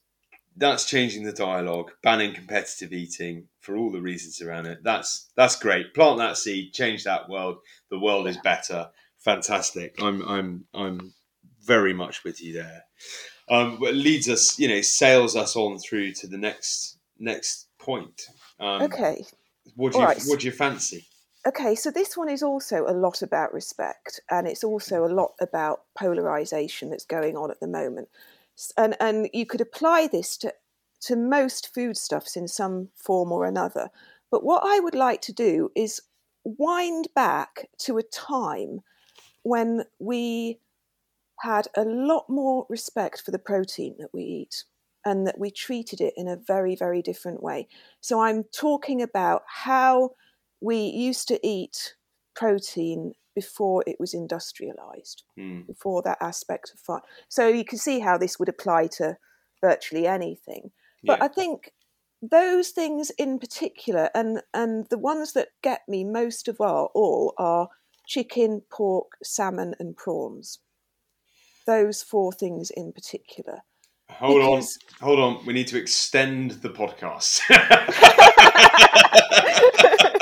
that's 0.57 0.85
changing 0.85 1.25
the 1.25 1.33
dialogue, 1.33 1.93
banning 2.03 2.35
competitive 2.35 2.93
eating 2.93 3.49
for 3.61 3.77
all 3.77 3.91
the 3.91 4.01
reasons 4.01 4.41
around 4.41 4.67
it. 4.67 4.79
That's 4.83 5.31
that's 5.37 5.57
great. 5.57 5.95
Plant 5.95 6.19
that 6.19 6.37
seed, 6.37 6.73
change 6.73 7.05
that 7.05 7.29
world. 7.29 7.59
The 7.91 7.99
world 7.99 8.29
is 8.29 8.37
better. 8.38 8.91
Fantastic. 9.19 9.97
I'm 10.03 10.23
I'm 10.23 10.65
I'm 10.75 11.15
very 11.65 11.95
much 11.95 12.25
with 12.25 12.43
you 12.43 12.55
there. 12.55 12.85
Um, 13.49 13.79
but 13.81 13.91
it 13.91 13.97
leads 13.97 14.29
us, 14.29 14.59
you 14.59 14.69
know, 14.69 14.81
sails 14.81 15.37
us 15.37 15.57
on 15.57 15.79
through 15.79 16.12
to 16.15 16.27
the 16.27 16.38
next 16.38 16.99
next 17.19 17.69
point. 17.79 18.23
Um, 18.61 18.83
okay. 18.83 19.25
What 19.77 19.93
do 19.93 19.99
you 19.99 20.05
right. 20.05 20.23
what 20.27 20.41
do 20.41 20.47
you 20.47 20.53
fancy? 20.53 21.07
Okay, 21.45 21.75
so 21.75 21.91
this 21.91 22.17
one 22.17 22.29
is 22.29 22.43
also 22.43 22.87
a 22.87 22.95
lot 22.95 23.21
about 23.21 23.53
respect, 23.53 24.21
and 24.31 24.47
it's 24.47 24.62
also 24.62 25.05
a 25.05 25.11
lot 25.12 25.33
about 25.41 25.81
polarization 25.99 26.88
that's 26.88 27.05
going 27.05 27.37
on 27.37 27.51
at 27.51 27.59
the 27.59 27.67
moment. 27.67 28.09
And 28.77 28.97
and 29.01 29.29
you 29.33 29.47
could 29.47 29.61
apply 29.61 30.09
this 30.11 30.37
to 30.38 30.55
to 31.03 31.17
most 31.17 31.75
foodstuffs 31.75 32.37
in 32.37 32.47
some 32.47 32.88
form 32.95 33.33
or 33.33 33.45
another. 33.45 33.91
But 34.31 34.45
what 34.45 34.62
I 34.65 34.81
would 34.81 34.95
like 34.95 35.21
to 35.23 35.33
do 35.33 35.71
is 35.75 36.01
wind 36.45 37.09
back 37.15 37.69
to 37.79 37.99
a 37.99 38.03
time 38.03 38.81
when 39.43 39.85
we 39.99 40.61
had 41.41 41.67
a 41.77 41.83
lot 41.83 42.27
more 42.29 42.67
respect 42.69 43.21
for 43.21 43.33
the 43.33 43.38
protein 43.38 43.97
that 43.99 44.15
we 44.15 44.23
eat 44.23 44.65
and 45.05 45.27
that 45.27 45.38
we 45.38 45.51
treated 45.51 46.01
it 46.01 46.15
in 46.17 46.29
a 46.29 46.37
very, 46.37 46.77
very 46.77 47.03
different 47.03 47.43
way. 47.43 47.67
So 48.01 48.21
I'm 48.21 48.45
talking 48.45 49.03
about 49.03 49.43
how 49.49 50.11
we 50.61 50.77
used 50.77 51.27
to 51.29 51.45
eat 51.47 51.95
protein 52.37 53.12
before 53.35 53.83
it 53.87 53.97
was 53.99 54.14
industrialized, 54.14 55.23
Hmm. 55.37 55.62
before 55.62 56.03
that 56.03 56.18
aspect 56.21 56.73
of 56.75 56.81
fun. 56.81 57.01
So 57.29 57.49
you 57.49 57.64
can 57.64 57.79
see 57.79 58.01
how 58.01 58.18
this 58.18 58.38
would 58.38 58.49
apply 58.49 58.88
to 58.99 59.16
virtually 59.61 60.07
anything. 60.07 60.71
But 61.05 61.18
Yeah. 61.18 61.25
I 61.25 61.29
think 61.29 61.73
those 62.21 62.71
things 62.71 63.11
in 63.11 63.38
particular, 63.38 64.11
and 64.14 64.42
and 64.55 64.87
the 64.90 64.99
ones 64.99 65.33
that 65.33 65.49
get 65.62 65.88
me 65.88 66.05
most 66.05 66.47
of 66.49 66.61
all, 66.61 66.90
all 66.95 67.35
are 67.38 67.68
chicken, 68.07 68.62
pork, 68.71 69.12
salmon, 69.23 69.75
and 69.81 69.97
prawns. 69.97 70.59
Those 71.66 72.03
four 72.03 72.33
things 72.33 72.71
in 72.71 72.92
particular. 72.92 73.62
Hold 74.11 74.40
Because- 74.40 74.79
on, 75.01 75.07
hold 75.09 75.18
on. 75.21 75.47
We 75.47 75.53
need 75.53 75.68
to 75.68 75.79
extend 75.79 76.51
the 76.62 76.68
podcast. 76.71 77.40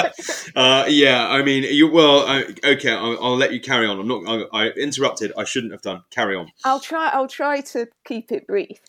uh, 0.56 0.84
yeah, 0.88 1.28
I 1.28 1.42
mean, 1.42 1.62
you. 1.64 1.90
Well, 1.90 2.26
I, 2.26 2.44
okay, 2.64 2.92
I'll, 2.92 3.18
I'll 3.22 3.36
let 3.36 3.52
you 3.52 3.60
carry 3.60 3.86
on. 3.86 3.98
I'm 3.98 4.08
not. 4.08 4.48
I, 4.52 4.66
I 4.66 4.68
interrupted. 4.70 5.32
I 5.36 5.44
shouldn't 5.44 5.72
have 5.72 5.82
done. 5.82 6.02
Carry 6.10 6.36
on. 6.36 6.50
I'll 6.64 6.80
try. 6.80 7.08
I'll 7.08 7.28
try 7.28 7.60
to 7.60 7.88
keep 8.04 8.32
it 8.32 8.46
brief. 8.46 8.80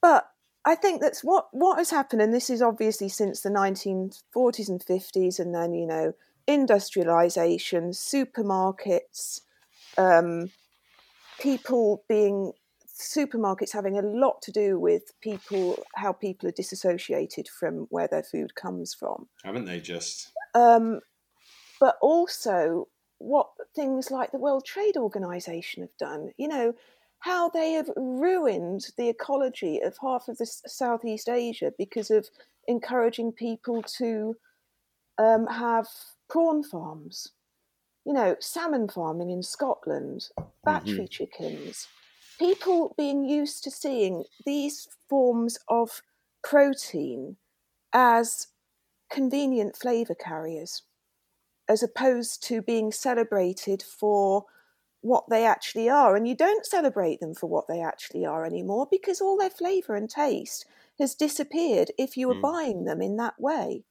But 0.00 0.28
I 0.64 0.74
think 0.74 1.00
that's 1.00 1.22
what 1.22 1.48
what 1.52 1.78
has 1.78 1.90
happened, 1.90 2.22
and 2.22 2.32
this 2.32 2.50
is 2.50 2.62
obviously 2.62 3.08
since 3.08 3.40
the 3.40 3.50
1940s 3.50 4.68
and 4.68 4.84
50s, 4.84 5.38
and 5.38 5.54
then 5.54 5.74
you 5.74 5.86
know 5.86 6.14
industrialization, 6.46 7.90
supermarkets, 7.90 9.40
um, 9.96 10.50
people 11.40 12.04
being 12.08 12.52
supermarkets 12.94 13.72
having 13.72 13.98
a 13.98 14.02
lot 14.02 14.40
to 14.42 14.52
do 14.52 14.78
with 14.78 15.18
people, 15.20 15.82
how 15.96 16.12
people 16.12 16.48
are 16.48 16.52
disassociated 16.52 17.48
from 17.48 17.86
where 17.90 18.08
their 18.08 18.22
food 18.22 18.54
comes 18.54 18.94
from. 18.94 19.28
Haven't 19.42 19.64
they 19.64 19.80
just? 19.80 20.30
Um, 20.54 21.00
but 21.80 21.96
also 22.00 22.88
what 23.18 23.48
things 23.74 24.10
like 24.10 24.32
the 24.32 24.38
World 24.38 24.64
Trade 24.64 24.96
Organization 24.96 25.82
have 25.82 25.96
done. 25.98 26.30
You 26.36 26.48
know, 26.48 26.74
how 27.20 27.48
they 27.48 27.72
have 27.72 27.88
ruined 27.96 28.86
the 28.98 29.08
ecology 29.08 29.80
of 29.80 29.96
half 30.00 30.28
of 30.28 30.36
the 30.36 30.46
Southeast 30.46 31.28
Asia 31.28 31.72
because 31.78 32.10
of 32.10 32.28
encouraging 32.68 33.32
people 33.32 33.82
to 33.82 34.36
um, 35.18 35.46
have 35.46 35.86
prawn 36.28 36.62
farms. 36.62 37.32
You 38.04 38.12
know, 38.12 38.36
salmon 38.40 38.88
farming 38.88 39.30
in 39.30 39.42
Scotland, 39.42 40.28
battery 40.64 40.92
mm-hmm. 40.92 41.04
chickens. 41.06 41.88
People 42.38 42.94
being 42.98 43.24
used 43.24 43.64
to 43.64 43.70
seeing 43.70 44.24
these 44.44 44.86
forms 45.08 45.58
of 45.68 46.02
protein 46.42 47.36
as 47.94 48.48
convenient 49.14 49.76
flavour 49.76 50.14
carriers, 50.16 50.82
as 51.68 51.84
opposed 51.84 52.42
to 52.42 52.60
being 52.60 52.90
celebrated 52.90 53.80
for 53.80 54.44
what 55.02 55.24
they 55.30 55.44
actually 55.44 55.88
are. 55.88 56.16
And 56.16 56.26
you 56.26 56.34
don't 56.34 56.66
celebrate 56.66 57.20
them 57.20 57.32
for 57.32 57.46
what 57.46 57.68
they 57.68 57.80
actually 57.80 58.26
are 58.26 58.44
anymore 58.44 58.88
because 58.90 59.20
all 59.20 59.38
their 59.38 59.50
flavour 59.50 59.94
and 59.94 60.10
taste 60.10 60.66
has 60.98 61.14
disappeared 61.14 61.92
if 61.96 62.16
you 62.16 62.26
were 62.26 62.34
mm. 62.34 62.42
buying 62.42 62.84
them 62.84 63.00
in 63.00 63.16
that 63.18 63.34
way. 63.38 63.84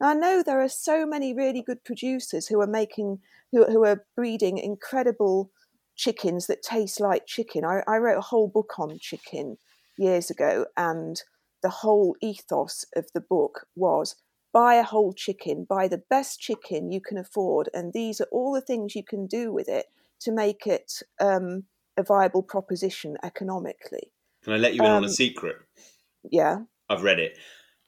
Now, 0.00 0.08
I 0.08 0.14
know 0.14 0.42
there 0.42 0.62
are 0.62 0.68
so 0.68 1.04
many 1.04 1.34
really 1.34 1.60
good 1.60 1.84
producers 1.84 2.46
who 2.46 2.60
are 2.60 2.66
making, 2.66 3.18
who, 3.52 3.64
who 3.66 3.84
are 3.84 4.06
breeding 4.16 4.56
incredible 4.56 5.50
chickens 5.94 6.46
that 6.46 6.62
taste 6.62 7.00
like 7.00 7.26
chicken. 7.26 7.66
I, 7.66 7.82
I 7.86 7.98
wrote 7.98 8.18
a 8.18 8.22
whole 8.22 8.48
book 8.48 8.78
on 8.78 8.98
chicken 8.98 9.58
years 9.98 10.30
ago, 10.30 10.66
and 10.76 11.22
the 11.62 11.68
whole 11.68 12.16
ethos 12.22 12.86
of 12.96 13.06
the 13.12 13.20
book 13.20 13.66
was 13.76 14.16
buy 14.54 14.76
a 14.76 14.84
whole 14.84 15.12
chicken, 15.12 15.66
buy 15.68 15.88
the 15.88 16.02
best 16.08 16.40
chicken 16.40 16.90
you 16.90 17.00
can 17.00 17.18
afford, 17.18 17.68
and 17.74 17.92
these 17.92 18.20
are 18.20 18.28
all 18.32 18.54
the 18.54 18.62
things 18.62 18.94
you 18.94 19.04
can 19.04 19.26
do 19.26 19.52
with 19.52 19.68
it 19.68 19.86
to 20.20 20.32
make 20.32 20.66
it 20.66 21.02
um, 21.20 21.64
a 21.98 22.02
viable 22.02 22.42
proposition 22.42 23.18
economically. 23.22 24.12
Can 24.44 24.54
I 24.54 24.56
let 24.56 24.74
you 24.74 24.80
in 24.80 24.90
um, 24.90 24.96
on 24.96 25.02
a 25.02 25.08
um, 25.08 25.12
secret? 25.12 25.56
Yeah. 26.30 26.60
I've 26.88 27.02
read 27.02 27.18
it. 27.18 27.36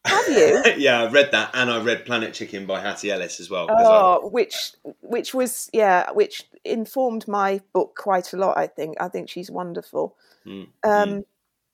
Have 0.05 0.29
you? 0.29 0.63
yeah, 0.77 1.03
I've 1.03 1.13
read 1.13 1.31
that, 1.33 1.51
and 1.55 1.71
I 1.71 1.81
read 1.83 2.05
Planet 2.05 2.35
Chicken 2.35 2.67
by 2.67 2.81
Hattie 2.81 3.11
Ellis 3.11 3.41
as 3.41 3.51
well. 3.51 3.67
Oh, 3.69 4.21
I... 4.23 4.27
which 4.27 4.73
which 5.01 5.35
was 5.35 5.69
yeah, 5.73 6.11
which 6.13 6.45
informed 6.65 7.27
my 7.27 7.61
book 7.73 7.97
quite 7.97 8.33
a 8.33 8.37
lot. 8.37 8.57
I 8.57 8.67
think 8.69 8.97
I 9.01 9.09
think 9.09 9.29
she's 9.29 9.51
wonderful. 9.51 10.17
Mm, 10.47 10.69
um, 10.85 11.09
mm. 11.09 11.25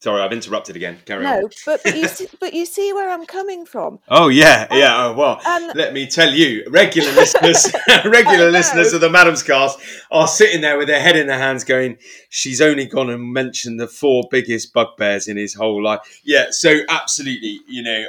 Sorry, 0.02 0.20
I've 0.20 0.32
interrupted 0.32 0.74
again. 0.74 0.98
Carry 1.06 1.22
no, 1.22 1.30
on. 1.30 1.42
No, 1.42 1.48
but, 1.64 1.80
but 1.84 1.96
you 1.96 2.08
see, 2.08 2.26
but 2.40 2.52
you 2.52 2.66
see 2.66 2.92
where 2.92 3.08
I'm 3.08 3.24
coming 3.24 3.64
from. 3.64 4.00
Oh 4.08 4.26
yeah, 4.26 4.66
um, 4.68 4.76
yeah. 4.76 5.06
Oh, 5.06 5.12
well, 5.12 5.40
let 5.76 5.92
me 5.92 6.08
tell 6.08 6.32
you, 6.32 6.64
regular 6.70 7.12
listeners, 7.12 7.72
regular 8.04 8.50
listeners 8.50 8.92
of 8.94 9.00
the 9.00 9.08
Madam's 9.08 9.44
Cast 9.44 9.78
are 10.10 10.26
sitting 10.26 10.60
there 10.60 10.76
with 10.76 10.88
their 10.88 11.00
head 11.00 11.14
in 11.14 11.28
their 11.28 11.38
hands, 11.38 11.62
going, 11.62 11.98
"She's 12.30 12.60
only 12.60 12.86
gone 12.86 13.10
and 13.10 13.32
mentioned 13.32 13.78
the 13.78 13.86
four 13.86 14.24
biggest 14.28 14.72
bugbears 14.72 15.28
in 15.28 15.36
his 15.36 15.54
whole 15.54 15.80
life." 15.80 16.00
Yeah, 16.24 16.46
so 16.50 16.80
absolutely, 16.88 17.60
you 17.68 17.84
know. 17.84 18.04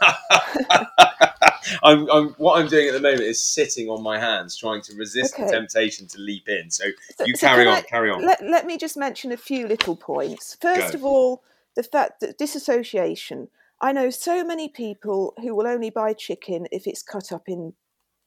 Uh, 0.00 1.27
I'm, 1.82 2.10
I'm, 2.10 2.28
what 2.38 2.60
I'm 2.60 2.68
doing 2.68 2.88
at 2.88 2.94
the 2.94 3.00
moment 3.00 3.22
is 3.22 3.44
sitting 3.44 3.88
on 3.88 4.02
my 4.02 4.18
hands, 4.18 4.56
trying 4.56 4.82
to 4.82 4.94
resist 4.96 5.34
okay. 5.34 5.44
the 5.44 5.52
temptation 5.52 6.06
to 6.08 6.18
leap 6.18 6.48
in. 6.48 6.70
So, 6.70 6.84
so 7.16 7.24
you 7.24 7.36
so 7.36 7.46
carry 7.46 7.66
on, 7.66 7.78
I, 7.78 7.82
carry 7.82 8.10
on. 8.10 8.24
Let, 8.24 8.42
let 8.42 8.66
me 8.66 8.76
just 8.76 8.96
mention 8.96 9.32
a 9.32 9.36
few 9.36 9.66
little 9.66 9.96
points. 9.96 10.56
First 10.60 10.92
Go. 10.92 10.98
of 10.98 11.04
all, 11.04 11.42
the 11.76 11.82
fact 11.82 12.20
that 12.20 12.38
disassociation. 12.38 13.48
I 13.80 13.92
know 13.92 14.10
so 14.10 14.42
many 14.42 14.68
people 14.68 15.34
who 15.40 15.54
will 15.54 15.68
only 15.68 15.90
buy 15.90 16.12
chicken 16.12 16.66
if 16.72 16.86
it's 16.86 17.02
cut 17.02 17.30
up 17.30 17.44
in 17.46 17.74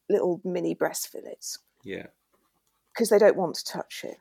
little 0.09 0.39
mini 0.45 0.73
breast 0.73 1.09
fillets. 1.09 1.59
Yeah. 1.83 2.07
Because 2.93 3.09
they 3.09 3.19
don't 3.19 3.35
want 3.35 3.55
to 3.55 3.65
touch 3.65 4.05
it. 4.05 4.17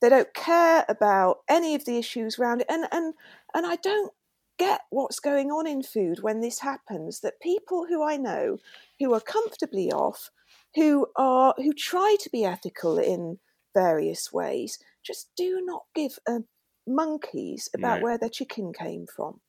They 0.00 0.08
don't 0.08 0.32
care 0.34 0.84
about 0.88 1.38
any 1.48 1.74
of 1.74 1.84
the 1.84 1.96
issues 1.96 2.38
around 2.38 2.60
it. 2.60 2.66
And 2.68 2.86
and 2.92 3.14
and 3.54 3.66
I 3.66 3.76
don't 3.76 4.12
get 4.58 4.82
what's 4.90 5.20
going 5.20 5.50
on 5.50 5.66
in 5.66 5.82
food 5.82 6.22
when 6.22 6.40
this 6.40 6.60
happens 6.60 7.20
that 7.20 7.40
people 7.40 7.86
who 7.88 8.02
I 8.02 8.16
know 8.16 8.58
who 8.98 9.12
are 9.14 9.20
comfortably 9.20 9.92
off, 9.92 10.30
who 10.74 11.06
are 11.16 11.54
who 11.58 11.72
try 11.72 12.16
to 12.20 12.30
be 12.30 12.44
ethical 12.44 12.98
in 12.98 13.38
various 13.74 14.32
ways, 14.32 14.78
just 15.04 15.30
do 15.36 15.60
not 15.64 15.84
give 15.94 16.18
a 16.26 16.40
monkeys 16.86 17.68
about 17.74 18.02
where 18.02 18.18
their 18.18 18.28
chicken 18.28 18.72
came 18.72 19.06
from. 19.06 19.40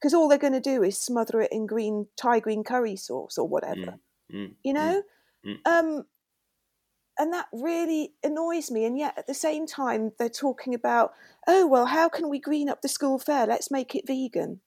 Because 0.00 0.14
all 0.14 0.28
they're 0.28 0.38
going 0.38 0.52
to 0.52 0.60
do 0.60 0.82
is 0.82 1.00
smother 1.00 1.40
it 1.40 1.52
in 1.52 1.66
green 1.66 2.06
Thai 2.16 2.40
green 2.40 2.64
curry 2.64 2.96
sauce 2.96 3.36
or 3.36 3.48
whatever. 3.48 3.98
Mm, 4.32 4.36
mm, 4.36 4.54
you 4.62 4.72
mm, 4.72 4.74
know? 4.74 5.02
Mm, 5.46 5.66
um, 5.66 6.04
and 7.18 7.32
that 7.32 7.46
really 7.52 8.12
annoys 8.22 8.70
me. 8.70 8.84
And 8.84 8.96
yet 8.96 9.14
at 9.16 9.26
the 9.26 9.34
same 9.34 9.66
time, 9.66 10.12
they're 10.18 10.28
talking 10.28 10.74
about, 10.74 11.12
oh 11.46 11.66
well, 11.66 11.86
how 11.86 12.08
can 12.08 12.28
we 12.28 12.38
green 12.38 12.68
up 12.68 12.82
the 12.82 12.88
school 12.88 13.18
fair? 13.18 13.46
Let's 13.46 13.70
make 13.70 13.94
it 13.94 14.06
vegan. 14.06 14.60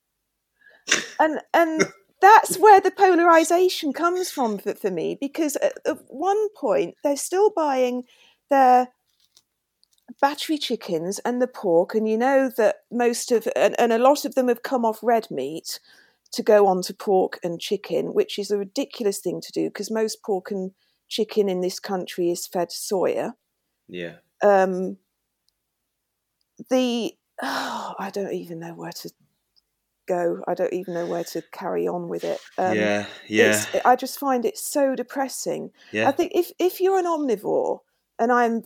and 1.19 1.39
and 1.53 1.85
that's 2.21 2.57
where 2.57 2.79
the 2.79 2.91
polarization 2.91 3.93
comes 3.93 4.29
from 4.29 4.57
for, 4.59 4.75
for 4.75 4.91
me 4.91 5.17
because 5.19 5.55
at, 5.57 5.73
at 5.85 5.97
one 6.07 6.49
point 6.55 6.95
they're 7.03 7.17
still 7.17 7.51
buying 7.55 8.03
their 8.49 8.89
battery 10.19 10.57
chickens 10.57 11.19
and 11.19 11.41
the 11.41 11.47
pork, 11.47 11.95
and 11.95 12.07
you 12.07 12.17
know 12.17 12.51
that 12.57 12.77
most 12.91 13.31
of 13.31 13.47
and, 13.55 13.79
and 13.79 13.93
a 13.93 13.97
lot 13.97 14.25
of 14.25 14.35
them 14.35 14.47
have 14.49 14.63
come 14.63 14.85
off 14.85 14.99
red 15.01 15.29
meat 15.31 15.79
to 16.33 16.43
go 16.43 16.67
on 16.67 16.81
to 16.81 16.93
pork 16.93 17.39
and 17.43 17.59
chicken, 17.59 18.13
which 18.13 18.39
is 18.39 18.51
a 18.51 18.57
ridiculous 18.57 19.19
thing 19.19 19.41
to 19.41 19.51
do 19.51 19.69
because 19.69 19.91
most 19.91 20.23
pork 20.23 20.51
and 20.51 20.71
chicken 21.11 21.49
in 21.49 21.59
this 21.61 21.79
country 21.79 22.31
is 22.31 22.47
fed 22.47 22.69
soya. 22.69 23.33
Yeah. 23.87 24.15
Um, 24.41 24.97
the 26.69 27.13
oh, 27.41 27.93
I 27.99 28.09
don't 28.09 28.33
even 28.33 28.59
know 28.59 28.73
where 28.73 28.93
to 28.93 29.11
go. 30.07 30.41
I 30.47 30.53
don't 30.53 30.73
even 30.73 30.93
know 30.93 31.05
where 31.05 31.25
to 31.25 31.43
carry 31.51 31.87
on 31.87 32.07
with 32.07 32.23
it. 32.23 32.39
Um, 32.57 32.75
yeah, 32.77 33.05
yeah. 33.27 33.63
I 33.83 33.95
just 33.95 34.17
find 34.17 34.45
it 34.45 34.57
so 34.57 34.95
depressing. 34.95 35.71
Yeah. 35.91 36.07
I 36.07 36.11
think 36.13 36.31
if 36.33 36.51
if 36.57 36.79
you're 36.79 36.97
an 36.97 37.05
omnivore, 37.05 37.79
and 38.17 38.31
I'm 38.31 38.63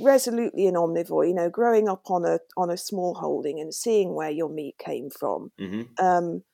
resolutely 0.00 0.66
an 0.68 0.74
omnivore, 0.74 1.26
you 1.26 1.34
know, 1.34 1.50
growing 1.50 1.88
up 1.88 2.10
on 2.10 2.24
a 2.24 2.38
on 2.56 2.70
a 2.70 2.76
small 2.76 3.14
holding 3.14 3.58
and 3.58 3.74
seeing 3.74 4.14
where 4.14 4.30
your 4.30 4.48
meat 4.48 4.76
came 4.78 5.10
from, 5.10 5.50
mm-hmm. 5.60 6.04
um, 6.04 6.44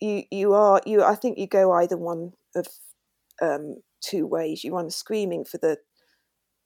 you 0.00 0.22
you 0.30 0.54
are 0.54 0.80
you. 0.86 1.02
I 1.02 1.16
think 1.16 1.36
you 1.38 1.46
go 1.46 1.72
either 1.72 1.98
one 1.98 2.32
of 2.56 2.66
um, 3.42 3.76
two 4.00 4.26
ways. 4.26 4.64
You 4.64 4.74
run 4.74 4.90
screaming 4.90 5.44
for 5.44 5.58
the 5.58 5.78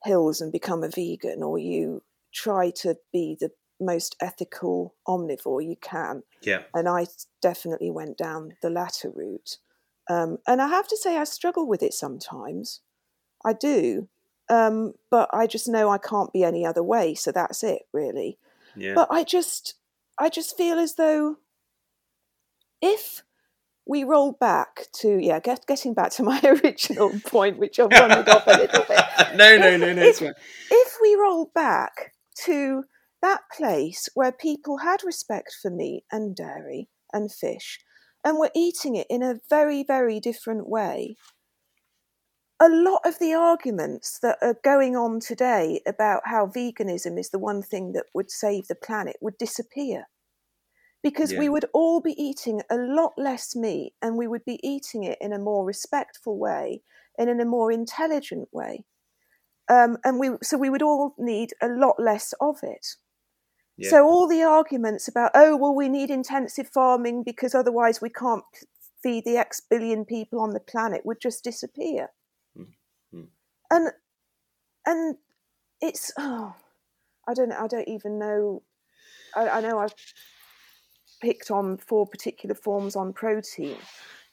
hills 0.05 0.41
and 0.41 0.53
become 0.53 0.83
a 0.83 0.89
vegan, 0.89 1.43
or 1.43 1.59
you 1.59 2.03
try 2.33 2.71
to 2.71 2.97
be 3.13 3.37
the 3.39 3.51
most 3.81 4.17
ethical 4.21 4.95
omnivore 5.07 5.65
you 5.65 5.77
can. 5.81 6.23
Yeah. 6.43 6.63
And 6.75 6.89
I 6.89 7.07
definitely 7.43 7.91
went 7.91 8.17
down 8.17 8.57
the 8.63 8.71
latter 8.71 9.11
route. 9.15 9.59
Um, 10.09 10.39
and 10.47 10.61
I 10.61 10.69
have 10.69 10.87
to 10.89 10.97
say, 10.97 11.17
I 11.17 11.25
struggle 11.25 11.67
with 11.67 11.83
it 11.83 11.95
sometimes. 11.95 12.81
I 13.45 13.53
do. 13.53 14.09
Um, 14.51 14.93
but 15.11 15.31
I 15.33 15.47
just 15.47 15.69
know 15.69 15.89
I 15.89 15.99
can't 15.99 16.33
be 16.33 16.45
any 16.45 16.67
other 16.67 16.83
way. 16.83 17.15
So 17.15 17.33
that's 17.33 17.63
it, 17.63 17.83
really. 17.93 18.39
Yeah. 18.77 18.95
But 18.95 19.09
I 19.11 19.25
just, 19.25 19.75
I 20.19 20.29
just 20.29 20.57
feel 20.57 20.79
as 20.79 20.97
though 20.97 21.37
if 22.83 23.23
we 23.87 24.05
roll 24.05 24.33
back 24.33 24.87
to 25.01 25.19
yeah, 25.19 25.41
get, 25.41 25.67
getting 25.67 25.95
back 25.95 26.11
to 26.13 26.23
my 26.25 26.41
original 26.43 27.11
point, 27.27 27.59
which 27.59 27.79
I've 27.79 27.93
wandered 27.93 28.29
off 28.29 28.47
a 28.47 28.59
little 28.59 28.85
bit. 28.85 29.05
no, 29.37 29.57
no, 29.57 29.77
no, 29.77 29.93
no. 29.93 30.03
If, 30.03 30.23
if 30.23 30.99
we 31.03 31.15
roll 31.15 31.51
back 31.55 32.13
to 32.45 32.85
that 33.23 33.43
place 33.57 34.09
where 34.15 34.33
people 34.33 34.79
had 34.79 35.03
respect 35.05 35.57
for 35.61 35.71
meat 35.71 36.05
and 36.13 36.37
dairy 36.37 36.89
and 37.13 37.33
fish 37.33 37.79
and 38.23 38.39
were 38.39 38.51
eating 38.55 38.97
it 38.97 39.07
in 39.09 39.23
a 39.23 39.41
very, 39.49 39.83
very 39.83 40.21
different 40.21 40.69
way, 40.69 41.17
a 42.61 42.69
lot 42.69 43.01
of 43.05 43.19
the 43.19 43.35
arguments 43.35 44.19
that 44.23 44.39
are 44.41 44.57
going 44.63 44.97
on 44.97 45.21
today 45.21 45.81
about 45.87 46.23
how 46.27 46.47
veganism 46.47 47.19
is 47.19 47.31
the 47.31 47.39
one 47.39 47.63
thing 47.63 47.93
that 47.93 48.05
would 48.15 48.31
save 48.31 48.69
the 48.69 48.75
planet 48.75 49.17
would 49.21 49.37
disappear 49.39 50.07
because 51.05 51.33
yeah. 51.33 51.39
we 51.39 51.51
would 51.51 51.67
all 51.75 52.01
be 52.01 52.21
eating 52.21 52.63
a 52.71 52.77
lot 52.77 53.13
less 53.19 53.55
meat 53.55 53.93
and 54.01 54.17
we 54.17 54.27
would 54.27 54.45
be 54.47 54.59
eating 54.67 55.05
it 55.05 55.19
in 55.21 55.35
a 55.35 55.39
more 55.39 55.63
respectful 55.67 56.39
way 56.39 56.81
and 57.19 57.29
in 57.29 57.41
a 57.41 57.45
more 57.45 57.71
intelligent 57.71 58.49
way. 58.53 58.87
Um, 59.71 59.99
and 60.03 60.19
we 60.19 60.31
so 60.43 60.57
we 60.57 60.71
would 60.71 60.83
all 60.83 61.15
need 61.19 61.51
a 61.61 61.69
lot 61.69 61.97
less 61.99 62.33
of 62.41 62.57
it. 62.63 62.97
Yeah. 63.77 63.91
So 63.91 64.05
all 64.07 64.27
the 64.27 64.43
arguments 64.43 65.07
about 65.07 65.33
oh 65.35 65.57
well 65.57 65.75
we 65.75 65.91
need 65.91 66.09
intensive 66.09 66.71
farming 66.71 67.23
because 67.23 67.55
otherwise 67.55 68.01
we 68.01 68.09
can't 68.11 68.45
feed 69.03 69.25
the 69.27 69.37
X 69.37 69.61
billion 69.61 70.07
people 70.07 70.41
on 70.41 70.51
the 70.51 70.61
planet 70.61 71.03
would 71.05 71.21
just 71.21 71.45
disappear. 71.45 72.13
Mm-hmm. 72.59 73.25
And 73.71 73.91
and 74.87 75.17
it's 75.83 76.13
oh 76.17 76.55
I 77.29 77.35
don't 77.35 77.53
I 77.53 77.67
don't 77.67 77.89
even 77.89 78.19
know 78.19 78.63
I, 79.37 79.49
I 79.49 79.61
know 79.61 79.79
I've 79.79 79.95
picked 81.25 81.51
on 81.51 81.77
four 81.79 82.07
particular 82.07 82.55
forms 82.55 82.95
on 82.97 83.13
protein, 83.13 83.77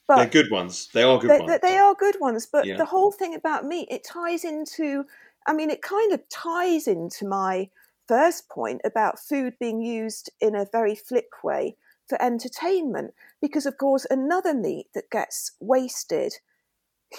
but 0.06 0.16
They're 0.16 0.42
good 0.42 0.50
ones. 0.50 0.88
They 0.92 1.02
are 1.02 1.18
good 1.18 1.30
they, 1.30 1.38
ones. 1.38 1.50
they- 1.52 1.68
they 1.68 1.78
are 1.78 1.94
good 1.94 2.18
ones. 2.20 2.46
But 2.46 2.66
Yeah. 2.66 2.76
the 2.76 2.84
whole 2.94 3.12
thing 3.12 3.34
about 3.34 3.64
meat, 3.64 3.88
it 3.90 4.04
ties 4.04 4.44
into. 4.44 5.06
I 5.46 5.52
mean, 5.54 5.70
it 5.70 5.82
kind 5.82 6.12
of 6.12 6.20
ties 6.28 6.86
into 6.86 7.26
my 7.26 7.70
first 8.06 8.48
point 8.48 8.80
about 8.84 9.18
food 9.18 9.58
being 9.58 9.80
used 9.80 10.30
in 10.40 10.54
a 10.54 10.66
very 10.66 10.94
flick 10.94 11.42
way 11.42 11.76
for 12.08 12.20
entertainment, 12.20 13.14
because 13.40 13.64
of 13.66 13.78
course 13.78 14.04
another 14.10 14.54
meat 14.54 14.86
that 14.94 15.10
gets 15.10 15.52
wasted 15.60 16.32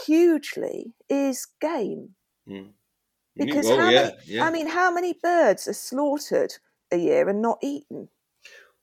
hugely 0.05 0.93
is 1.09 1.47
game. 1.59 2.15
Mm. 2.47 2.73
Because 3.35 3.65
well, 3.65 3.79
how 3.79 3.89
yeah, 3.89 4.01
many, 4.03 4.17
yeah. 4.25 4.45
I 4.45 4.51
mean, 4.51 4.67
how 4.67 4.91
many 4.93 5.13
birds 5.13 5.67
are 5.67 5.73
slaughtered 5.73 6.53
a 6.91 6.97
year 6.97 7.27
and 7.29 7.41
not 7.41 7.57
eaten? 7.61 8.09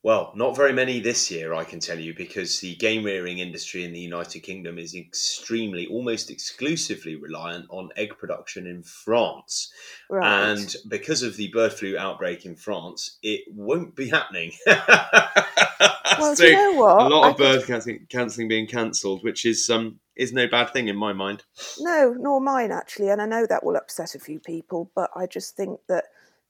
Well, 0.02 0.32
not 0.34 0.56
very 0.56 0.72
many 0.72 0.98
this 1.00 1.30
year, 1.30 1.52
I 1.52 1.62
can 1.64 1.78
tell 1.78 1.98
you, 1.98 2.14
because 2.14 2.58
the 2.60 2.74
game 2.76 3.04
rearing 3.04 3.38
industry 3.38 3.84
in 3.84 3.92
the 3.92 4.00
United 4.00 4.40
Kingdom 4.40 4.78
is 4.78 4.94
extremely, 4.94 5.86
almost 5.88 6.30
exclusively 6.30 7.16
reliant 7.16 7.66
on 7.68 7.90
egg 7.96 8.16
production 8.16 8.66
in 8.66 8.82
France. 8.82 9.70
Right. 10.08 10.52
And 10.52 10.74
because 10.88 11.22
of 11.22 11.36
the 11.36 11.48
bird 11.48 11.74
flu 11.74 11.98
outbreak 11.98 12.46
in 12.46 12.56
France, 12.56 13.18
it 13.22 13.42
won't 13.52 13.94
be 13.94 14.08
happening. 14.08 14.52
well, 14.66 16.34
so 16.34 16.44
you 16.44 16.52
know 16.52 16.80
what? 16.80 17.02
a 17.02 17.08
lot 17.14 17.30
of 17.30 17.36
could- 17.36 17.42
bird 17.42 17.66
cancelling, 17.66 18.06
cancelling 18.08 18.48
being 18.48 18.66
cancelled, 18.66 19.22
which 19.22 19.44
is 19.44 19.68
um 19.68 20.00
is 20.16 20.32
no 20.32 20.48
bad 20.48 20.70
thing 20.72 20.88
in 20.88 20.96
my 20.96 21.12
mind. 21.12 21.44
No, 21.78 22.14
nor 22.18 22.40
mine 22.40 22.72
actually, 22.72 23.10
and 23.10 23.20
I 23.20 23.26
know 23.26 23.44
that 23.46 23.64
will 23.64 23.76
upset 23.76 24.14
a 24.14 24.18
few 24.18 24.40
people, 24.40 24.90
but 24.94 25.10
I 25.14 25.26
just 25.26 25.56
think 25.56 25.80
that 25.88 26.04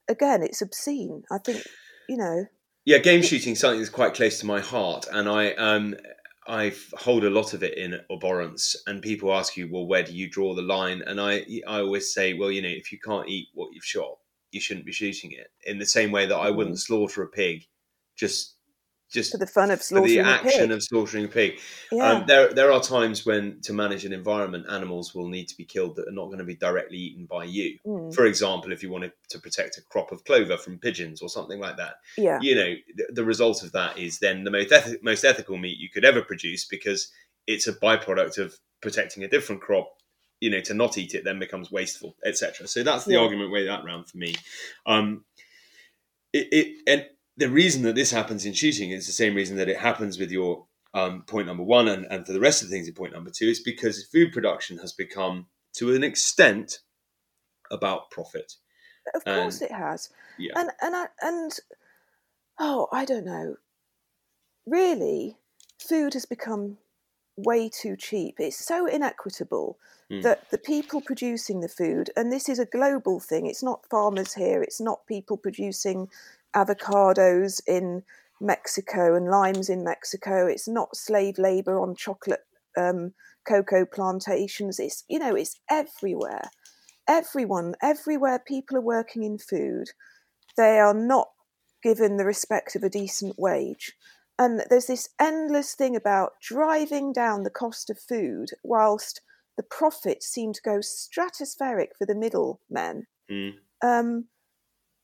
again, 0.09 0.41
it's 0.43 0.63
obscene. 0.63 1.25
I 1.33 1.39
think 1.39 1.65
you 2.09 2.17
know, 2.17 2.47
Yeah, 2.85 2.99
game 2.99 3.23
shooting 3.23 3.55
something 3.55 3.79
that's 3.79 3.91
quite 3.91 4.15
close 4.15 4.41
to 4.41 4.47
my 4.47 4.61
heart, 4.61 5.07
and 5.13 5.29
I 5.29 5.53
um 5.55 5.95
I 6.47 6.73
hold 6.95 7.25
a 7.25 7.31
lot 7.31 7.53
of 7.55 7.63
it 7.63 7.77
in 7.77 8.01
abhorrence. 8.11 8.75
And 8.87 9.03
people 9.03 9.33
ask 9.33 9.57
you, 9.57 9.69
well, 9.71 9.87
where 9.87 10.03
do 10.03 10.13
you 10.13 10.29
draw 10.29 10.55
the 10.55 10.63
line? 10.63 11.03
And 11.07 11.21
I 11.21 11.45
I 11.67 11.81
always 11.81 12.13
say, 12.13 12.35
well, 12.35 12.51
you 12.51 12.63
know, 12.63 12.69
if 12.69 12.91
you 12.91 12.99
can't 12.99 13.29
eat 13.29 13.49
what 13.55 13.71
you've 13.73 13.85
shot, 13.85 14.19
you 14.51 14.61
shouldn't 14.61 14.87
be 14.87 14.93
shooting 14.93 15.33
it. 15.33 15.49
In 15.65 15.79
the 15.79 15.87
same 15.87 16.11
way 16.11 16.27
that 16.27 16.37
I 16.37 16.51
wouldn't 16.51 16.81
slaughter 16.81 17.23
a 17.23 17.29
pig, 17.29 17.67
just 18.17 18.57
just 19.11 19.33
for 19.33 19.39
the 19.39 19.47
fun 19.47 19.71
of 19.71 19.81
for 19.81 19.85
slaughtering 19.85 20.17
the 20.17 20.27
action 20.27 20.71
of 20.71 20.83
slaughtering 20.83 21.25
a 21.25 21.29
pig. 21.29 21.59
yeah, 21.91 22.13
Um, 22.13 22.25
there, 22.27 22.53
there 22.53 22.73
are 22.73 22.81
times 22.81 23.27
when, 23.27 23.61
to 23.63 23.73
manage 23.73 24.05
an 24.05 24.13
environment, 24.13 24.67
animals 24.71 25.15
will 25.15 25.29
need 25.29 25.49
to 25.49 25.57
be 25.57 25.65
killed 25.65 25.97
that 25.97 26.09
are 26.09 26.13
not 26.13 26.27
going 26.27 26.39
to 26.39 26.45
be 26.45 26.55
directly 26.55 26.99
eaten 26.99 27.27
by 27.27 27.45
you. 27.45 27.79
Mm, 27.87 28.15
For 28.15 28.27
example, 28.27 28.73
if 28.73 28.83
you 28.83 28.91
wanted 28.91 29.13
to 29.31 29.39
protect 29.41 29.79
a 29.79 29.83
crop 29.83 30.13
of 30.13 30.25
clover 30.25 30.57
from 30.57 30.79
pigeons 30.79 31.23
or 31.23 31.29
something 31.29 31.59
like 31.61 31.77
that, 31.77 31.95
yeah, 32.17 32.39
you 32.41 32.55
know, 32.55 32.75
the, 32.97 33.07
the 33.15 33.25
result 33.25 33.63
of 33.63 33.73
that 33.73 33.99
is 33.99 34.19
then 34.21 34.45
the 34.45 34.51
most, 34.51 34.71
eth- 34.73 35.03
most 35.03 35.25
ethical 35.25 35.57
meat 35.57 35.79
you 35.79 35.91
could 35.91 36.05
ever 36.05 36.23
produce 36.23 36.65
because 36.67 37.11
it's 37.47 37.67
a 37.67 37.73
byproduct 37.73 38.39
of 38.39 38.57
protecting 38.81 39.25
a 39.25 39.29
different 39.29 39.61
crop. 39.61 39.91
You 40.41 40.49
know, 40.49 40.61
to 40.63 40.73
not 40.73 40.97
eat 40.97 41.15
it 41.15 41.23
then 41.23 41.39
becomes 41.39 41.71
wasteful, 41.71 42.17
etc. 42.25 42.67
So 42.67 42.83
that's 42.83 43.05
the 43.05 43.15
Yeah. 43.15 43.21
argument 43.21 43.53
way 43.53 43.67
that 43.67 43.85
round 43.85 44.09
for 44.09 44.17
me. 44.17 44.35
Um, 44.87 45.25
it, 46.33 46.49
it 46.51 46.77
and 46.87 47.07
the 47.37 47.49
reason 47.49 47.83
that 47.83 47.95
this 47.95 48.11
happens 48.11 48.45
in 48.45 48.53
shooting 48.53 48.91
is 48.91 49.07
the 49.07 49.13
same 49.13 49.35
reason 49.35 49.57
that 49.57 49.69
it 49.69 49.79
happens 49.79 50.19
with 50.19 50.31
your 50.31 50.67
um, 50.95 51.23
point 51.23 51.47
number 51.47 51.63
one 51.63 51.89
and, 51.89 52.07
and 52.11 52.27
for 52.27 52.33
the 52.33 52.41
rest 52.41 52.63
of 52.63 52.69
the 52.69 52.75
things 52.75 52.89
in 52.89 52.95
point 52.95 53.13
number 53.13 53.31
two 53.31 53.47
is 53.47 53.61
because 53.61 54.05
food 54.07 54.33
production 54.33 54.79
has 54.79 54.93
become 54.93 55.47
to 55.75 55.95
an 55.95 56.03
extent 56.03 56.81
about 57.71 58.11
profit. 58.11 58.55
of 59.15 59.25
course 59.25 59.63
it 59.63 59.71
has. 59.73 60.11
Yeah. 60.39 60.53
And 60.57 60.71
and 60.83 60.97
I, 60.97 61.07
and 61.23 61.53
oh, 62.59 62.89
I 62.93 63.05
don't 63.05 63.25
know. 63.27 63.57
Really, 64.67 65.37
food 65.79 66.15
has 66.15 66.27
become 66.27 66.79
way 67.37 67.69
too 67.69 67.97
cheap. 67.97 68.37
It's 68.39 68.65
so 68.65 68.87
inequitable 68.87 69.79
Mm. 70.11 70.23
that 70.23 70.51
the 70.51 70.59
people 70.59 71.01
producing 71.01 71.61
the 71.61 71.69
food, 71.69 72.11
and 72.17 72.33
this 72.33 72.49
is 72.49 72.59
a 72.59 72.65
global 72.65 73.21
thing. 73.21 73.47
It's 73.47 73.63
not 73.63 73.87
farmers 73.89 74.35
here. 74.35 74.61
It's 74.61 74.81
not 74.81 75.07
people 75.07 75.37
producing 75.37 76.09
avocados 76.55 77.61
in 77.67 78.03
Mexico 78.41 79.15
and 79.15 79.29
limes 79.29 79.69
in 79.69 79.85
Mexico. 79.85 80.47
It's 80.47 80.69
not 80.69 80.97
slave 80.97 81.39
labor 81.39 81.81
on 81.81 81.95
chocolate 81.95 82.45
um, 82.77 83.13
cocoa 83.47 83.85
plantations. 83.85 84.79
It's 84.79 85.05
you 85.09 85.19
know, 85.19 85.35
it's 85.35 85.61
everywhere. 85.71 86.51
Everyone, 87.09 87.75
everywhere 87.83 88.43
people 88.47 88.77
are 88.77 88.83
working 88.83 89.25
in 89.25 89.39
food, 89.39 89.89
they 90.57 90.79
are 90.79 90.95
not 90.95 91.29
given 91.83 92.17
the 92.17 92.25
respect 92.25 92.77
of 92.77 92.83
a 92.83 92.91
decent 92.91 93.39
wage. 93.39 93.93
And 94.39 94.63
there's 94.71 94.87
this 94.87 95.09
endless 95.21 95.75
thing 95.75 95.97
about 95.97 96.33
driving 96.41 97.13
down 97.13 97.43
the 97.43 97.51
cost 97.51 97.91
of 97.91 97.99
food 97.99 98.51
whilst 98.63 99.21
the 99.57 99.63
profits 99.63 100.27
seem 100.27 100.53
to 100.55 100.63
go 100.65 100.79
stratospheric 100.79 101.89
for 101.99 102.07
the 102.07 102.15
middlemen. 102.15 103.07
Mm. 103.31 103.55
Um, 103.83 104.27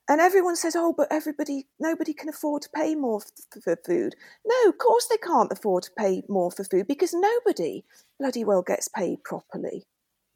and 0.08 0.20
everyone 0.20 0.56
says, 0.56 0.76
oh, 0.76 0.92
but 0.96 1.08
everybody, 1.10 1.66
nobody 1.80 2.12
can 2.14 2.28
afford 2.28 2.62
to 2.62 2.68
pay 2.74 2.94
more 2.94 3.20
f- 3.22 3.62
for 3.62 3.76
food. 3.84 4.14
No, 4.44 4.68
of 4.70 4.78
course 4.78 5.06
they 5.08 5.16
can't 5.16 5.50
afford 5.50 5.82
to 5.84 5.90
pay 5.98 6.22
more 6.28 6.50
for 6.50 6.64
food 6.64 6.86
because 6.86 7.12
nobody 7.12 7.84
bloody 8.20 8.44
well 8.44 8.62
gets 8.62 8.88
paid 8.88 9.24
properly 9.24 9.84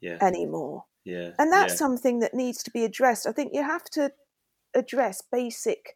Yeah, 0.01 0.17
anymore. 0.21 0.85
yeah, 1.05 1.31
And 1.39 1.51
that's 1.51 1.73
yeah. 1.73 1.77
something 1.77 2.19
that 2.19 2.33
needs 2.33 2.63
to 2.63 2.71
be 2.71 2.83
addressed. 2.83 3.25
I 3.27 3.31
think 3.31 3.53
you 3.53 3.63
have 3.63 3.85
to 3.91 4.11
address 4.75 5.21
basic 5.31 5.95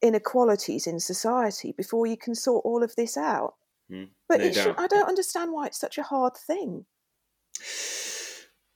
inequalities 0.00 0.86
in 0.86 0.98
society 1.00 1.72
before 1.76 2.06
you 2.06 2.16
can 2.16 2.34
sort 2.34 2.64
all 2.64 2.82
of 2.82 2.94
this 2.96 3.16
out. 3.16 3.54
Mm, 3.90 4.08
But 4.28 4.40
no 4.40 4.46
it 4.46 4.54
should. 4.54 4.74
I 4.78 4.86
don't 4.86 5.08
understand 5.08 5.52
why 5.52 5.66
it's 5.66 5.78
such 5.80 5.98
a 5.98 6.02
hard 6.02 6.36
thing. 6.36 6.86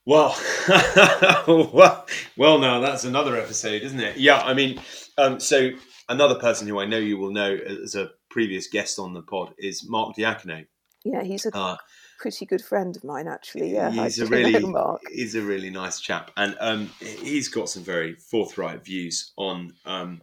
Well, 0.06 0.36
well, 1.72 2.06
well. 2.36 2.58
Now 2.58 2.80
that's 2.80 3.04
another 3.04 3.36
episode, 3.36 3.82
isn't 3.82 3.98
it? 4.00 4.16
Yeah, 4.16 4.38
I 4.40 4.54
mean, 4.54 4.80
um, 5.18 5.40
so 5.40 5.70
another 6.08 6.36
person 6.36 6.68
who 6.68 6.78
I 6.78 6.86
know 6.86 6.98
you 6.98 7.18
will 7.18 7.32
know 7.32 7.54
as 7.54 7.94
a 7.96 8.10
previous 8.30 8.68
guest 8.68 8.98
on 9.00 9.14
the 9.14 9.22
pod 9.22 9.52
is 9.58 9.88
Mark 9.88 10.16
Diacono. 10.16 10.64
Yeah, 11.04 11.22
he's 11.22 11.46
a 11.46 11.56
Uh, 11.56 11.76
pretty 12.20 12.46
good 12.46 12.62
friend 12.62 12.96
of 12.96 13.04
mine, 13.04 13.26
actually. 13.28 13.72
Yeah, 13.72 13.90
he's 13.90 14.18
a 14.20 14.26
really 14.26 14.58
Mark. 14.60 15.02
he's 15.12 15.34
a 15.34 15.42
really 15.42 15.70
nice 15.70 16.00
chap, 16.00 16.30
and 16.36 16.56
um, 16.60 16.90
he's 17.00 17.48
got 17.48 17.68
some 17.68 17.82
very 17.82 18.14
forthright 18.14 18.84
views 18.84 19.32
on 19.36 19.72
um, 19.86 20.22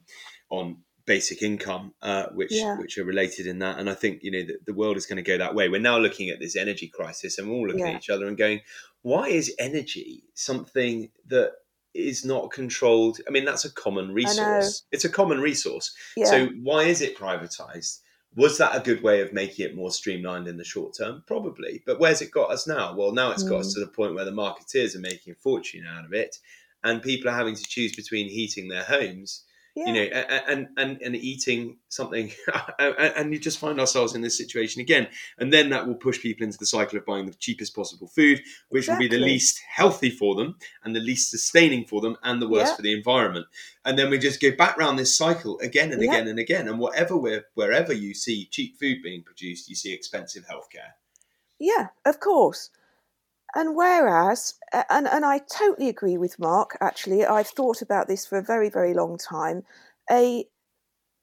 on 0.49 0.77
basic 1.05 1.41
income, 1.41 1.93
uh, 2.01 2.27
which 2.33 2.51
Yeah. 2.53 2.77
which 2.77 2.97
are 2.97 3.03
related 3.03 3.45
in 3.47 3.59
that. 3.59 3.77
And 3.79 3.89
I 3.89 3.93
think 3.93 4.23
you 4.23 4.31
know 4.31 4.43
the, 4.43 4.57
the 4.65 4.73
world 4.73 4.97
is 4.97 5.05
going 5.05 5.17
to 5.17 5.21
go 5.31 5.37
that 5.37 5.55
way. 5.55 5.69
We're 5.69 5.81
now 5.81 5.97
looking 5.97 6.29
at 6.29 6.39
this 6.39 6.55
energy 6.55 6.87
crisis, 6.87 7.37
and 7.37 7.49
we're 7.49 7.55
all 7.55 7.67
looking 7.67 7.85
Yeah. 7.85 7.91
at 7.91 7.97
each 7.97 8.09
other 8.09 8.25
and 8.27 8.37
going, 8.37 8.61
"Why 9.01 9.27
is 9.29 9.53
energy 9.59 10.23
something 10.33 11.09
that 11.27 11.53
is 11.93 12.25
not 12.25 12.49
controlled. 12.51 13.19
I 13.27 13.29
mean, 13.29 13.45
that's 13.45 13.65
a 13.65 13.71
common 13.71 14.11
resource. 14.15 14.81
It's 14.91 15.05
a 15.05 15.09
common 15.09 15.39
resource. 15.39 15.93
Yeah, 16.17 16.25
So 16.25 16.47
why 16.63 16.85
is 16.85 17.01
it 17.01 17.15
privatized? 17.15 17.99
Was 18.35 18.57
that 18.57 18.75
a 18.75 18.79
good 18.79 19.03
way 19.03 19.21
of 19.21 19.31
making 19.31 19.63
it 19.67 19.75
more 19.75 19.91
streamlined 19.91 20.47
in 20.47 20.57
the 20.57 20.63
short 20.63 20.95
term? 20.97 21.23
Probably. 21.27 21.83
But 21.85 21.99
where's 21.99 22.19
it 22.23 22.31
got 22.31 22.49
us 22.49 22.65
now? 22.65 22.95
Well, 22.95 23.11
now 23.11 23.29
it's 23.29 23.43
got 23.43 23.59
us 23.59 23.69
Mm. 23.69 23.73
to 23.75 23.79
the 23.81 23.91
point 23.91 24.15
where 24.15 24.25
the 24.25 24.31
marketeers 24.31 24.95
are 24.95 24.99
making 25.01 25.33
a 25.33 25.35
fortune 25.35 25.85
out 25.85 26.03
of 26.03 26.13
it, 26.13 26.39
and 26.83 27.03
people 27.03 27.29
are 27.29 27.35
having 27.37 27.53
to 27.55 27.63
choose 27.63 27.95
between 27.95 28.27
heating 28.27 28.69
their 28.69 28.85
homes, 28.85 29.43
yeah. 29.75 29.85
you 29.85 29.93
know, 29.93 30.01
and 30.47 30.67
and 30.77 31.01
and 31.01 31.15
eating 31.15 31.77
something, 31.89 32.31
and 32.79 33.33
you 33.33 33.39
just 33.39 33.59
find 33.59 33.79
ourselves 33.79 34.15
in 34.15 34.21
this 34.21 34.37
situation 34.37 34.81
again, 34.81 35.07
and 35.37 35.51
then 35.51 35.69
that 35.69 35.87
will 35.87 35.95
push 35.95 36.21
people 36.21 36.45
into 36.45 36.57
the 36.57 36.65
cycle 36.65 36.97
of 36.97 37.05
buying 37.05 37.25
the 37.25 37.33
cheapest 37.33 37.75
possible 37.75 38.07
food, 38.07 38.41
which 38.69 38.87
will 38.87 38.97
be 38.97 39.07
the 39.07 39.17
least 39.17 39.59
healthy 39.69 40.09
for 40.09 40.35
them 40.35 40.55
and 40.83 40.95
the 40.95 40.99
least 40.99 41.31
sustaining 41.31 41.85
for 41.85 42.01
them, 42.01 42.17
and 42.23 42.41
the 42.41 42.49
worst 42.49 42.71
Yeah. 42.71 42.75
for 42.75 42.81
the 42.81 42.93
environment 42.93 43.47
and 43.85 43.97
then 43.99 44.09
we 44.09 44.17
just 44.17 44.41
go 44.41 44.51
back 44.51 44.77
round 44.77 44.97
this 44.97 45.17
cycle 45.17 45.59
again 45.59 45.91
and 45.91 46.01
Yeah. 46.01 46.11
again 46.11 46.27
and 46.27 46.39
again. 46.39 46.67
And 46.67 46.79
whatever 46.79 47.17
we're, 47.17 47.45
wherever 47.53 47.91
you 47.91 48.13
see 48.13 48.45
cheap 48.45 48.79
food 48.79 49.01
being 49.03 49.23
produced, 49.23 49.69
you 49.69 49.75
see 49.75 49.91
expensive 49.93 50.45
healthcare. 50.45 50.93
Yeah, 51.59 51.89
of 52.05 52.19
course. 52.19 52.69
And 53.55 53.75
whereas, 53.75 54.55
and, 54.89 55.07
and 55.07 55.23
I 55.23 55.39
totally 55.39 55.87
agree 55.87 56.17
with 56.17 56.39
Mark, 56.39 56.75
actually, 56.81 57.25
I've 57.25 57.47
thought 57.47 57.81
about 57.81 58.07
this 58.07 58.25
for 58.25 58.37
a 58.37 58.43
very, 58.43 58.69
very 58.69 58.93
long 58.93 59.17
time. 59.17 59.63
A 60.11 60.45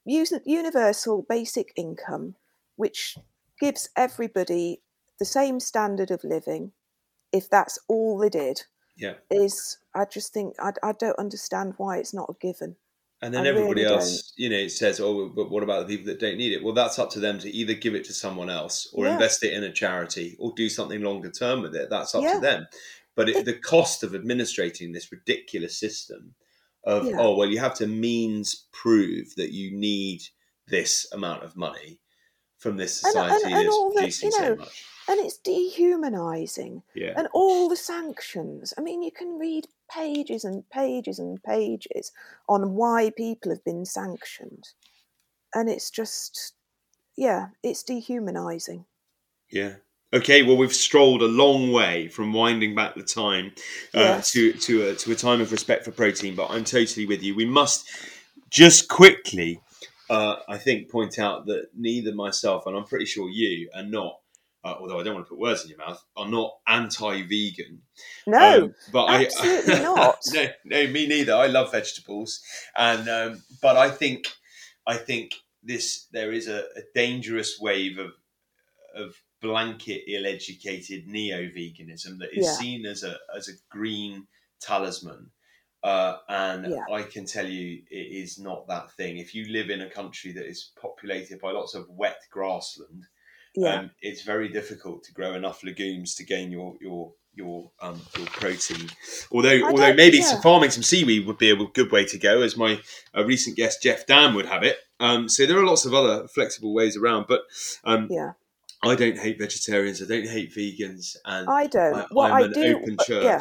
universal 0.05 1.25
basic 1.27 1.73
income, 1.75 2.35
which 2.77 3.17
gives 3.59 3.89
everybody 3.95 4.81
the 5.19 5.25
same 5.25 5.59
standard 5.59 6.09
of 6.09 6.23
living, 6.23 6.71
if 7.31 7.49
that's 7.49 7.77
all 7.87 8.17
they 8.17 8.29
did, 8.29 8.63
Yeah. 8.95 9.15
is, 9.29 9.77
I 9.93 10.05
just 10.05 10.33
think, 10.33 10.55
I, 10.59 10.71
I 10.81 10.93
don't 10.93 11.19
understand 11.19 11.73
why 11.77 11.97
it's 11.97 12.13
not 12.13 12.29
a 12.29 12.33
given. 12.39 12.77
And 13.23 13.31
then 13.33 13.45
I 13.45 13.49
everybody 13.49 13.83
really 13.83 13.93
else, 13.93 14.33
you 14.35 14.49
know, 14.49 14.67
says, 14.67 14.99
"Oh, 14.99 15.29
but 15.29 15.51
what 15.51 15.61
about 15.63 15.87
the 15.87 15.95
people 15.95 16.11
that 16.11 16.19
don't 16.19 16.37
need 16.37 16.53
it?" 16.53 16.63
Well, 16.63 16.73
that's 16.73 16.97
up 16.97 17.11
to 17.11 17.19
them 17.19 17.37
to 17.39 17.49
either 17.51 17.75
give 17.75 17.93
it 17.93 18.03
to 18.05 18.13
someone 18.13 18.49
else, 18.49 18.89
or 18.93 19.05
Yeah. 19.05 19.13
invest 19.13 19.43
it 19.43 19.53
in 19.53 19.63
a 19.63 19.71
charity, 19.71 20.35
or 20.39 20.53
do 20.55 20.69
something 20.69 21.01
longer 21.01 21.29
term 21.29 21.61
with 21.61 21.75
it. 21.75 21.89
That's 21.91 22.15
up 22.15 22.23
Yeah. 22.23 22.33
to 22.35 22.39
them. 22.39 22.67
But 23.15 23.29
it, 23.29 23.45
the 23.45 23.53
cost 23.53 24.01
of 24.03 24.15
administrating 24.15 24.91
this 24.91 25.11
ridiculous 25.11 25.77
system 25.77 26.33
of 26.83 27.05
Yeah. 27.05 27.17
oh 27.19 27.35
well 27.35 27.47
you 27.47 27.59
have 27.59 27.75
to 27.75 27.85
means 27.85 28.65
prove 28.71 29.35
that 29.35 29.51
you 29.51 29.69
need 29.71 30.23
this 30.67 31.05
amount 31.11 31.43
of 31.43 31.55
money 31.55 31.99
from 32.57 32.77
this 32.77 33.03
And- 33.03 33.15
and- 33.15 33.31
society 33.39 33.53
and 33.53 33.65
that's 33.67 33.75
all 33.75 33.93
that, 33.93 34.05
you 34.05 34.31
so 34.31 34.39
know, 34.39 34.55
much. 34.55 34.85
and 35.07 35.19
it's 35.19 35.37
dehumanizing 35.37 36.81
Yeah. 36.95 37.13
and 37.17 37.27
all 37.33 37.69
the 37.69 37.75
sanctions 37.75 38.73
i 38.77 38.81
mean 38.81 39.03
you 39.03 39.11
can 39.11 39.37
read 39.37 39.67
pages 39.93 40.43
and 40.43 40.69
pages 40.69 41.19
and 41.19 41.41
pages 41.43 42.11
on 42.49 42.73
why 42.75 43.11
people 43.17 43.51
have 43.51 43.63
been 43.65 43.85
sanctioned 43.85 44.63
and 45.55 45.69
it's 45.69 45.91
just 45.91 46.53
yeah 47.17 47.47
it's 47.63 47.83
dehumanizing 47.83 48.85
Yeah. 49.51 49.75
Okay. 50.13 50.43
Well, 50.43 50.57
we've 50.57 50.73
strolled 50.73 51.21
a 51.21 51.27
long 51.27 51.71
way 51.71 52.07
from 52.07 52.33
winding 52.33 52.75
back 52.75 52.95
the 52.95 53.03
time 53.03 53.53
uh, 53.93 54.19
Yes. 54.19 54.31
to 54.31 54.53
to 54.53 54.89
a, 54.89 54.95
to 54.95 55.11
a 55.11 55.15
time 55.15 55.41
of 55.41 55.51
respect 55.51 55.85
for 55.85 55.91
protein. 55.91 56.35
But 56.35 56.49
I'm 56.51 56.63
totally 56.63 57.05
with 57.05 57.23
you. 57.23 57.35
We 57.35 57.45
must 57.45 57.89
just 58.49 58.89
quickly, 58.89 59.61
uh, 60.09 60.37
I 60.49 60.57
think, 60.57 60.89
point 60.91 61.19
out 61.19 61.45
that 61.47 61.69
neither 61.75 62.13
myself 62.13 62.65
and 62.67 62.77
I'm 62.77 62.85
pretty 62.85 63.05
sure 63.05 63.29
you 63.29 63.69
are 63.75 63.83
not. 63.83 64.20
Uh, 64.63 64.75
although 64.79 64.99
I 64.99 65.03
don't 65.03 65.15
want 65.15 65.25
to 65.25 65.29
put 65.29 65.39
words 65.39 65.63
in 65.63 65.69
your 65.69 65.79
mouth, 65.79 66.03
are 66.15 66.27
not 66.27 66.51
anti-vegan. 66.67 67.81
no 68.27 68.65
Um, 68.65 68.75
but 68.91 69.09
absolutely 69.09 69.73
I, 69.73 69.81
not. 69.83 70.19
no, 70.33 70.45
no, 70.65 70.87
me 70.87 71.07
neither. 71.07 71.33
I 71.33 71.47
love 71.47 71.71
vegetables, 71.71 72.41
and 72.77 73.09
um, 73.09 73.43
but 73.61 73.75
I 73.75 73.89
think, 73.89 74.27
I 74.85 74.97
think 74.97 75.33
this 75.63 76.07
there 76.11 76.31
is 76.31 76.47
a, 76.47 76.59
a 76.75 76.81
dangerous 76.93 77.59
wave 77.59 77.97
of 77.97 78.11
of 78.95 79.15
blanket 79.41 80.03
ill-educated 80.07 81.07
neo-veganism 81.07 82.19
that 82.19 82.29
is 82.37 82.45
Yeah. 82.45 82.53
seen 82.53 82.85
as 82.85 83.03
a 83.03 83.17
as 83.35 83.47
a 83.49 83.53
green 83.69 84.27
talisman. 84.59 85.31
Uh, 85.83 86.17
and 86.29 86.67
Yeah. 86.71 86.85
I 86.93 87.01
can 87.01 87.25
tell 87.25 87.47
you, 87.47 87.81
it 87.89 87.95
is 88.23 88.37
not 88.37 88.67
that 88.67 88.91
thing. 88.91 89.17
If 89.17 89.33
you 89.33 89.45
live 89.51 89.71
in 89.71 89.81
a 89.81 89.89
country 89.89 90.31
that 90.33 90.45
is 90.45 90.69
populated 90.79 91.39
by 91.41 91.51
lots 91.51 91.73
of 91.73 91.89
wet 91.89 92.19
grassland, 92.29 93.05
yeah 93.55 93.79
um, 93.79 93.91
it's 94.01 94.23
very 94.23 94.49
difficult 94.49 95.03
to 95.03 95.13
grow 95.13 95.33
enough 95.33 95.63
legumes 95.63 96.15
to 96.15 96.23
gain 96.23 96.51
your 96.51 96.75
your 96.81 97.13
your 97.33 97.71
um, 97.81 98.01
your 98.17 98.27
protein. 98.27 98.89
Although 99.31 99.63
although 99.63 99.93
maybe 99.93 100.17
yeah. 100.17 100.25
some 100.25 100.41
farming 100.41 100.71
some 100.71 100.83
seaweed 100.83 101.25
would 101.25 101.37
be 101.37 101.49
a 101.49 101.55
good 101.55 101.89
way 101.89 102.03
to 102.05 102.17
go, 102.17 102.41
as 102.41 102.57
my 102.57 102.81
uh, 103.15 103.23
recent 103.23 103.55
guest 103.55 103.81
Jeff 103.81 104.05
Dan 104.05 104.33
would 104.35 104.47
have 104.47 104.63
it. 104.63 104.77
Um, 104.99 105.29
so 105.29 105.45
there 105.45 105.57
are 105.57 105.65
lots 105.65 105.85
of 105.85 105.93
other 105.93 106.27
flexible 106.27 106.73
ways 106.73 106.97
around, 106.97 107.27
but 107.27 107.43
um, 107.85 108.07
yeah 108.09 108.33
I 108.83 108.95
don't 108.95 109.17
hate 109.17 109.39
vegetarians. 109.39 110.01
I 110.01 110.07
don't 110.07 110.27
hate 110.27 110.53
vegans, 110.53 111.15
and 111.23 111.47
i 111.49 111.67
don't 111.67 111.95
I, 111.95 112.05
what 112.11 112.31
I'm 112.31 112.43
i 112.43 112.45
an 112.47 112.51
do 112.51 112.77
open 112.77 112.97
uh, 112.99 113.03
church. 113.05 113.23
yeah 113.23 113.39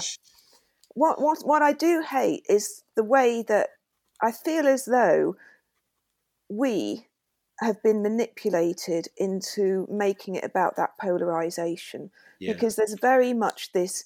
what 0.95 1.21
what 1.21 1.39
what 1.47 1.63
I 1.63 1.73
do 1.73 2.03
hate 2.03 2.45
is 2.49 2.83
the 2.97 3.05
way 3.05 3.43
that 3.49 3.71
I 4.23 4.33
feel 4.33 4.67
as 4.67 4.85
though 4.85 5.37
we 6.49 7.07
have 7.61 7.83
been 7.83 8.03
manipulated 8.03 9.09
into 9.17 9.87
making 9.91 10.35
it 10.35 10.45
about 10.45 10.77
that 10.77 10.97
polarization 11.01 12.11
Yeah. 12.39 12.55
because 12.55 12.77
there's 12.77 12.97
very 13.01 13.35
much 13.35 13.73
this 13.73 14.05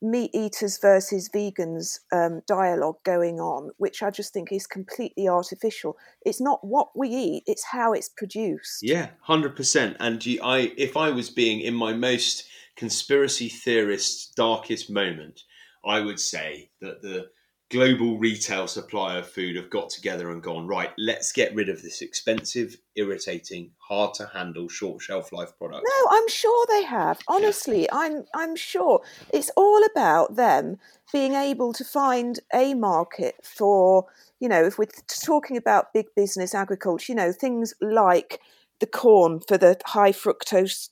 meat 0.00 0.30
eaters 0.34 0.78
versus 0.78 1.28
vegans 1.30 2.00
um, 2.12 2.42
dialogue 2.46 2.96
going 3.04 3.40
on, 3.40 3.70
which 3.78 4.02
I 4.02 4.10
just 4.10 4.32
think 4.32 4.52
is 4.52 4.66
completely 4.66 5.28
artificial. 5.28 5.96
It's 6.24 6.40
not 6.40 6.62
what 6.62 6.96
we 6.96 7.08
eat; 7.08 7.44
it's 7.46 7.64
how 7.64 7.92
it's 7.92 8.10
produced. 8.10 8.82
Yeah, 8.82 9.10
hundred 9.22 9.56
percent. 9.56 9.96
And 10.00 10.24
you, 10.24 10.40
I, 10.42 10.72
if 10.76 10.96
I 10.96 11.10
was 11.10 11.30
being 11.30 11.60
in 11.60 11.74
my 11.74 11.94
most 11.94 12.44
conspiracy 12.76 13.48
theorist 13.48 14.36
darkest 14.36 14.90
moment, 14.90 15.42
I 15.84 16.00
would 16.00 16.20
say 16.20 16.70
that 16.80 17.02
the 17.02 17.30
global 17.74 18.18
retail 18.18 18.68
supply 18.68 19.18
of 19.18 19.26
food 19.26 19.56
have 19.56 19.68
got 19.68 19.90
together 19.90 20.30
and 20.30 20.40
gone 20.40 20.64
right. 20.68 20.92
Let's 20.96 21.32
get 21.32 21.52
rid 21.56 21.68
of 21.68 21.82
this 21.82 22.02
expensive, 22.02 22.76
irritating, 22.94 23.72
hard 23.78 24.14
to 24.14 24.26
handle, 24.26 24.68
short 24.68 25.02
shelf 25.02 25.32
life 25.32 25.58
product. 25.58 25.84
No, 25.84 26.08
I'm 26.12 26.28
sure 26.28 26.66
they 26.70 26.84
have. 26.84 27.18
Honestly, 27.26 27.90
I'm 27.90 28.26
I'm 28.32 28.54
sure 28.54 29.02
it's 29.32 29.50
all 29.56 29.84
about 29.84 30.36
them 30.36 30.78
being 31.12 31.34
able 31.34 31.72
to 31.72 31.84
find 31.84 32.38
a 32.54 32.74
market 32.74 33.34
for, 33.42 34.06
you 34.38 34.48
know, 34.48 34.62
if 34.62 34.78
we're 34.78 34.86
talking 35.08 35.56
about 35.56 35.92
big 35.92 36.06
business 36.14 36.54
agriculture, 36.54 37.10
you 37.12 37.16
know, 37.16 37.32
things 37.32 37.74
like 37.80 38.40
the 38.78 38.86
corn 38.86 39.40
for 39.40 39.58
the 39.58 39.76
high 39.84 40.12
fructose 40.12 40.90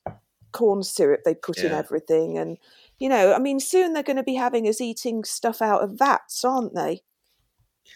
corn 0.51 0.83
syrup 0.83 1.21
they 1.25 1.35
put 1.35 1.59
in 1.59 1.73
everything 1.73 2.37
and 2.37 2.59
you 3.03 3.09
know, 3.09 3.35
I 3.35 3.41
mean 3.41 3.59
soon 3.59 3.95
they're 3.95 4.05
going 4.05 4.17
to 4.17 4.23
be 4.23 4.37
having 4.37 4.69
us 4.69 4.81
eating 4.81 5.25
stuff 5.25 5.61
out 5.61 5.83
of 5.83 5.99
vats, 5.99 6.45
aren't 6.45 6.77
they? 6.77 7.01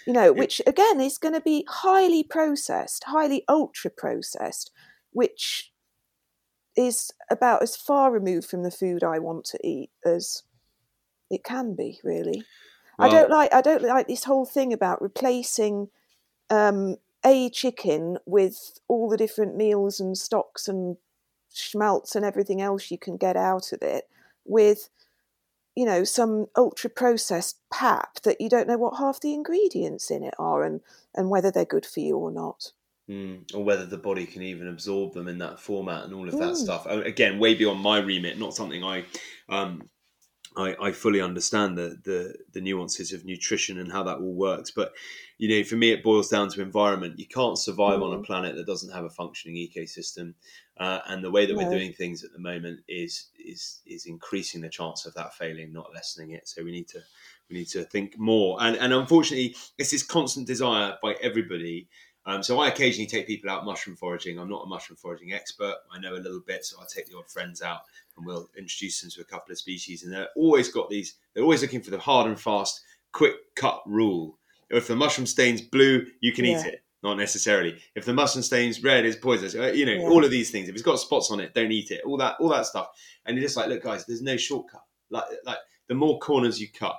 You 0.05 0.13
know, 0.13 0.33
which 0.33 0.61
again 0.67 1.01
is 1.01 1.17
going 1.17 1.35
to 1.35 1.41
be 1.41 1.65
highly 1.69 2.25
processed, 2.25 3.05
highly 3.05 3.45
ultra 3.49 3.89
processed, 3.89 4.73
which 5.13 5.73
is 6.77 7.13
about 7.31 7.63
as 7.63 7.77
far 7.77 8.11
removed 8.11 8.49
from 8.49 8.65
the 8.65 8.71
food 8.73 9.05
I 9.05 9.21
want 9.21 9.45
to 9.45 9.65
eat 9.65 9.91
as 10.05 10.43
it 11.31 11.45
can 11.45 11.77
be. 11.77 12.01
Really, 12.03 12.43
I 12.99 13.09
don't 13.09 13.31
like. 13.31 13.55
I 13.55 13.61
don't 13.61 13.83
like 13.83 14.09
this 14.09 14.25
whole 14.25 14.45
thing 14.45 14.73
about 14.73 15.01
replacing 15.01 15.87
um, 16.51 16.97
a 17.25 17.49
chicken 17.51 18.19
with 18.27 18.81
all 18.89 19.09
the 19.09 19.17
different 19.17 19.55
meals 19.55 20.01
and 20.01 20.19
stocks 20.19 20.67
and 20.67 20.97
schmaltz 21.55 22.17
and 22.17 22.25
everything 22.25 22.61
else 22.61 22.91
you 22.91 22.99
can 22.99 23.17
get 23.17 23.37
out 23.37 23.73
of 23.73 23.83
it 23.83 24.09
with 24.45 24.89
you 25.77 25.85
know 25.85 26.05
some 26.05 26.47
ultra 26.57 26.91
processed 26.91 27.59
pap 27.73 28.21
that 28.23 28.41
you 28.41 28.49
don't 28.49 28.67
know 28.69 28.79
what 28.79 28.99
half 28.99 29.21
the 29.21 29.35
ingredients 29.35 30.11
in 30.11 30.25
it 30.25 30.35
are 30.39 30.65
and 30.65 30.81
and 31.15 31.31
whether 31.31 31.51
they're 31.53 31.65
good 31.65 31.87
for 31.87 32.01
you 32.01 32.17
or 32.17 32.33
not 32.33 32.73
Mm, 33.09 33.55
or 33.55 33.63
whether 33.63 33.87
the 33.87 33.99
body 33.99 34.27
can 34.27 34.43
even 34.43 34.67
absorb 34.67 35.15
them 35.15 35.29
in 35.29 35.39
that 35.39 35.61
format 35.61 36.03
and 36.05 36.13
all 36.13 36.29
of 36.29 36.39
that 36.39 36.55
Mm. 36.55 36.57
stuff. 36.57 36.87
Uh, 36.89 37.03
Again, 37.03 37.39
way 37.39 37.55
beyond 37.55 37.81
my 37.81 38.01
remit, 38.01 38.37
not 38.37 38.53
something 38.55 38.83
I, 38.83 39.05
um, 39.49 39.89
I, 40.57 40.77
I 40.81 40.93
fully 40.93 41.21
understand 41.21 41.77
the, 41.77 41.99
the 42.03 42.39
the 42.53 42.61
nuances 42.61 43.13
of 43.13 43.25
nutrition 43.25 43.79
and 43.79 43.93
how 43.93 44.03
that 44.05 44.19
all 44.19 44.35
works. 44.35 44.71
But 44.71 44.93
you 45.39 45.49
know, 45.49 45.65
for 45.65 45.77
me, 45.77 45.91
it 45.91 46.03
boils 46.03 46.29
down 46.29 46.49
to 46.51 46.63
environment. 46.63 47.19
You 47.19 47.27
can't 47.27 47.59
survive 47.59 48.01
on 48.03 48.13
a 48.13 48.19
Mm. 48.19 48.27
planet 48.27 48.57
that 48.57 48.67
doesn't 48.67 48.93
have 48.93 49.05
a 49.05 49.11
functioning 49.11 49.57
ecosystem, 49.57 50.35
uh, 50.79 51.01
and 51.07 51.23
the 51.23 51.31
way 51.31 51.47
that 51.47 51.57
we're 51.57 51.69
doing 51.69 51.93
things 51.93 52.25
at 52.25 52.33
the 52.33 52.39
moment 52.39 52.81
is 52.89 53.31
is 53.39 53.83
is 53.87 54.07
increasing 54.07 54.61
the 54.63 54.69
chance 54.69 55.07
of 55.07 55.15
that 55.15 55.35
failing, 55.35 55.73
not 55.73 55.93
lessening 55.95 56.31
it. 56.33 56.49
So 56.49 56.65
we 56.65 56.73
need 56.73 56.89
to 56.89 57.03
we 57.49 57.57
need 57.59 57.69
to 57.69 57.85
think 57.85 58.19
more. 58.19 58.57
And 58.61 58.77
and 58.77 58.93
unfortunately, 58.93 59.57
it's 59.79 59.91
this 59.91 60.03
constant 60.03 60.47
desire 60.47 60.97
by 61.03 61.15
everybody 61.23 61.89
um, 62.29 62.43
so 62.43 62.59
I 62.59 62.67
occasionally 62.67 63.07
take 63.07 63.29
people 63.29 63.49
out 63.49 63.65
mushroom 63.65 63.95
foraging. 63.97 64.41
I'm 64.41 64.49
not 64.49 64.65
a 64.65 64.67
mushroom 64.67 64.97
foraging 64.97 65.33
expert. 65.33 65.77
I 65.93 66.01
know 66.01 66.15
a 66.15 66.19
little 66.19 66.41
bit, 66.41 66.65
so 66.65 66.81
I 66.81 66.85
take 66.93 67.07
the 67.07 67.17
odd 67.17 67.31
friends 67.31 67.63
out 67.63 67.83
and 68.17 68.27
we'll 68.27 68.49
introduce 68.57 69.01
them 69.01 69.11
to 69.11 69.21
a 69.21 69.25
couple 69.25 69.53
of 69.53 69.59
species. 69.59 70.03
And 70.05 70.13
they're 70.13 70.29
always 70.37 70.69
got 70.69 70.89
these. 70.91 71.15
They're 71.35 71.43
always 71.43 71.63
looking 71.63 71.83
for 71.83 71.91
the 71.91 71.99
hard 71.99 72.27
and 72.27 72.41
fast, 72.41 72.81
quick 73.13 73.35
cut 73.55 73.83
rule. 73.87 74.39
If 74.71 74.89
the 74.89 74.97
mushroom 74.97 75.27
stains 75.27 75.61
blue, 75.63 76.07
you 76.21 76.33
can 76.33 76.45
Yeah. 76.45 76.61
eat 76.61 76.67
it. 76.67 76.83
Not 77.03 77.19
necessarily. 77.19 77.79
If 77.95 78.05
the 78.05 78.15
mushroom 78.15 78.43
stains 78.43 78.83
red, 78.83 79.05
it's 79.05 79.17
poisonous. 79.17 79.55
Uh, 79.55 79.73
You 79.73 79.87
know, 79.87 79.93
Yeah. 79.93 80.09
all 80.09 80.25
of 80.25 80.31
these 80.31 80.51
things. 80.51 80.69
If 80.69 80.75
it's 80.75 80.83
got 80.83 80.97
spots 80.99 81.31
on 81.31 81.41
it, 81.41 81.55
don't 81.55 81.71
eat 81.71 81.91
it. 81.91 82.03
All 82.05 82.17
that, 82.17 82.37
all 82.41 82.49
that 82.49 82.67
stuff. 82.67 82.89
And 83.25 83.37
you're 83.37 83.45
just 83.47 83.57
like, 83.57 83.69
look, 83.69 83.83
guys, 83.83 84.07
there's 84.07 84.23
no 84.23 84.37
shortcut. 84.37 84.83
Like, 85.11 85.25
like 85.45 85.59
the 85.89 85.95
more 85.95 86.19
corners 86.19 86.61
you 86.61 86.69
cut 86.73 86.97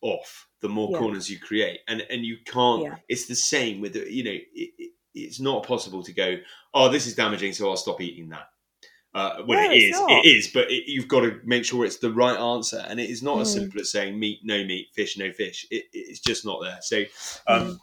off, 0.00 0.48
the 0.60 0.68
more 0.68 0.90
Yeah. 0.90 0.98
corners 0.98 1.30
you 1.30 1.38
create, 1.38 1.80
and 1.88 2.00
and 2.10 2.24
you 2.24 2.38
can't. 2.44 2.82
It's 3.08 3.26
the 3.26 3.36
same 3.36 3.80
with 3.80 3.92
the, 3.92 4.10
you 4.12 4.24
know, 4.24 4.32
it, 4.32 4.70
it, 4.78 4.90
it's 5.14 5.40
not 5.40 5.64
possible 5.64 6.02
to 6.02 6.12
go, 6.12 6.36
oh, 6.74 6.88
this 6.88 7.06
is 7.06 7.14
damaging, 7.14 7.52
so 7.52 7.70
I'll 7.70 7.76
stop 7.76 8.00
eating 8.00 8.28
that. 8.30 8.48
Uh, 9.14 9.42
when 9.44 9.62
No, 9.62 9.70
it 9.70 9.76
is, 9.76 9.96
it 9.96 10.26
is, 10.26 10.48
but 10.48 10.68
it, 10.70 10.90
you've 10.90 11.06
got 11.06 11.20
to 11.20 11.38
make 11.44 11.64
sure 11.64 11.84
it's 11.84 11.98
the 11.98 12.10
right 12.12 12.36
answer, 12.36 12.84
and 12.88 12.98
it 12.98 13.08
is 13.08 13.22
not 13.22 13.40
as 13.40 13.48
Mm. 13.50 13.60
simple 13.60 13.80
as 13.80 13.92
saying 13.92 14.18
meat, 14.18 14.40
no 14.42 14.64
meat, 14.64 14.88
fish, 14.92 15.16
no 15.16 15.30
fish. 15.32 15.66
It, 15.70 15.84
it's 15.92 16.18
just 16.18 16.44
not 16.44 16.60
there. 16.62 16.78
So, 16.82 17.04
um, 17.46 17.80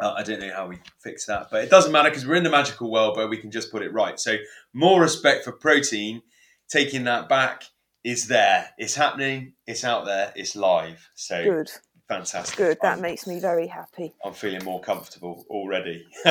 uh, 0.00 0.14
I 0.16 0.22
don't 0.22 0.40
know 0.40 0.50
how 0.54 0.68
we 0.68 0.78
fix 1.00 1.26
that, 1.26 1.48
but 1.50 1.62
it 1.62 1.68
doesn't 1.68 1.92
matter 1.92 2.08
because 2.08 2.26
we're 2.26 2.36
in 2.36 2.42
the 2.42 2.50
magical 2.50 2.90
world 2.90 3.18
where 3.18 3.28
we 3.28 3.36
can 3.36 3.50
just 3.50 3.70
put 3.70 3.82
it 3.82 3.92
right. 3.92 4.18
So, 4.18 4.36
more 4.72 4.98
respect 4.98 5.44
for 5.44 5.52
protein, 5.52 6.22
taking 6.70 7.04
that 7.04 7.28
back 7.28 7.64
is 8.02 8.28
there. 8.28 8.70
It's 8.78 8.94
happening. 8.94 9.52
It's 9.66 9.84
out 9.84 10.06
there. 10.06 10.32
It's 10.34 10.56
live. 10.56 11.06
So 11.14 11.44
good 11.44 11.70
fantastic. 12.08 12.56
good 12.56 12.78
that 12.80 12.96
I'm, 12.96 13.02
makes 13.02 13.26
me 13.26 13.38
very 13.40 13.66
happy 13.66 14.12
I'm 14.24 14.32
feeling 14.32 14.64
more 14.64 14.80
comfortable 14.80 15.44
already. 15.50 16.06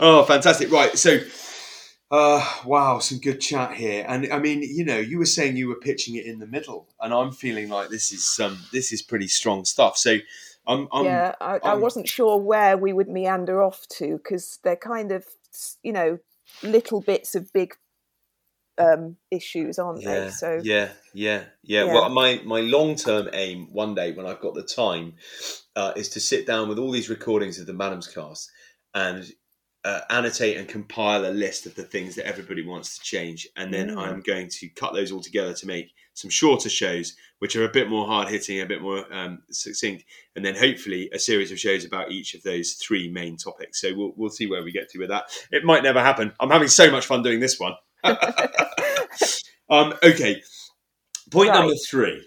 oh, 0.00 0.24
fantastic! 0.26 0.72
Right, 0.72 0.96
so. 0.98 1.18
Uh, 2.10 2.44
wow, 2.64 2.98
some 2.98 3.18
good 3.18 3.40
chat 3.40 3.72
here, 3.74 4.04
and 4.08 4.32
I 4.32 4.40
mean, 4.40 4.62
you 4.62 4.84
know, 4.84 4.98
you 4.98 5.18
were 5.18 5.26
saying 5.26 5.56
you 5.56 5.68
were 5.68 5.76
pitching 5.76 6.16
it 6.16 6.26
in 6.26 6.40
the 6.40 6.46
middle, 6.46 6.88
and 7.00 7.14
I'm 7.14 7.30
feeling 7.30 7.68
like 7.68 7.88
this 7.88 8.10
is 8.10 8.40
um, 8.42 8.58
this 8.72 8.92
is 8.92 9.00
pretty 9.00 9.28
strong 9.28 9.64
stuff. 9.64 9.96
So, 9.96 10.16
I'm, 10.66 10.88
I'm 10.92 11.06
yeah 11.06 11.34
I, 11.40 11.60
I 11.62 11.68
I'm- 11.68 11.80
wasn't 11.80 12.08
sure 12.08 12.36
where 12.36 12.76
we 12.76 12.92
would 12.92 13.08
meander 13.08 13.62
off 13.62 13.86
to 13.98 14.16
because 14.16 14.58
they're 14.64 14.74
kind 14.74 15.12
of 15.12 15.24
you 15.84 15.92
know 15.92 16.18
little 16.64 17.00
bits 17.00 17.36
of 17.36 17.52
big 17.52 17.74
um, 18.78 19.16
issues, 19.30 19.78
aren't 19.78 20.02
yeah, 20.02 20.24
they? 20.24 20.30
So 20.30 20.60
yeah, 20.62 20.88
yeah, 21.14 21.44
yeah, 21.62 21.84
Yeah. 21.84 21.94
Well, 21.94 22.08
my 22.08 22.40
my 22.44 22.60
long 22.60 22.96
term 22.96 23.28
aim 23.32 23.68
one 23.72 23.94
day 23.94 24.12
when 24.12 24.26
I've 24.26 24.40
got 24.40 24.54
the 24.54 24.62
time 24.62 25.14
uh, 25.76 25.92
is 25.96 26.08
to 26.10 26.20
sit 26.20 26.46
down 26.46 26.68
with 26.68 26.78
all 26.78 26.90
these 26.90 27.08
recordings 27.10 27.58
of 27.58 27.66
the 27.66 27.72
Madams 27.72 28.08
Cast 28.08 28.50
and 28.94 29.30
uh, 29.84 30.00
annotate 30.10 30.56
and 30.58 30.68
compile 30.68 31.24
a 31.24 31.30
list 31.32 31.64
of 31.66 31.74
the 31.74 31.82
things 31.82 32.14
that 32.14 32.26
everybody 32.26 32.64
wants 32.66 32.98
to 32.98 33.02
change, 33.04 33.48
and 33.56 33.72
then 33.72 33.88
Mm. 33.88 33.98
I'm 33.98 34.20
going 34.20 34.48
to 34.50 34.68
cut 34.68 34.92
those 34.92 35.10
all 35.10 35.20
together 35.22 35.54
to 35.54 35.66
make 35.66 35.92
some 36.12 36.28
shorter 36.30 36.68
shows, 36.68 37.16
which 37.38 37.56
are 37.56 37.64
a 37.64 37.68
bit 37.70 37.88
more 37.88 38.06
hard 38.06 38.28
hitting, 38.28 38.60
a 38.60 38.66
bit 38.66 38.82
more 38.82 39.10
um, 39.12 39.42
succinct, 39.50 40.04
and 40.36 40.44
then 40.44 40.54
hopefully 40.54 41.08
a 41.14 41.18
series 41.18 41.50
of 41.50 41.58
shows 41.58 41.84
about 41.86 42.10
each 42.10 42.34
of 42.34 42.42
those 42.42 42.74
three 42.74 43.10
main 43.10 43.36
topics. 43.38 43.80
So 43.80 43.94
we'll 43.94 44.12
we'll 44.16 44.28
see 44.30 44.46
where 44.46 44.62
we 44.62 44.70
get 44.72 44.90
to 44.90 44.98
with 44.98 45.08
that. 45.08 45.24
It 45.50 45.64
might 45.64 45.82
never 45.82 46.00
happen. 46.00 46.32
I'm 46.40 46.50
having 46.50 46.68
so 46.68 46.90
much 46.90 47.06
fun 47.06 47.22
doing 47.22 47.40
this 47.40 47.58
one. 47.58 47.72
um, 49.70 49.94
okay, 50.02 50.42
point 51.30 51.50
Right. 51.50 51.58
number 51.58 51.74
three. 51.88 52.26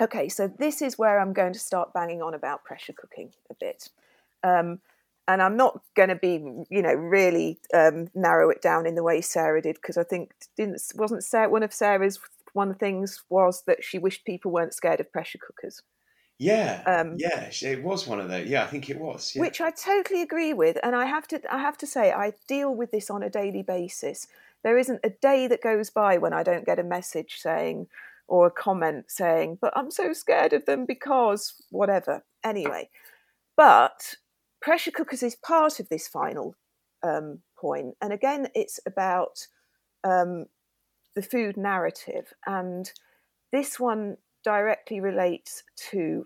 Okay, 0.00 0.28
so 0.28 0.48
this 0.58 0.82
is 0.82 0.98
where 0.98 1.20
I'm 1.20 1.32
going 1.32 1.52
to 1.52 1.58
start 1.58 1.92
banging 1.94 2.20
on 2.22 2.34
about 2.34 2.64
pressure 2.64 2.92
cooking 2.92 3.30
a 3.50 3.54
bit. 3.58 3.88
Um, 4.42 4.80
and 5.26 5.42
I'm 5.42 5.56
not 5.56 5.80
going 5.96 6.10
to 6.10 6.16
be, 6.16 6.44
you 6.70 6.82
know, 6.82 6.92
really 6.92 7.58
um, 7.72 8.08
narrow 8.14 8.50
it 8.50 8.60
down 8.62 8.86
in 8.86 8.94
the 8.94 9.02
way 9.02 9.20
Sarah 9.20 9.62
did 9.62 9.76
because 9.76 9.96
I 9.96 10.04
think 10.04 10.32
didn't 10.56 10.82
wasn't 10.94 11.24
Sarah 11.24 11.48
one 11.48 11.62
of 11.62 11.72
Sarah's 11.72 12.18
one 12.52 12.68
of 12.68 12.74
the 12.74 12.78
things 12.78 13.22
was 13.28 13.62
that 13.66 13.82
she 13.82 13.98
wished 13.98 14.24
people 14.24 14.50
weren't 14.50 14.74
scared 14.74 15.00
of 15.00 15.10
pressure 15.12 15.38
cookers, 15.38 15.82
Yeah, 16.38 16.82
Um, 16.86 17.16
yeah, 17.18 17.50
it 17.62 17.82
was 17.82 18.06
one 18.06 18.20
of 18.20 18.28
those. 18.28 18.46
Yeah, 18.46 18.64
I 18.64 18.66
think 18.66 18.88
it 18.90 18.98
was. 18.98 19.34
Yeah. 19.34 19.42
which 19.42 19.60
I 19.60 19.70
totally 19.70 20.22
agree 20.22 20.52
with. 20.52 20.78
And 20.82 20.94
I 20.94 21.06
have 21.06 21.26
to 21.28 21.40
I 21.52 21.58
have 21.58 21.78
to 21.78 21.86
say 21.86 22.12
I 22.12 22.32
deal 22.48 22.74
with 22.74 22.90
this 22.90 23.10
on 23.10 23.22
a 23.22 23.30
daily 23.30 23.62
basis. 23.62 24.26
There 24.62 24.78
isn't 24.78 25.00
a 25.04 25.10
day 25.10 25.46
that 25.48 25.62
goes 25.62 25.90
by 25.90 26.18
when 26.18 26.32
I 26.32 26.42
don't 26.42 26.66
get 26.66 26.78
a 26.78 26.84
message 26.84 27.36
saying 27.38 27.88
or 28.28 28.46
a 28.46 28.50
comment 28.50 29.10
saying, 29.10 29.58
"But 29.60 29.76
I'm 29.76 29.90
so 29.90 30.12
scared 30.12 30.52
of 30.52 30.64
them 30.64 30.86
because 30.86 31.62
whatever." 31.70 32.24
Anyway, 32.42 32.88
but 33.56 34.14
pressure 34.64 34.90
cookers 34.90 35.22
is 35.22 35.36
part 35.36 35.78
of 35.78 35.90
this 35.90 36.08
final 36.08 36.56
um, 37.02 37.40
point, 37.60 37.94
and 38.00 38.14
again, 38.14 38.48
it's 38.54 38.80
about 38.86 39.46
um, 40.04 40.46
the 41.14 41.22
food 41.22 41.58
narrative, 41.58 42.32
and 42.46 42.90
this 43.52 43.78
one 43.78 44.16
directly 44.42 45.00
relates 45.00 45.62
to 45.90 46.24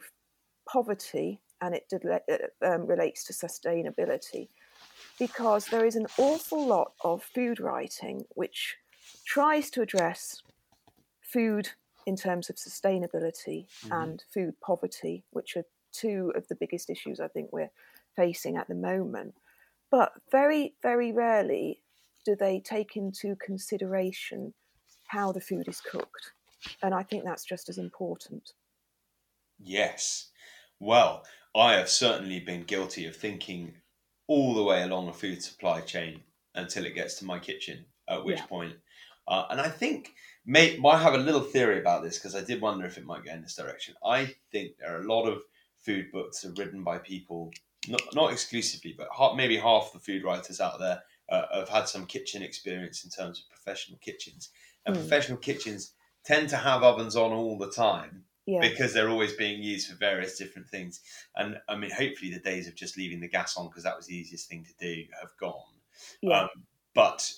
poverty 0.69 1.41
and 1.61 1.75
it 1.75 1.93
uh, 1.93 2.67
um, 2.67 2.87
relates 2.87 3.25
to 3.25 3.33
sustainability. 3.33 4.49
Because 5.19 5.67
there 5.67 5.85
is 5.85 5.97
an 5.97 6.07
awful 6.17 6.65
lot 6.65 6.93
of 7.03 7.23
food 7.23 7.59
writing 7.59 8.25
which 8.37 8.77
tries 9.27 9.69
to 9.71 9.83
address 9.83 10.43
food 11.21 11.71
in 12.07 12.15
terms 12.15 12.49
of 12.49 12.57
sustainability 12.57 13.67
Mhm. 13.85 14.05
and 14.05 14.25
food 14.33 14.55
poverty, 14.61 15.25
which 15.31 15.57
are 15.57 15.65
two 15.91 16.33
of 16.37 16.47
the 16.49 16.55
biggest 16.55 16.89
issues 16.89 17.19
I 17.19 17.29
think 17.29 17.53
we're 17.53 17.71
facing 18.19 18.57
at 18.57 18.69
the 18.69 18.75
moment. 18.75 19.35
But 19.91 20.13
very, 20.31 20.75
very 20.83 21.13
rarely 21.13 21.83
do 22.25 22.37
they 22.37 22.61
take 22.61 22.97
into 22.97 23.37
consideration 23.37 24.53
how 25.07 25.33
the 25.33 25.41
food 25.41 25.69
is 25.69 25.81
cooked. 25.81 26.33
And 26.83 26.95
I 26.95 27.05
think 27.05 27.25
that's 27.25 27.45
just 27.45 27.69
as 27.69 27.79
important. 27.79 28.53
Yes. 29.61 30.31
Well, 30.81 31.25
I 31.55 31.75
have 31.75 31.89
certainly 31.89 32.41
been 32.41 32.65
guilty 32.65 33.07
of 33.07 33.17
thinking 33.17 33.83
all 34.27 34.55
the 34.55 34.63
way 34.65 34.83
along 34.83 35.09
a 35.09 35.13
food 35.13 35.43
supply 35.43 35.81
chain 35.81 36.25
until 36.55 36.85
it 36.87 36.95
gets 36.95 37.15
to 37.19 37.25
my 37.25 37.39
kitchen, 37.39 37.87
at 38.09 38.25
which 38.25 38.39
Yeah. 38.39 38.47
point, 38.47 38.77
uh, 39.27 39.47
and 39.51 39.61
I 39.61 39.69
think 39.69 40.15
may, 40.45 40.79
I 40.85 40.99
have 40.99 41.15
a 41.15 41.19
little 41.19 41.41
theory 41.43 41.79
about 41.79 42.03
this 42.03 42.19
because 42.19 42.35
I 42.35 42.43
did 42.45 42.61
wonder 42.61 42.87
if 42.87 42.99
it 42.99 43.05
might 43.05 43.25
go 43.25 43.33
in 43.33 43.43
this 43.43 43.57
direction. 43.57 43.95
I 44.05 44.37
think 44.51 44.77
there 44.79 44.97
are 44.97 45.01
a 45.01 45.07
lot 45.13 45.27
of 45.27 45.43
food 45.79 46.11
books 46.13 46.45
are 46.45 46.53
written 46.53 46.83
by 46.85 46.99
people, 46.99 47.53
not, 47.87 48.03
not 48.15 48.33
exclusively, 48.33 48.95
but 48.97 49.09
ha- 49.13 49.35
maybe 49.35 49.57
half 49.57 49.93
the 49.93 49.99
food 50.01 50.25
writers 50.25 50.61
out 50.61 50.79
there 50.79 51.03
uh, 51.31 51.43
have 51.61 51.69
had 51.69 51.89
some 51.89 52.07
kitchen 52.07 52.43
experience 52.43 53.05
in 53.05 53.11
terms 53.11 53.41
of 53.45 53.49
professional 53.51 53.99
kitchens. 53.99 54.51
And 54.87 54.97
Mm. 54.97 55.01
professional 55.01 55.39
kitchens 55.39 55.93
tend 56.25 56.49
to 56.51 56.57
have 56.57 56.83
ovens 56.83 57.15
on 57.17 57.33
all 57.33 57.59
the 57.59 57.71
time 57.71 58.25
Yeah. 58.47 58.61
because 58.61 58.93
they're 58.95 59.11
always 59.11 59.35
being 59.35 59.63
used 59.63 59.89
for 59.91 59.97
various 59.97 60.39
different 60.39 60.69
things. 60.69 61.01
And 61.37 61.61
I 61.69 61.77
mean, 61.77 61.91
hopefully, 61.91 62.33
the 62.33 62.41
days 62.41 62.67
of 62.67 62.75
just 62.75 62.97
leaving 62.97 63.21
the 63.21 63.29
gas 63.29 63.57
on 63.57 63.69
because 63.69 63.85
that 63.85 63.97
was 63.97 64.07
the 64.07 64.17
easiest 64.17 64.49
thing 64.49 64.65
to 64.65 64.73
do 64.81 65.05
have 65.21 65.37
gone. 65.39 65.75
yeah. 66.23 66.43
Um, 66.43 66.49
but 66.95 67.31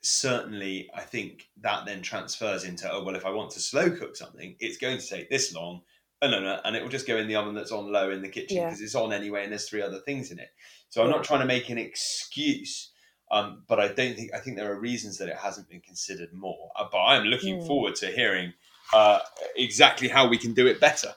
certainly, 0.00 0.88
I 0.94 1.02
think 1.02 1.48
that 1.58 1.84
then 1.86 2.02
transfers 2.02 2.64
into 2.64 2.90
oh 2.90 3.02
well, 3.04 3.16
if 3.16 3.26
I 3.26 3.30
want 3.30 3.50
to 3.52 3.60
slow 3.60 3.90
cook 3.90 4.16
something, 4.16 4.56
it's 4.60 4.78
going 4.78 4.98
to 4.98 5.06
take 5.06 5.28
this 5.30 5.52
long. 5.54 5.82
And, 6.20 6.34
and, 6.34 6.60
and 6.64 6.74
it 6.76 6.82
will 6.82 6.90
just 6.90 7.06
go 7.06 7.16
in 7.16 7.28
the 7.28 7.36
oven 7.36 7.54
that's 7.54 7.70
on 7.70 7.92
low 7.92 8.10
in 8.10 8.22
the 8.22 8.28
kitchen 8.28 8.56
Yeah. 8.58 8.66
because 8.66 8.80
it's 8.80 8.94
on 8.96 9.12
anyway, 9.12 9.44
and 9.44 9.52
there's 9.52 9.68
three 9.68 9.82
other 9.82 10.00
things 10.00 10.30
in 10.32 10.38
it. 10.38 10.50
So 10.88 11.00
I'm 11.02 11.08
Yeah. 11.08 11.16
not 11.16 11.24
trying 11.24 11.40
to 11.40 11.46
make 11.46 11.68
an 11.68 11.78
excuse, 11.78 12.90
um, 13.30 13.62
but 13.68 13.78
I 13.78 13.88
don't 13.88 14.16
think 14.16 14.34
I 14.34 14.38
think 14.38 14.56
there 14.56 14.72
are 14.72 14.80
reasons 14.80 15.18
that 15.18 15.28
it 15.28 15.36
hasn't 15.36 15.68
been 15.68 15.80
considered 15.80 16.32
more. 16.32 16.70
Uh, 16.76 16.88
but 16.90 16.98
I'm 16.98 17.24
looking 17.24 17.58
Mm. 17.58 17.66
forward 17.66 17.94
to 17.96 18.08
hearing 18.08 18.54
uh, 18.92 19.20
exactly 19.54 20.08
how 20.08 20.26
we 20.26 20.38
can 20.38 20.54
do 20.54 20.66
it 20.66 20.80
better. 20.80 21.14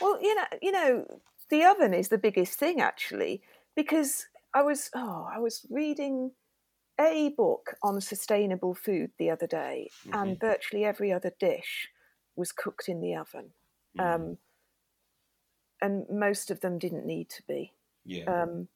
Well, 0.00 0.20
you 0.20 0.34
know, 0.34 0.44
you 0.60 0.72
know, 0.72 1.20
the 1.48 1.64
oven 1.64 1.94
is 1.94 2.08
the 2.08 2.18
biggest 2.18 2.58
thing 2.58 2.80
actually, 2.80 3.40
because 3.76 4.26
I 4.52 4.62
was 4.62 4.90
oh, 4.94 5.26
I 5.32 5.38
was 5.38 5.64
reading 5.70 6.32
a 7.00 7.30
book 7.30 7.76
on 7.82 8.00
sustainable 8.00 8.74
food 8.74 9.12
the 9.18 9.30
other 9.30 9.46
day, 9.46 9.88
and 10.12 10.38
virtually 10.38 10.84
every 10.84 11.12
other 11.12 11.32
dish 11.38 11.88
was 12.36 12.52
cooked 12.52 12.88
in 12.88 13.00
the 13.00 13.14
oven, 13.14 13.52
Mhm. 13.94 14.32
um, 14.32 14.38
and 15.80 16.06
most 16.08 16.50
of 16.50 16.60
them 16.60 16.78
didn't 16.78 17.06
need 17.06 17.28
to 17.30 17.42
be. 17.46 17.72
yeah. 18.04 18.26
Um, 18.26 18.68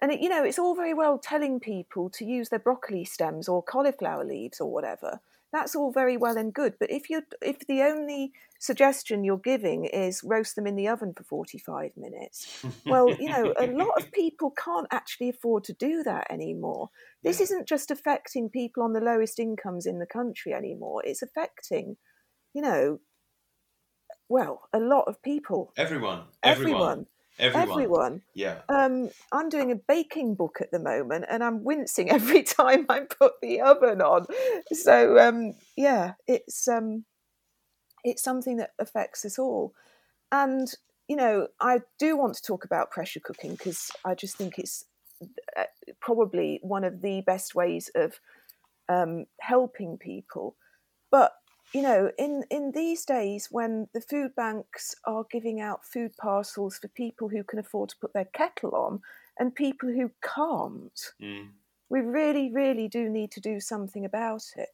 and 0.00 0.12
it, 0.12 0.20
you 0.20 0.28
know, 0.28 0.44
it's 0.44 0.58
all 0.58 0.74
very 0.74 0.94
well 0.94 1.18
telling 1.18 1.60
people 1.60 2.10
to 2.10 2.24
use 2.24 2.48
their 2.48 2.58
broccoli 2.58 3.04
stems 3.04 3.48
or 3.48 3.62
cauliflower 3.62 4.24
leaves 4.24 4.60
or 4.60 4.70
whatever. 4.70 5.20
That's 5.52 5.76
all 5.76 5.92
very 5.92 6.16
well 6.16 6.36
and 6.38 6.52
good. 6.52 6.74
But 6.80 6.90
if 6.90 7.10
you 7.10 7.22
if 7.42 7.66
the 7.66 7.82
only 7.82 8.32
suggestion 8.58 9.24
you're 9.24 9.36
giving 9.38 9.84
is 9.84 10.24
roast 10.24 10.56
them 10.56 10.66
in 10.66 10.76
the 10.76 10.88
oven 10.88 11.12
for 11.14 11.24
45 11.24 11.96
minutes, 11.96 12.48
well, 12.88 13.16
you 13.18 13.28
know, 13.28 13.52
a 13.56 13.66
lot 13.66 13.96
of 13.96 14.10
people 14.12 14.50
can't 14.50 14.86
actually 14.90 15.28
afford 15.28 15.64
to 15.64 15.72
do 15.74 16.02
that 16.04 16.30
anymore. 16.30 16.90
This 17.22 17.38
Yeah. 17.38 17.40
isn't 17.40 17.68
just 17.68 17.90
affecting 17.90 18.48
people 18.48 18.82
on 18.82 18.92
the 18.94 19.00
lowest 19.00 19.38
incomes 19.38 19.86
in 19.86 19.98
the 19.98 20.06
country 20.06 20.54
anymore. 20.54 21.02
It's 21.04 21.22
affecting, 21.22 21.96
you 22.54 22.62
know, 22.62 23.00
well, 24.28 24.68
a 24.72 24.80
lot 24.80 25.04
of 25.08 25.22
people. 25.22 25.72
everyone, 25.76 26.22
Everyone. 26.42 26.72
everyone, 26.74 27.06
everyone, 27.38 27.70
Everyone. 27.70 28.22
Yeah. 28.34 28.60
Um, 28.68 29.10
I'm 29.32 29.48
doing 29.48 29.72
a 29.72 29.76
baking 29.76 30.34
book 30.34 30.58
at 30.60 30.70
the 30.70 30.78
moment, 30.78 31.26
and 31.28 31.42
I'm 31.42 31.64
wincing 31.64 32.10
every 32.18 32.42
time 32.42 32.86
I 32.88 33.00
put 33.00 33.40
the 33.40 33.60
oven 33.60 34.00
on. 34.00 34.26
So 34.72 35.18
um, 35.18 35.54
yeah, 35.76 36.14
it's 36.26 36.68
um, 36.68 37.04
it's 38.04 38.22
something 38.22 38.56
that 38.58 38.72
affects 38.78 39.24
us 39.24 39.38
all. 39.38 39.74
And 40.30 40.72
you 41.08 41.16
know, 41.16 41.48
I 41.60 41.80
do 41.98 42.16
want 42.16 42.34
to 42.34 42.42
talk 42.42 42.64
about 42.64 42.90
pressure 42.90 43.20
cooking 43.20 43.52
because 43.52 43.90
I 44.04 44.14
just 44.14 44.36
think 44.36 44.58
it's 44.58 44.84
uh, 45.56 45.64
probably 46.00 46.58
one 46.62 46.84
of 46.84 47.02
the 47.02 47.20
best 47.22 47.54
ways 47.54 47.90
of 47.94 48.18
um, 48.88 49.26
helping 49.40 49.98
people. 49.98 50.56
But 51.10 51.32
you 51.74 51.82
know, 51.82 52.12
in 52.18 52.44
in 52.50 52.72
these 52.72 53.04
days 53.04 53.48
when 53.50 53.88
the 53.94 54.00
food 54.00 54.34
banks 54.34 54.94
are 55.04 55.24
giving 55.30 55.60
out 55.60 55.84
food 55.84 56.16
parcels 56.18 56.78
for 56.78 56.88
people 56.88 57.28
who 57.28 57.44
can 57.44 57.58
afford 57.58 57.90
to 57.90 57.98
put 57.98 58.12
their 58.12 58.26
kettle 58.26 58.74
on 58.74 59.00
and 59.38 59.54
people 59.54 59.88
who 59.90 60.10
can't, 60.22 61.14
Mm. 61.20 61.52
we 61.90 62.00
really, 62.00 62.52
really 62.52 62.88
do 62.88 63.08
need 63.08 63.30
to 63.32 63.40
do 63.40 63.60
something 63.60 64.04
about 64.04 64.44
it. 64.56 64.70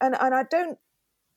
And 0.00 0.14
and 0.16 0.34
I 0.34 0.44
don't 0.44 0.78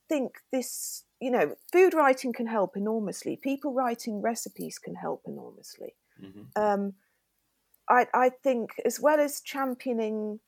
think 0.09 0.39
this, 0.51 1.05
you 1.22 1.32
know, 1.32 1.55
food 1.72 1.93
writing 1.93 2.34
can 2.34 2.47
help 2.47 2.78
enormously. 2.78 3.38
People 3.38 3.74
writing 3.74 4.22
recipes 4.22 4.80
can 4.80 4.95
help 4.95 5.24
enormously. 5.28 5.95
Mhm. 6.18 6.53
Um, 6.55 6.95
I 7.89 8.07
I 8.14 8.30
think 8.30 8.72
as 8.86 8.99
well 8.99 9.20
as 9.20 9.41
championing 9.41 10.39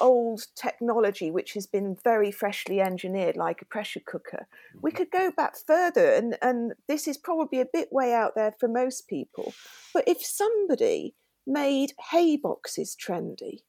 old 0.00 0.42
technology 0.54 1.30
which 1.30 1.54
has 1.54 1.66
been 1.66 1.96
very 2.02 2.30
freshly 2.30 2.80
engineered 2.80 3.36
like 3.36 3.62
a 3.62 3.66
pressure 3.66 4.00
cooker. 4.04 4.46
We 4.80 4.90
mm-hmm. 4.90 4.96
could 4.96 5.10
go 5.10 5.30
back 5.30 5.54
further 5.66 6.14
and 6.14 6.36
and 6.42 6.72
this 6.88 7.06
is 7.08 7.18
probably 7.18 7.60
a 7.60 7.66
bit 7.72 7.92
way 7.92 8.12
out 8.12 8.34
there 8.34 8.54
for 8.58 8.68
most 8.68 9.08
people 9.08 9.54
but 9.92 10.04
if 10.06 10.24
somebody 10.24 11.14
made 11.46 11.92
hay 12.10 12.36
boxes 12.36 12.96
trendy 12.96 13.60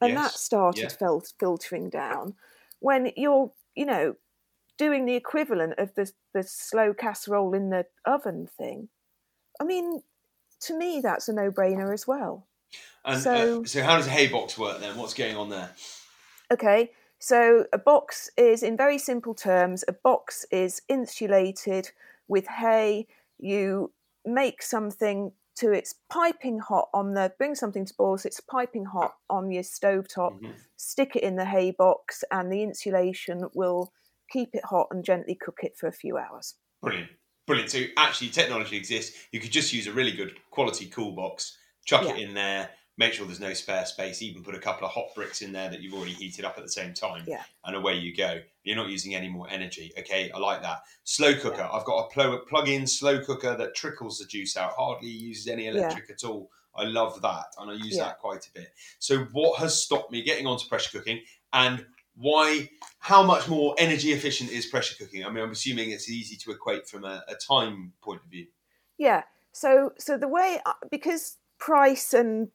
and 0.00 0.16
that 0.16 0.32
started 0.32 0.82
yeah. 0.82 0.88
fil- 0.88 1.24
filtering 1.38 1.90
down 1.90 2.34
when 2.80 3.10
you're 3.16 3.52
you 3.74 3.86
know 3.86 4.14
doing 4.76 5.06
the 5.06 5.14
equivalent 5.14 5.74
of 5.78 5.94
the 5.94 6.10
the 6.32 6.42
slow 6.42 6.92
casserole 6.92 7.54
in 7.54 7.70
the 7.70 7.86
oven 8.04 8.46
thing 8.58 8.88
i 9.60 9.64
mean 9.64 10.02
to 10.60 10.76
me 10.76 11.00
that's 11.02 11.28
a 11.28 11.32
no-brainer 11.32 11.92
as 11.92 12.06
well 12.06 12.46
And 13.04 13.20
So- 13.22 13.34
so, 13.34 13.60
uh, 13.62 13.64
so 13.66 13.82
how 13.82 13.96
does 13.96 14.06
a 14.06 14.10
hay 14.10 14.28
box 14.28 14.56
work 14.58 14.80
then? 14.80 14.96
What's 14.96 15.14
going 15.14 15.36
on 15.36 15.48
there? 15.50 15.74
Okay, 16.52 16.92
So 17.20 17.64
a 17.72 17.78
box 17.78 18.28
is, 18.36 18.62
in 18.62 18.76
very 18.76 18.98
simple 18.98 19.34
terms, 19.34 19.82
a 19.88 19.92
box 19.94 20.44
is 20.50 20.82
insulated 20.88 21.90
with 22.28 22.46
hay. 22.46 23.06
You 23.38 23.92
make 24.26 24.62
something 24.62 25.32
to 25.56 25.72
it's 25.72 25.94
piping 26.10 26.58
hot 26.58 26.88
on 26.92 27.14
the 27.14 27.32
bring 27.38 27.54
something 27.54 27.84
to 27.86 27.94
boil 27.94 28.18
so 28.18 28.26
it's 28.26 28.40
piping 28.40 28.84
hot 28.84 29.14
on 29.30 29.50
your 29.52 29.62
stove 29.62 30.08
top 30.08 30.32
Mhm. 30.34 30.54
stick 30.76 31.14
it 31.14 31.22
in 31.22 31.36
the 31.36 31.44
hay 31.44 31.70
box 31.70 32.24
and 32.30 32.50
the 32.52 32.62
insulation 32.62 33.48
will 33.54 33.92
keep 34.28 34.54
it 34.54 34.64
hot 34.64 34.88
and 34.90 35.04
gently 35.04 35.34
cook 35.36 35.60
it 35.62 35.76
for 35.78 35.86
a 35.86 35.92
few 35.92 36.16
hours 36.16 36.56
Brilliant. 36.82 37.10
Brilliant. 37.46 37.70
So 37.70 37.84
actually 37.96 38.30
technology 38.30 38.76
exists. 38.76 39.16
You 39.30 39.38
could 39.40 39.52
just 39.52 39.72
use 39.72 39.86
a 39.86 39.92
really 39.92 40.12
good 40.12 40.36
quality 40.50 40.86
cool 40.86 41.12
box, 41.12 41.56
chuck 41.84 42.04
it 42.04 42.18
in 42.18 42.34
there, 42.34 42.70
make 42.96 43.12
sure 43.12 43.26
there's 43.26 43.40
no 43.40 43.52
spare 43.54 43.84
space, 43.86 44.22
even 44.22 44.42
put 44.42 44.54
a 44.54 44.58
couple 44.58 44.86
of 44.86 44.92
hot 44.92 45.08
bricks 45.14 45.42
in 45.42 45.52
there 45.52 45.68
that 45.70 45.80
you've 45.80 45.94
already 45.94 46.12
heated 46.12 46.44
up 46.44 46.56
at 46.56 46.62
the 46.64 46.70
same 46.70 46.94
time. 46.94 47.24
Yeah. 47.26 47.42
And 47.64 47.74
away 47.76 47.94
you 47.98 48.14
go. 48.16 48.40
You're 48.62 48.76
not 48.76 48.88
using 48.88 49.14
any 49.14 49.28
more 49.28 49.48
energy. 49.50 49.92
Okay, 49.98 50.30
I 50.30 50.38
like 50.38 50.62
that. 50.62 50.82
Slow 51.04 51.34
cooker. 51.34 51.68
I've 51.72 51.84
got 51.84 52.06
a 52.06 52.08
pl- 52.14 52.38
plug-in 52.48 52.86
slow 52.86 53.22
cooker 53.24 53.56
that 53.56 53.74
trickles 53.74 54.18
the 54.18 54.26
juice 54.26 54.56
out, 54.56 54.72
hardly 54.76 55.08
uses 55.08 55.48
any 55.48 55.66
electric 55.66 56.08
at 56.10 56.24
all. 56.24 56.50
I 56.76 56.84
love 56.84 57.20
that, 57.22 57.46
and 57.58 57.70
I 57.70 57.74
use 57.74 57.96
Yeah. 57.96 58.04
that 58.04 58.18
quite 58.18 58.46
a 58.46 58.50
bit. 58.52 58.72
So, 58.98 59.24
what 59.32 59.58
has 59.60 59.80
stopped 59.80 60.10
me 60.10 60.22
getting 60.22 60.46
onto 60.46 60.66
pressure 60.68 60.98
cooking, 60.98 61.20
and 61.52 61.86
why? 62.16 62.68
How 62.98 63.22
much 63.22 63.48
more 63.48 63.74
energy 63.78 64.12
efficient 64.12 64.50
is 64.50 64.66
pressure 64.66 64.96
cooking? 64.96 65.24
I 65.24 65.30
mean, 65.30 65.44
I'm 65.44 65.50
assuming 65.52 65.90
it's 65.90 66.08
easy 66.10 66.36
to 66.36 66.50
equate 66.52 66.88
from 66.88 67.04
a, 67.04 67.22
a 67.28 67.34
time 67.34 67.92
point 68.00 68.22
of 68.24 68.30
view. 68.30 68.46
yeah 68.98 69.22
so 69.52 69.92
so 69.98 70.16
the 70.18 70.26
way 70.26 70.58
uh, 70.66 70.72
because 70.90 71.36
price 71.64 72.12
and 72.12 72.48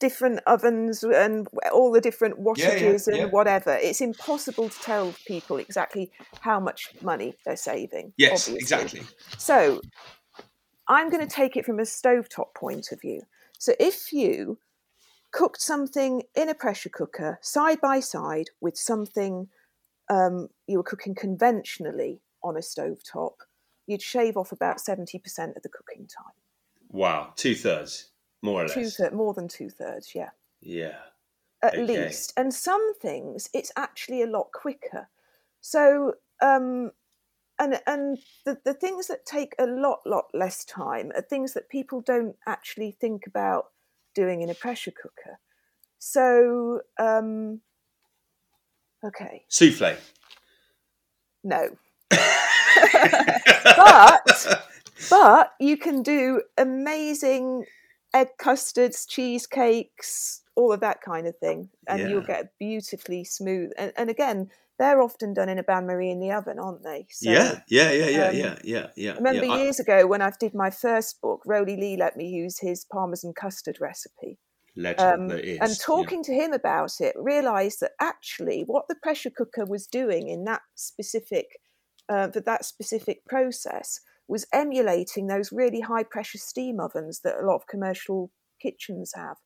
different 0.00 0.40
ovens 0.46 1.02
and 1.02 1.48
all 1.72 1.92
the 1.92 2.00
different 2.00 2.36
yeah, 2.38 2.44
wattages 2.44 3.06
and 3.06 3.16
yeah. 3.16 3.24
whatever 3.26 3.76
it's 3.80 4.00
impossible 4.00 4.68
to 4.68 4.78
tell 4.80 5.14
people 5.26 5.56
exactly 5.56 6.10
how 6.40 6.60
much 6.60 6.88
money 7.02 7.34
they're 7.44 7.56
saving 7.56 8.12
Yes, 8.16 8.48
obviously. 8.48 8.58
exactly. 8.60 9.02
So 9.36 9.80
I'm 10.88 11.10
going 11.10 11.26
to 11.26 11.34
take 11.34 11.56
it 11.56 11.64
from 11.64 11.78
a 11.78 11.82
stovetop 11.82 12.54
point 12.56 12.90
of 12.92 13.00
view. 13.00 13.22
So 13.58 13.74
if 13.78 14.12
you 14.12 14.58
cooked 15.32 15.60
something 15.60 16.22
in 16.34 16.48
a 16.48 16.54
pressure 16.54 16.88
cooker 16.88 17.38
side 17.42 17.80
by 17.80 18.00
side 18.00 18.50
with 18.60 18.76
something 18.76 19.48
um, 20.10 20.48
you 20.66 20.78
were 20.78 20.84
cooking 20.84 21.14
conventionally 21.14 22.20
on 22.42 22.56
a 22.56 22.60
stovetop, 22.60 23.34
you'd 23.86 24.02
shave 24.02 24.36
off 24.36 24.52
about 24.52 24.78
70% 24.78 25.16
of 25.56 25.62
the 25.62 25.68
cooking 25.68 26.06
time. 26.06 26.34
Wow, 26.90 27.34
two 27.36 27.54
thirds, 27.54 28.10
more 28.42 28.64
or 28.64 28.68
Two 28.68 28.82
less. 28.82 28.96
thir- 28.96 29.10
more 29.10 29.34
than 29.34 29.48
two 29.48 29.70
thirds, 29.70 30.14
yeah, 30.14 30.30
Yeah. 30.60 30.96
at 31.62 31.74
Okay. 31.78 31.84
least. 31.84 32.32
And 32.36 32.52
some 32.54 32.94
things, 32.94 33.48
it's 33.54 33.72
actually 33.76 34.22
a 34.22 34.26
lot 34.26 34.52
quicker. 34.52 35.08
So, 35.60 36.14
um, 36.40 36.92
and 37.58 37.80
and 37.86 38.18
the, 38.44 38.58
the 38.64 38.74
things 38.74 39.08
that 39.08 39.26
take 39.26 39.54
a 39.58 39.66
lot 39.66 40.00
lot 40.06 40.26
less 40.32 40.64
time 40.64 41.10
are 41.16 41.22
things 41.22 41.54
that 41.54 41.68
people 41.68 42.00
don't 42.00 42.36
actually 42.46 42.92
think 42.92 43.26
about 43.26 43.72
doing 44.14 44.42
in 44.42 44.50
a 44.50 44.54
pressure 44.54 44.92
cooker. 44.92 45.38
So, 45.98 46.82
um, 46.98 47.60
okay, 49.04 49.44
Souffle. 49.48 49.96
no, 51.42 51.76
but 53.76 54.62
but 55.10 55.54
you 55.58 55.76
can 55.76 56.02
do 56.02 56.42
amazing 56.56 57.64
egg 58.14 58.28
custards, 58.38 59.06
cheesecakes, 59.06 60.42
all 60.56 60.72
of 60.72 60.80
that 60.80 61.00
kind 61.02 61.26
of 61.26 61.36
thing, 61.38 61.70
and 61.86 62.08
you'll 62.10 62.22
get 62.22 62.52
beautifully 62.58 63.24
smooth. 63.24 63.70
And, 63.78 63.92
and 63.96 64.10
again, 64.10 64.50
they're 64.78 65.02
often 65.02 65.34
done 65.34 65.48
in 65.48 65.58
a 65.58 65.62
bain 65.62 65.86
marie 65.86 66.10
in 66.10 66.20
the 66.20 66.32
oven, 66.32 66.58
aren't 66.58 66.84
they? 66.84 67.06
So, 67.10 67.30
yeah, 67.30 67.60
yeah, 67.68 67.90
yeah, 67.90 68.08
yeah, 68.08 68.28
um, 68.28 68.36
yeah, 68.36 68.58
yeah, 68.64 68.86
yeah. 68.96 69.12
I 69.12 69.16
remember 69.16 69.46
yeah. 69.46 69.52
I- 69.52 69.62
years 69.62 69.80
ago 69.80 70.06
when 70.06 70.22
I 70.22 70.32
did 70.38 70.54
my 70.54 70.70
first 70.70 71.20
book, 71.20 71.42
Rowley 71.44 71.76
Leigh 71.76 71.96
let 71.96 72.16
me 72.16 72.28
use 72.28 72.58
his 72.58 72.84
parmesan 72.84 73.32
custard 73.34 73.78
recipe. 73.80 74.38
legend 74.76 75.22
Um, 75.22 75.28
that 75.28 75.44
is. 75.44 75.58
and 75.60 75.70
yeah. 75.70 75.76
talking 75.80 76.22
to 76.24 76.32
him 76.32 76.52
about 76.52 77.00
it, 77.00 77.14
realised 77.18 77.80
that 77.80 77.92
actually 78.00 78.62
what 78.62 78.86
the 78.88 78.94
pressure 79.02 79.30
cooker 79.30 79.64
was 79.64 79.86
doing 79.86 80.28
in 80.28 80.44
that 80.44 80.62
specific 80.74 81.58
uh, 82.08 82.30
for 82.30 82.40
that 82.40 82.64
specific 82.64 83.24
process 83.26 84.00
was 84.28 84.46
emulating 84.52 85.26
those 85.26 85.52
really 85.52 85.80
high 85.80 86.04
pressure 86.04 86.38
steam 86.38 86.80
ovens 86.80 87.20
that 87.22 87.38
a 87.40 87.46
lot 87.46 87.56
of 87.56 87.66
commercial 87.66 88.32
kitchens 88.60 89.12
have. 89.14 89.38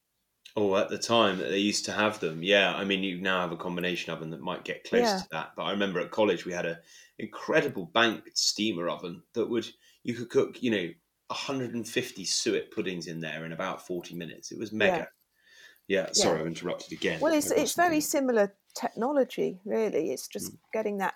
Oh, 0.54 0.76
at 0.76 0.90
the 0.90 0.98
time 0.98 1.38
that 1.38 1.48
they 1.48 1.58
used 1.58 1.84
to 1.86 1.92
have 1.92 2.20
them, 2.20 2.42
yeah. 2.42 2.74
I 2.74 2.84
mean, 2.84 3.02
you 3.02 3.20
now 3.20 3.40
have 3.40 3.52
a 3.52 3.56
combination 3.56 4.12
oven 4.12 4.30
that 4.30 4.40
might 4.40 4.64
get 4.64 4.84
close 4.84 5.14
Yeah. 5.14 5.22
to 5.22 5.26
that. 5.30 5.52
But 5.56 5.62
I 5.64 5.70
remember 5.70 6.00
at 6.00 6.10
college 6.10 6.44
we 6.44 6.52
had 6.52 6.66
a 6.66 6.80
incredible 7.18 7.86
banked 7.86 8.36
steamer 8.36 8.88
oven 8.88 9.22
that 9.34 9.46
would 9.48 9.70
you 10.02 10.14
could 10.14 10.28
cook, 10.30 10.62
you 10.62 10.70
know, 10.70 10.90
150 11.28 12.24
suet 12.26 12.70
puddings 12.70 13.06
in 13.06 13.20
there 13.20 13.44
in 13.46 13.52
about 13.52 13.86
40 13.86 14.14
minutes. 14.14 14.52
It 14.52 14.58
was 14.58 14.72
mega. 14.72 15.08
Yeah. 15.88 16.12
sorry, 16.12 16.40
I 16.42 16.44
interrupted 16.46 16.92
again. 16.92 17.20
Well, 17.20 17.32
it's 17.32 17.50
it's 17.50 17.74
very 17.74 18.00
similar 18.00 18.56
technology, 18.74 19.60
really. 19.64 20.10
It's 20.12 20.28
just 20.28 20.52
Mm. 20.52 20.58
getting 20.72 20.98
that 20.98 21.14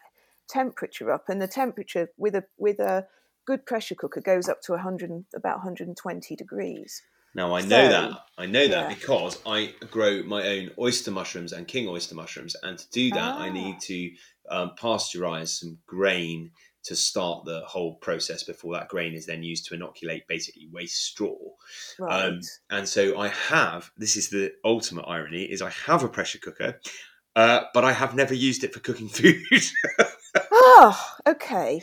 temperature 0.49 1.11
up, 1.11 1.29
and 1.29 1.41
the 1.43 1.49
temperature 1.49 2.09
with 2.17 2.35
a 2.35 2.45
with 2.57 2.79
a 2.81 3.09
good 3.47 3.65
pressure 3.65 3.95
cooker 3.95 4.21
goes 4.21 4.49
up 4.49 4.61
to 4.63 4.73
100 4.73 5.11
about 5.35 5.57
120 5.59 6.37
degrees. 6.37 7.03
Now 7.35 7.55
I 7.55 7.61
know 7.61 7.85
So, 7.85 7.89
that 7.91 8.19
I 8.39 8.47
know 8.47 8.67
that 8.69 8.89
yeah. 8.91 8.95
because 8.95 9.39
I 9.47 9.75
grow 9.91 10.23
my 10.23 10.47
own 10.47 10.71
oyster 10.79 11.11
mushrooms 11.11 11.53
and 11.53 11.69
king 11.69 11.87
oyster 11.89 12.15
mushrooms, 12.15 12.57
and 12.63 12.79
to 12.79 12.89
do 12.91 13.11
that 13.11 13.35
I 13.37 13.49
Ah. 13.49 13.53
need 13.53 13.81
to 13.81 14.11
um, 14.49 14.71
pasteurize 14.79 15.49
some 15.61 15.79
grain 15.87 16.51
to 16.85 16.95
start 16.97 17.45
the 17.45 17.61
whole 17.67 17.97
process 17.97 18.45
before 18.45 18.73
that 18.75 18.89
grain 18.89 19.13
is 19.13 19.27
then 19.27 19.43
used 19.43 19.67
to 19.67 19.75
inoculate 19.75 20.27
basically 20.29 20.69
waste 20.73 21.03
straw. 21.05 21.35
Right. 21.99 22.25
Um, 22.27 22.41
and 22.71 22.89
so 22.89 23.19
I 23.19 23.29
have. 23.29 23.91
This 23.99 24.17
is 24.17 24.31
the 24.31 24.53
ultimate 24.65 25.05
irony: 25.07 25.43
is 25.43 25.61
I 25.61 25.71
have 25.71 26.05
a 26.05 26.09
pressure 26.09 26.39
cooker, 26.39 26.81
uh, 27.35 27.63
but 27.75 27.85
I 27.85 27.93
have 27.93 28.15
never 28.15 28.35
used 28.35 28.63
it 28.65 28.73
for 28.73 28.81
cooking 28.81 29.09
food. 29.19 29.43
Ah, 30.53 31.17
okay. 31.27 31.83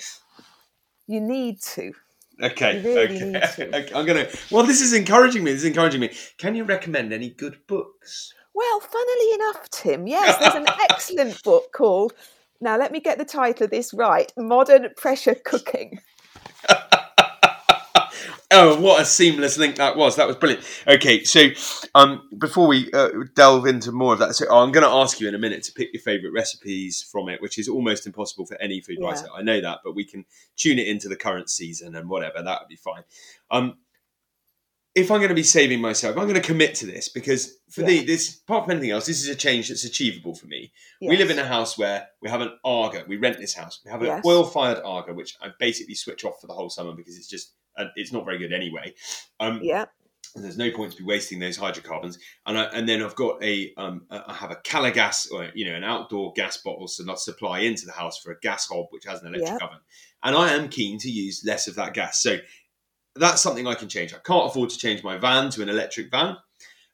You 1.08 1.20
need 1.20 1.62
to. 1.62 1.94
okay, 2.42 2.82
really 2.82 3.16
okay. 3.16 3.26
need 3.26 3.42
to. 3.56 3.78
okay. 3.84 3.94
I'm 3.94 4.06
gonna. 4.06 4.28
Well, 4.52 4.64
this 4.66 4.82
is 4.82 4.94
encouraging 4.94 5.44
me. 5.44 5.52
This 5.52 5.62
is 5.62 5.68
encouraging 5.68 6.02
me. 6.02 6.12
Can 6.38 6.56
you 6.56 6.64
recommend 6.64 7.14
any 7.14 7.30
good 7.30 7.58
books? 7.68 8.34
Well, 8.54 8.80
funnily 8.80 9.34
enough, 9.34 9.70
Tim, 9.72 10.08
yes, 10.08 10.38
there's 10.38 10.56
an 10.56 10.68
excellent 10.90 11.42
book 11.44 11.72
called. 11.74 12.14
Now, 12.62 12.78
let 12.78 12.92
me 12.92 13.00
get 13.00 13.18
the 13.18 13.26
title 13.26 13.66
of 13.66 13.72
this 13.72 13.94
right 13.94 14.32
Modern 14.38 14.90
Pressure 14.96 15.36
Cooking. 15.36 16.00
Oh, 18.56 18.80
what 18.80 19.02
a 19.02 19.06
seamless 19.06 19.58
link 19.58 19.78
that 19.78 19.96
was! 19.98 20.16
That 20.16 20.28
was 20.28 20.36
brilliant. 20.36 20.64
Okay, 20.88 21.24
so 21.24 21.48
um, 21.96 22.30
before 22.38 22.68
we 22.68 22.92
uh, 22.94 23.10
delve 23.36 23.66
into 23.66 23.92
more 23.92 24.14
of 24.14 24.20
that, 24.20 24.36
so 24.36 24.46
I'm 24.54 24.72
going 24.72 24.86
to 24.86 24.92
ask 24.92 25.20
you 25.20 25.28
in 25.28 25.34
a 25.36 25.40
minute 25.40 25.64
to 25.64 25.74
pick 25.74 25.90
your 25.92 26.02
favourite 26.02 26.34
recipes 26.34 27.02
from 27.12 27.30
it, 27.30 27.42
which 27.42 27.58
is 27.58 27.68
almost 27.68 28.06
impossible 28.06 28.46
for 28.46 28.56
any 28.62 28.80
food 28.80 28.98
Yeah. 29.02 29.08
writer. 29.10 29.28
I 29.36 29.42
know 29.42 29.60
that, 29.60 29.80
but 29.84 29.96
we 29.96 30.06
can 30.06 30.26
tune 30.56 30.78
it 30.78 30.88
into 30.88 31.10
the 31.10 31.16
current 31.16 31.50
season 31.50 31.96
and 31.96 32.08
whatever. 32.08 32.44
That 32.44 32.62
would 32.62 32.70
be 32.70 32.76
fine. 32.76 33.04
Um, 33.50 33.78
if 34.96 35.10
I'm 35.10 35.18
going 35.18 35.30
to 35.30 35.36
be 35.36 35.42
saving 35.42 35.82
myself, 35.82 36.16
I'm 36.18 36.26
going 36.26 36.36
to 36.36 36.42
commit 36.42 36.76
to 36.76 36.86
this 36.86 37.10
because 37.10 37.58
for 37.72 37.82
Yeah. 37.82 37.88
the 37.88 38.06
this 38.06 38.38
apart 38.42 38.66
from 38.66 38.74
anything 38.74 38.92
else, 38.92 39.08
this 39.08 39.24
is 39.24 39.30
a 39.30 39.36
change 39.36 39.70
that's 39.70 39.84
achievable 39.86 40.36
for 40.36 40.46
me. 40.46 40.72
We 41.02 41.18
live 41.18 41.32
in 41.32 41.40
a 41.40 41.48
house 41.48 41.76
where 41.80 42.08
we 42.22 42.30
have 42.30 42.42
an 42.42 42.52
Aga. 42.64 43.06
We 43.08 43.18
rent 43.18 43.40
this 43.40 43.56
house. 43.56 43.80
We 43.84 43.90
have 43.90 44.02
an 44.02 44.08
Yes. 44.08 44.24
oil-fired 44.26 44.84
Aga, 44.86 45.16
which 45.16 45.36
I 45.42 45.48
basically 45.60 45.96
switch 45.96 46.24
off 46.24 46.40
for 46.40 46.46
the 46.46 46.54
whole 46.54 46.70
summer 46.70 46.94
because 46.94 47.18
it's 47.18 47.28
just 47.28 47.54
uh, 47.78 47.86
it's 47.96 48.12
not 48.12 48.26
very 48.26 48.38
good 48.38 48.54
anyway. 48.54 48.94
Um, 49.40 49.60
Yeah, 49.62 49.86
and 50.36 50.44
there's 50.44 50.58
no 50.58 50.72
point 50.72 50.92
to 50.92 50.98
be 50.98 51.04
wasting 51.04 51.40
those 51.40 51.58
hydrocarbons. 51.58 52.18
And 52.46 52.58
I, 52.58 52.64
and 52.66 52.90
then 52.90 53.04
I've 53.04 53.16
got 53.16 53.44
a 53.44 53.72
um, 53.78 54.06
I 54.10 54.34
have 54.34 54.52
a 54.52 54.56
Calor 54.56 54.92
Gas 54.92 55.28
or 55.28 55.50
you 55.54 55.66
know 55.66 55.76
an 55.76 55.84
outdoor 55.84 56.34
gas 56.34 56.58
bottle 56.58 56.88
so 56.88 57.04
supply 57.16 57.60
into 57.60 57.86
the 57.86 57.92
house 57.92 58.18
for 58.18 58.32
a 58.32 58.40
gas 58.40 58.68
hob 58.68 58.88
which 58.90 59.06
has 59.06 59.22
an 59.22 59.28
electric 59.28 59.60
Yeah. 59.62 59.68
oven. 59.68 59.80
And 60.24 60.36
I 60.36 60.54
am 60.54 60.70
keen 60.70 60.98
to 61.00 61.10
use 61.10 61.44
less 61.46 61.68
of 61.68 61.76
that 61.76 61.94
gas. 61.94 62.22
So 62.22 62.38
that's 63.16 63.44
something 63.44 63.68
I 63.68 63.76
can 63.76 63.90
change. 63.90 64.14
I 64.14 64.18
can't 64.18 64.50
afford 64.50 64.72
to 64.72 64.78
change 64.78 65.04
my 65.04 65.18
van 65.18 65.52
to 65.52 65.62
an 65.62 65.70
electric 65.70 66.10
van. 66.10 66.38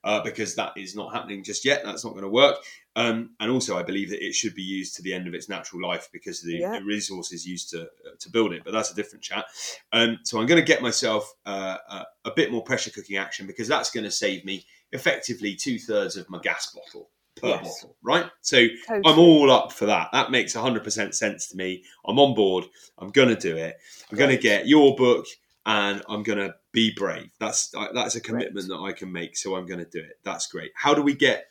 Uh, 0.01 0.23
because 0.23 0.55
that 0.55 0.71
is 0.77 0.95
not 0.95 1.13
happening 1.13 1.43
just 1.43 1.65
yet. 1.65 1.81
That's 1.83 2.05
not 2.05 2.11
going 2.11 2.23
to 2.23 2.29
work. 2.29 2.55
Um, 2.95 3.31
and 3.39 3.51
also, 3.51 3.77
I 3.77 3.83
believe 3.83 4.09
that 4.09 4.25
it 4.25 4.33
should 4.33 4.55
be 4.55 4.63
used 4.63 4.95
to 4.95 5.01
the 5.01 5.13
end 5.13 5.27
of 5.27 5.33
its 5.33 5.47
natural 5.47 5.81
life 5.81 6.09
because 6.11 6.41
of 6.41 6.47
the, 6.47 6.55
Yeah. 6.55 6.79
resources 6.79 7.45
used 7.47 7.69
to 7.69 7.83
uh, 7.83 8.15
to 8.19 8.29
build 8.29 8.51
it. 8.51 8.63
But 8.63 8.73
that's 8.73 8.91
a 8.91 8.95
different 8.95 9.23
chat. 9.23 9.45
Um, 9.93 10.19
so 10.23 10.39
I'm 10.39 10.47
going 10.47 10.59
to 10.59 10.65
get 10.65 10.81
myself 10.81 11.31
uh, 11.45 11.77
a, 11.89 12.05
a 12.25 12.31
bit 12.31 12.51
more 12.51 12.63
pressure 12.63 12.89
cooking 12.91 13.17
action 13.17 13.47
because 13.47 13.67
that's 13.67 13.91
going 13.91 14.03
to 14.05 14.11
save 14.11 14.43
me 14.43 14.65
effectively 14.91 15.55
two 15.55 15.77
thirds 15.79 16.17
of 16.17 16.29
my 16.29 16.39
gas 16.39 16.73
bottle 16.73 17.09
per 17.35 17.49
Yes. 17.49 17.61
bottle, 17.61 17.95
right? 18.01 18.29
So 18.41 18.67
totally. 18.87 19.01
I'm 19.05 19.19
all 19.19 19.51
up 19.51 19.71
for 19.71 19.85
that. 19.85 20.09
That 20.11 20.31
makes 20.31 20.55
100% 20.55 21.13
sense 21.13 21.47
to 21.49 21.55
me. 21.57 21.83
I'm 22.05 22.19
on 22.19 22.33
board. 22.33 22.65
I'm 22.97 23.11
going 23.11 23.29
to 23.29 23.35
do 23.35 23.55
it. 23.55 23.77
I'm 24.11 24.17
going 24.17 24.31
to 24.31 24.37
get 24.37 24.67
your 24.67 24.95
book 24.95 25.25
and 25.65 26.01
I'm 26.09 26.23
going 26.23 26.39
to 26.39 26.55
be 26.71 26.91
brave. 26.91 27.31
That's 27.39 27.73
that's 27.93 28.15
a 28.15 28.21
commitment 28.21 28.67
that 28.69 28.79
I 28.79 28.91
can 28.91 29.11
make. 29.11 29.37
So 29.37 29.55
I'm 29.55 29.67
going 29.67 29.79
to 29.79 29.89
do 29.89 29.99
it. 29.99 30.19
That's 30.23 30.47
great. 30.47 30.71
How 30.75 30.93
do 30.93 31.01
we 31.01 31.13
get 31.13 31.45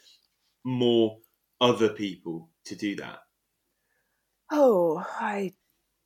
more 0.65 1.19
other 1.61 1.91
people 1.91 2.51
to 2.65 2.77
do 2.77 2.97
that? 2.97 3.21
Oh, 4.51 5.05
I 5.21 5.55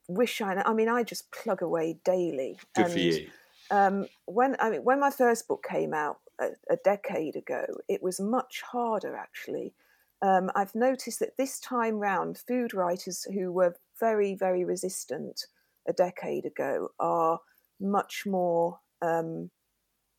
wish 0.07 0.41
I. 0.41 0.55
I 0.65 0.73
mean, 0.73 0.89
I 0.89 1.03
just 1.03 1.31
plug 1.31 1.61
away 1.61 1.99
daily. 2.05 2.59
Good 2.75 2.89
for 2.89 2.99
you. 2.99 3.29
Um, 3.71 4.07
when 4.25 4.55
I 4.59 4.69
mean, 4.71 4.83
when 4.83 4.99
my 4.99 5.11
first 5.11 5.47
book 5.47 5.65
came 5.67 5.93
out 5.93 6.19
a, 6.39 6.51
a 6.69 6.77
decade 6.77 7.35
ago, 7.35 7.65
it 7.89 8.03
was 8.03 8.19
much 8.19 8.61
harder 8.61 9.15
actually. 9.15 9.73
Um, 10.21 10.51
I've 10.55 10.75
noticed 10.75 11.19
that 11.19 11.37
this 11.37 11.59
time 11.59 11.99
round, 11.99 12.37
food 12.37 12.73
writers 12.73 13.25
who 13.33 13.51
were 13.51 13.75
very, 13.99 14.35
very 14.35 14.63
resistant 14.63 15.47
a 15.87 15.93
decade 15.93 16.45
ago 16.45 16.91
are 16.99 17.39
much 17.79 18.25
more 18.25 18.79
um, 19.01 19.51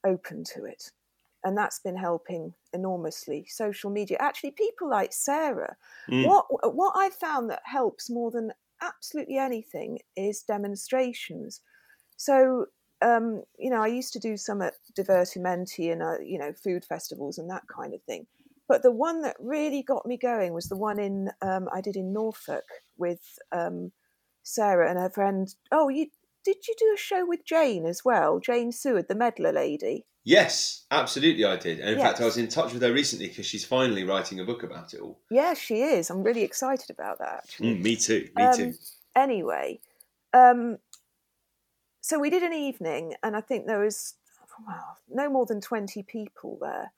open 0.05 0.45
to 0.55 0.65
it. 0.65 0.93
And 1.45 1.57
that's 1.57 1.79
been 1.79 1.97
helping 1.97 2.55
enormously. 2.73 3.47
Social 3.49 3.91
media, 3.91 4.17
actually, 4.19 4.53
people 4.53 4.89
like 4.89 5.13
Sarah. 5.13 5.77
Mm. 6.11 6.27
What 6.27 6.75
what 6.75 6.95
I 6.97 7.11
found 7.11 7.51
that 7.51 7.63
helps 7.65 8.09
more 8.09 8.31
than 8.31 8.53
absolutely 8.81 9.37
anything 9.37 9.99
is 10.17 10.43
demonstrations. 10.43 11.61
So 12.17 12.67
um, 13.03 13.43
you 13.59 13.71
know, 13.71 13.83
I 13.83 13.89
used 13.89 14.13
to 14.15 14.19
do 14.19 14.37
some 14.37 14.63
at 14.63 14.75
Divertimenti 14.99 15.93
and 15.93 16.03
uh, 16.03 16.19
you 16.25 16.39
know 16.39 16.53
food 16.53 16.85
festivals 16.85 17.39
and 17.39 17.51
that 17.51 17.65
kind 17.69 17.95
of 17.95 18.03
thing. 18.03 18.27
But 18.67 18.83
the 18.83 18.93
one 18.93 19.21
that 19.23 19.37
really 19.39 19.83
got 19.83 20.07
me 20.07 20.17
going 20.17 20.55
was 20.55 20.69
the 20.69 20.77
one 20.77 20.99
in 20.99 21.31
um, 21.43 21.69
I 21.73 21.81
did 21.81 21.97
in 21.97 22.13
Norfolk 22.13 22.65
with 22.97 23.39
um, 23.53 23.93
Sarah 24.43 24.89
and 24.89 24.99
her 24.99 25.11
friend. 25.11 25.55
Oh, 25.71 25.89
you 25.89 26.07
did 26.45 26.67
you 26.67 26.75
do 26.79 26.93
a 26.95 26.99
show 26.99 27.27
with 27.27 27.45
Jane 27.45 27.87
as 27.87 28.05
well? 28.05 28.39
Jane 28.39 28.73
Seward, 28.73 29.09
the 29.09 29.15
medlar 29.15 29.53
lady. 29.53 30.07
Yes, 30.25 30.87
absolutely, 30.91 31.45
I 31.45 31.57
did. 31.57 31.81
And 31.81 31.91
in 31.91 31.99
Yes. 31.99 32.09
fact, 32.09 32.21
I 32.21 32.25
was 32.25 32.37
in 32.39 32.49
touch 32.49 32.73
with 32.73 32.83
her 32.83 32.93
recently 32.93 33.29
because 33.29 33.47
she's 33.47 33.65
finally 33.65 34.05
writing 34.05 34.41
a 34.41 34.45
book 34.45 34.63
about 34.63 34.95
it 34.95 35.01
all. 35.01 35.21
Yeah, 35.31 35.55
she 35.55 35.83
is. 35.83 36.11
I'm 36.11 36.23
really 36.23 36.43
excited 36.43 36.91
about 36.91 37.19
that. 37.19 37.57
Mm, 37.61 37.81
me 37.83 37.97
too. 37.97 38.31
Me 38.35 38.47
Um, 38.47 38.57
too. 38.57 38.75
Anyway, 39.17 39.81
um, 40.33 40.79
so 42.01 42.19
we 42.19 42.31
did 42.31 42.43
an 42.43 42.53
evening, 42.53 43.15
and 43.23 43.37
I 43.37 43.41
think 43.41 43.67
there 43.67 43.81
was 43.81 44.15
well, 44.67 44.99
no 45.09 45.29
more 45.31 45.47
than 45.47 45.61
20 45.61 46.03
people 46.03 46.59
there. 46.61 46.93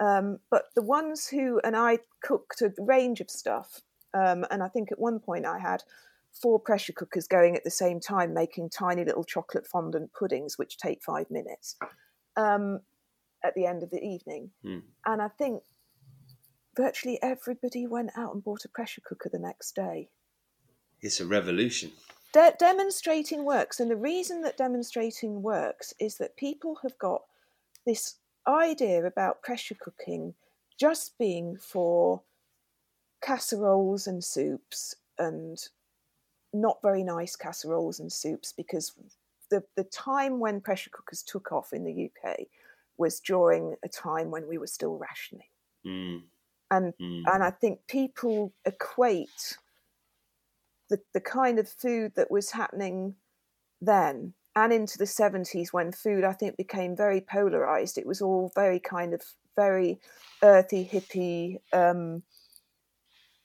Um, 0.00 0.38
but 0.50 0.66
the 0.74 0.82
ones 0.82 1.28
who, 1.28 1.60
and 1.64 1.76
I 1.76 1.98
cooked 2.22 2.62
a 2.62 2.72
range 2.78 3.20
of 3.20 3.30
stuff. 3.30 3.80
Um, 4.12 4.44
and 4.50 4.62
I 4.62 4.68
think 4.68 4.90
at 4.90 4.98
one 4.98 5.20
point 5.20 5.46
I 5.46 5.58
had 5.58 5.82
four 6.32 6.58
pressure 6.58 6.92
cookers 6.92 7.26
going 7.28 7.56
at 7.56 7.64
the 7.64 7.70
same 7.70 8.00
time, 8.00 8.34
making 8.34 8.70
tiny 8.70 9.04
little 9.04 9.24
chocolate 9.24 9.66
fondant 9.66 10.12
puddings, 10.12 10.58
which 10.58 10.78
take 10.78 11.02
five 11.02 11.30
minutes 11.30 11.76
um, 12.36 12.80
at 13.44 13.54
the 13.54 13.66
end 13.66 13.82
of 13.82 13.90
the 13.90 14.02
evening. 14.02 14.50
Hmm. 14.62 14.78
And 15.06 15.22
I 15.22 15.28
think 15.28 15.62
virtually 16.76 17.18
everybody 17.22 17.86
went 17.86 18.10
out 18.16 18.32
and 18.34 18.44
bought 18.44 18.64
a 18.64 18.68
pressure 18.68 19.02
cooker 19.04 19.28
the 19.28 19.38
next 19.38 19.74
day 19.74 20.08
It's 21.02 21.20
a 21.20 21.26
revolution. 21.26 21.90
de- 22.32 22.54
demonstrating 22.58 23.44
works 23.44 23.80
and 23.80 23.90
the 23.90 23.96
reason 23.96 24.42
that 24.42 24.56
demonstrating 24.56 25.42
works 25.42 25.92
is 25.98 26.16
that 26.18 26.36
people 26.36 26.78
have 26.82 26.96
got 26.98 27.22
this 27.84 28.14
idea 28.46 29.04
about 29.04 29.42
pressure 29.42 29.74
cooking 29.80 30.32
just 30.78 31.18
being 31.18 31.56
for 31.56 32.22
casseroles 33.20 34.06
and 34.06 34.22
soups 34.24 34.94
and 35.18 35.58
not 36.54 36.78
very 36.82 37.02
nice 37.02 37.36
casseroles 37.36 38.00
and 38.00 38.12
soups 38.12 38.52
because 38.56 38.92
the, 39.50 39.62
the 39.76 39.84
time 39.84 40.38
when 40.40 40.60
pressure 40.60 40.90
cookers 40.90 41.22
took 41.22 41.52
off 41.52 41.72
in 41.72 41.84
the 41.84 42.10
UK 42.10 42.40
was 42.96 43.20
during 43.20 43.76
a 43.84 43.88
time 43.88 44.30
when 44.30 44.46
we 44.46 44.58
were 44.58 44.66
still 44.66 44.98
rationing 44.98 45.46
Mm, 45.86 46.22
and 46.70 46.92
mm. 47.00 47.22
and 47.26 47.42
I 47.42 47.50
think 47.50 47.80
people 47.88 48.52
equate 48.64 49.56
the 50.88 51.00
the 51.14 51.20
kind 51.20 51.58
of 51.58 51.68
food 51.68 52.12
that 52.16 52.30
was 52.30 52.50
happening 52.50 53.14
then 53.80 54.34
and 54.56 54.72
into 54.72 54.98
the 54.98 55.04
70s 55.04 55.72
when 55.72 55.92
food 55.92 56.24
I 56.24 56.32
think 56.32 56.56
became 56.56 56.96
very 56.96 57.20
polarized. 57.20 57.96
It 57.96 58.06
was 58.06 58.20
all 58.20 58.50
very 58.54 58.80
kind 58.80 59.14
of 59.14 59.22
very 59.56 60.00
earthy, 60.42 60.88
hippie, 60.92 61.58
um, 61.72 62.24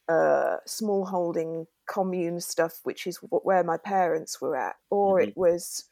uh, 0.10 0.58
small 0.66 1.06
holding 1.06 1.68
commune 1.88 2.40
stuff, 2.40 2.80
which 2.84 3.08
is 3.08 3.18
where 3.30 3.64
my 3.64 3.78
parents 3.78 4.42
were 4.42 4.56
at, 4.56 4.76
or 4.90 5.20
it 5.20 5.36
was 5.36 5.86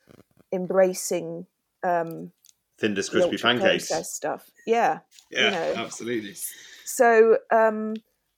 embracing 0.52 1.48
um, 1.84 2.32
the 3.08 3.12
crispy 3.12 3.38
pancakes. 3.38 3.90
stuff. 4.10 4.50
Yeah, 4.66 5.00
Yeah, 5.30 5.52
know. 5.52 5.74
absolutely. 5.76 6.36
so 6.86 7.38
um, 7.52 7.96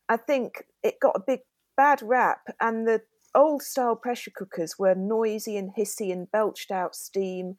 I 0.10 0.18
think 0.18 0.64
it 0.84 1.00
got 1.00 1.16
a 1.16 1.24
big 1.26 1.42
bad 1.78 2.02
rap, 2.02 2.42
and 2.60 2.88
the 2.88 3.02
old 3.34 3.62
style 3.62 3.96
pressure 3.96 4.32
cookers 4.34 4.80
were 4.80 4.96
noisy 4.96 5.58
and 5.58 5.72
hissy 5.78 6.12
and 6.12 6.32
belched 6.32 6.72
out 6.72 6.96
steam, 6.96 7.58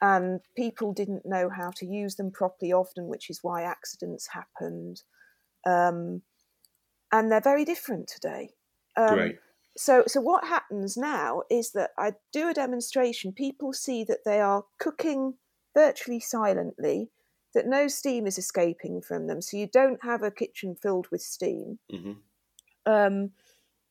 and 0.00 0.40
people 0.56 0.92
didn't 0.92 1.26
know 1.26 1.48
how 1.48 1.70
to 1.76 1.86
use 1.86 2.16
them 2.16 2.30
properly 2.30 2.72
often, 2.72 3.06
which 3.08 3.30
is 3.30 3.40
why 3.42 3.62
accidents 3.62 4.28
happened. 4.28 5.02
Um, 5.66 6.22
and 7.12 7.30
they're 7.30 7.40
very 7.40 7.64
different 7.64 8.08
today. 8.08 8.50
Um, 8.96 9.14
Great. 9.14 9.38
So, 9.76 10.04
so 10.06 10.20
what 10.20 10.44
happens 10.44 10.96
now 10.96 11.42
is 11.50 11.72
that 11.72 11.90
I 11.98 12.12
do 12.32 12.48
a 12.48 12.54
demonstration. 12.54 13.32
People 13.32 13.72
see 13.72 14.04
that 14.04 14.24
they 14.24 14.40
are 14.40 14.64
cooking 14.78 15.34
virtually 15.74 16.20
silently, 16.20 17.10
that 17.52 17.66
no 17.66 17.86
steam 17.86 18.26
is 18.26 18.38
escaping 18.38 19.02
from 19.02 19.26
them. 19.26 19.42
So 19.42 19.58
you 19.58 19.66
don't 19.66 20.02
have 20.02 20.22
a 20.22 20.30
kitchen 20.30 20.74
filled 20.74 21.08
with 21.10 21.20
steam. 21.20 21.78
hmm 21.90 22.12
Um, 22.86 23.32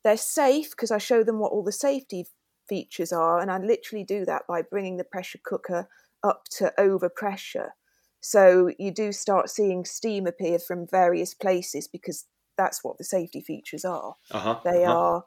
they're 0.04 0.18
safe 0.18 0.72
because 0.72 0.92
I 0.92 0.98
show 0.98 1.24
them 1.24 1.40
what 1.40 1.52
all 1.52 1.64
the 1.64 1.72
safety 1.72 2.28
features 2.68 3.12
are, 3.12 3.40
and 3.40 3.52
I 3.52 3.58
literally 3.58 4.04
do 4.04 4.26
that 4.26 4.44
by 4.48 4.62
bringing 4.62 4.98
the 4.98 5.04
pressure 5.04 5.40
cooker 5.44 5.88
up 6.24 6.46
to 6.58 6.74
over 6.80 7.10
pressure. 7.10 7.76
So 8.22 8.72
you 8.80 8.92
do 8.92 9.12
start 9.12 9.50
seeing 9.50 9.86
steam 9.86 10.26
appear 10.26 10.58
from 10.58 10.88
various 10.88 11.36
places 11.36 11.88
because 11.88 12.26
that's 12.58 12.84
what 12.84 12.98
the 12.98 13.04
safety 13.04 13.42
features 13.42 13.86
are. 13.86 14.16
Uh-huh. 14.32 14.60
They 14.64 14.84
uh-huh. 14.84 14.98
are 14.98 15.26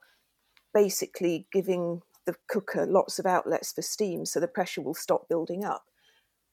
basically 0.75 1.47
giving 1.53 2.03
the 2.27 2.35
cooker 2.49 2.87
lots 2.87 3.19
of 3.19 3.27
outlets 3.27 3.73
for 3.73 3.83
steam 3.83 4.27
so 4.27 4.39
the 4.39 4.47
pressure 4.47 4.83
will 4.83 4.95
stop 4.95 5.29
building 5.29 5.65
up. 5.65 5.85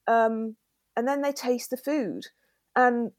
Um, 0.06 0.56
and 0.96 1.06
then 1.06 1.20
they 1.20 1.32
taste 1.32 1.70
the 1.70 1.76
food. 1.76 2.28
And 2.74 3.12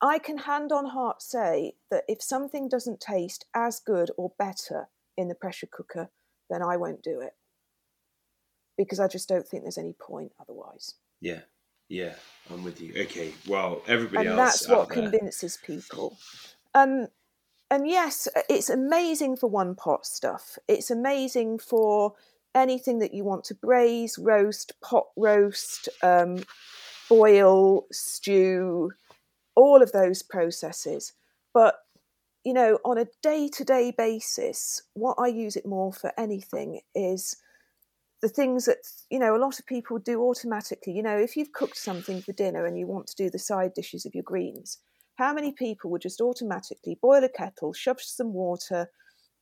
I 0.00 0.18
can 0.18 0.38
hand 0.38 0.72
on 0.72 0.86
heart 0.86 1.22
say 1.22 1.74
that 1.90 2.04
if 2.08 2.22
something 2.22 2.68
doesn't 2.68 3.00
taste 3.00 3.44
as 3.54 3.80
good 3.80 4.10
or 4.16 4.32
better 4.38 4.88
in 5.16 5.28
the 5.28 5.34
pressure 5.34 5.68
cooker, 5.70 6.10
then 6.48 6.62
I 6.62 6.76
won't 6.76 7.02
do 7.02 7.20
it. 7.20 7.34
Because 8.76 8.98
I 8.98 9.08
just 9.08 9.28
don't 9.28 9.46
think 9.46 9.62
there's 9.62 9.78
any 9.78 9.92
point 9.92 10.32
otherwise. 10.40 10.94
Yeah. 11.20 11.40
Yeah. 11.88 12.14
I'm 12.50 12.64
with 12.64 12.80
you. 12.80 12.94
Okay. 12.96 13.34
Well, 13.46 13.82
everybody 13.86 14.28
and 14.28 14.38
else. 14.38 14.60
that's 14.60 14.68
what 14.68 14.88
convinces 14.88 15.58
people. 15.64 16.16
Um, 16.74 17.08
and 17.70 17.88
yes, 17.88 18.28
it's 18.48 18.70
amazing 18.70 19.36
for 19.36 19.48
one 19.48 19.74
pot 19.74 20.06
stuff. 20.06 20.58
It's 20.68 20.90
amazing 20.90 21.58
for 21.58 22.14
anything 22.54 22.98
that 22.98 23.14
you 23.14 23.24
want 23.24 23.44
to 23.44 23.54
braise, 23.54 24.18
roast, 24.18 24.72
pot 24.80 25.06
roast, 25.16 25.88
um, 26.02 26.42
boil, 27.08 27.86
stew, 27.92 28.90
all 29.54 29.82
of 29.82 29.92
those 29.92 30.22
processes. 30.22 31.12
But 31.54 31.76
you 32.44 32.54
know, 32.54 32.78
on 32.84 32.96
a 32.96 33.06
day-to-day 33.22 33.92
basis, 33.96 34.82
what 34.94 35.16
I 35.20 35.26
use 35.26 35.56
it 35.56 35.66
more 35.66 35.92
for 35.92 36.10
anything 36.18 36.80
is 36.94 37.36
the 38.22 38.28
things 38.28 38.64
that 38.66 38.78
you 39.10 39.18
know 39.18 39.36
a 39.36 39.38
lot 39.38 39.58
of 39.58 39.66
people 39.66 39.98
do 39.98 40.20
automatically 40.22 40.92
you 40.92 41.02
know 41.02 41.16
if 41.16 41.36
you've 41.36 41.52
cooked 41.52 41.76
something 41.76 42.20
for 42.20 42.32
dinner 42.32 42.66
and 42.66 42.78
you 42.78 42.86
want 42.86 43.06
to 43.06 43.16
do 43.16 43.30
the 43.30 43.38
side 43.38 43.72
dishes 43.74 44.04
of 44.04 44.14
your 44.14 44.24
greens 44.24 44.78
how 45.20 45.34
many 45.34 45.52
people 45.52 45.90
would 45.90 46.00
just 46.00 46.22
automatically 46.22 46.98
boil 47.02 47.22
a 47.22 47.28
kettle 47.28 47.74
shove 47.74 48.00
some 48.00 48.32
water 48.32 48.90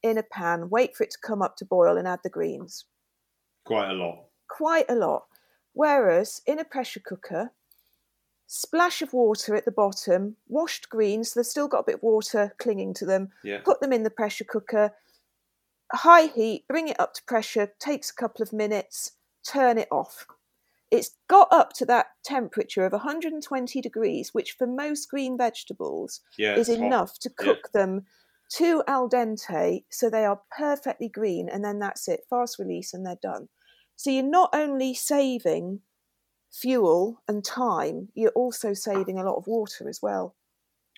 in 0.03 0.19
a 0.19 0.23
pan 0.25 0.69
wait 0.71 0.97
for 0.97 1.05
it 1.05 1.11
to 1.13 1.19
come 1.23 1.41
up 1.41 1.57
to 1.57 1.65
boil 1.65 1.97
and 1.97 2.09
add 2.09 2.19
the 2.25 2.29
greens? 2.29 2.85
Quite 3.65 3.91
a 3.91 3.95
lot. 3.95 4.25
quite 4.49 4.87
a 4.89 4.97
lot. 4.97 5.27
Whereas 5.75 6.43
in 6.47 6.59
a 6.59 6.65
pressure 6.65 7.01
cooker 7.05 7.53
splash 8.49 9.03
of 9.03 9.13
water 9.13 9.55
at 9.55 9.67
the 9.67 9.71
bottom 9.71 10.35
washed 10.49 10.89
greens 10.89 11.35
they've 11.35 11.45
still 11.45 11.69
got 11.69 11.81
a 11.81 11.85
bit 11.85 11.97
of 11.97 12.03
water 12.03 12.53
clinging 12.59 12.93
to 12.95 13.07
them. 13.07 13.29
Yeah. 13.45 13.61
put 13.61 13.81
them 13.81 13.93
in 13.93 14.03
the 14.03 14.11
pressure 14.11 14.45
cooker. 14.45 14.93
High 15.93 16.27
heat 16.27 16.67
bring 16.67 16.89
it 16.89 16.99
up 16.99 17.15
to 17.15 17.23
pressure 17.23 17.73
takes 17.79 18.11
a 18.11 18.15
couple 18.15 18.43
of 18.43 18.53
minutes 18.53 19.13
turn 19.47 19.79
it 19.79 19.89
off 19.93 20.27
it's 20.91 21.17
got 21.29 21.49
up 21.53 21.73
to 21.75 21.85
that 21.87 22.07
temperature 22.25 22.85
of 22.87 22.93
120 22.93 23.81
degrees 23.81 24.33
which 24.33 24.53
for 24.53 24.67
most 24.67 25.09
green 25.11 25.37
vegetables 25.37 26.21
Yeah. 26.39 26.57
is 26.57 26.69
it's 26.69 26.79
hot. 26.79 26.87
enough 26.87 27.19
to 27.21 27.31
Yeah. 27.31 27.45
cook 27.45 27.73
them 27.73 28.07
to 28.53 28.83
al 28.87 29.09
dente 29.09 29.85
so 29.91 30.09
they 30.09 30.25
are 30.25 30.41
perfectly 30.57 31.09
green 31.09 31.49
and 31.49 31.63
then 31.65 31.79
that's 31.79 32.09
it 32.09 32.25
fast 32.31 32.59
release 32.59 32.95
and 32.95 33.05
they're 33.05 33.19
done 33.23 33.49
so 33.97 34.09
you're 34.11 34.23
not 34.23 34.51
only 34.55 34.95
saving 34.95 35.81
fuel 36.51 37.23
and 37.29 37.45
time 37.45 38.09
you're 38.15 38.31
also 38.31 38.73
saving 38.73 39.19
a 39.19 39.23
lot 39.25 39.37
of 39.37 39.47
water 39.47 39.89
as 39.89 40.01
well 40.01 40.35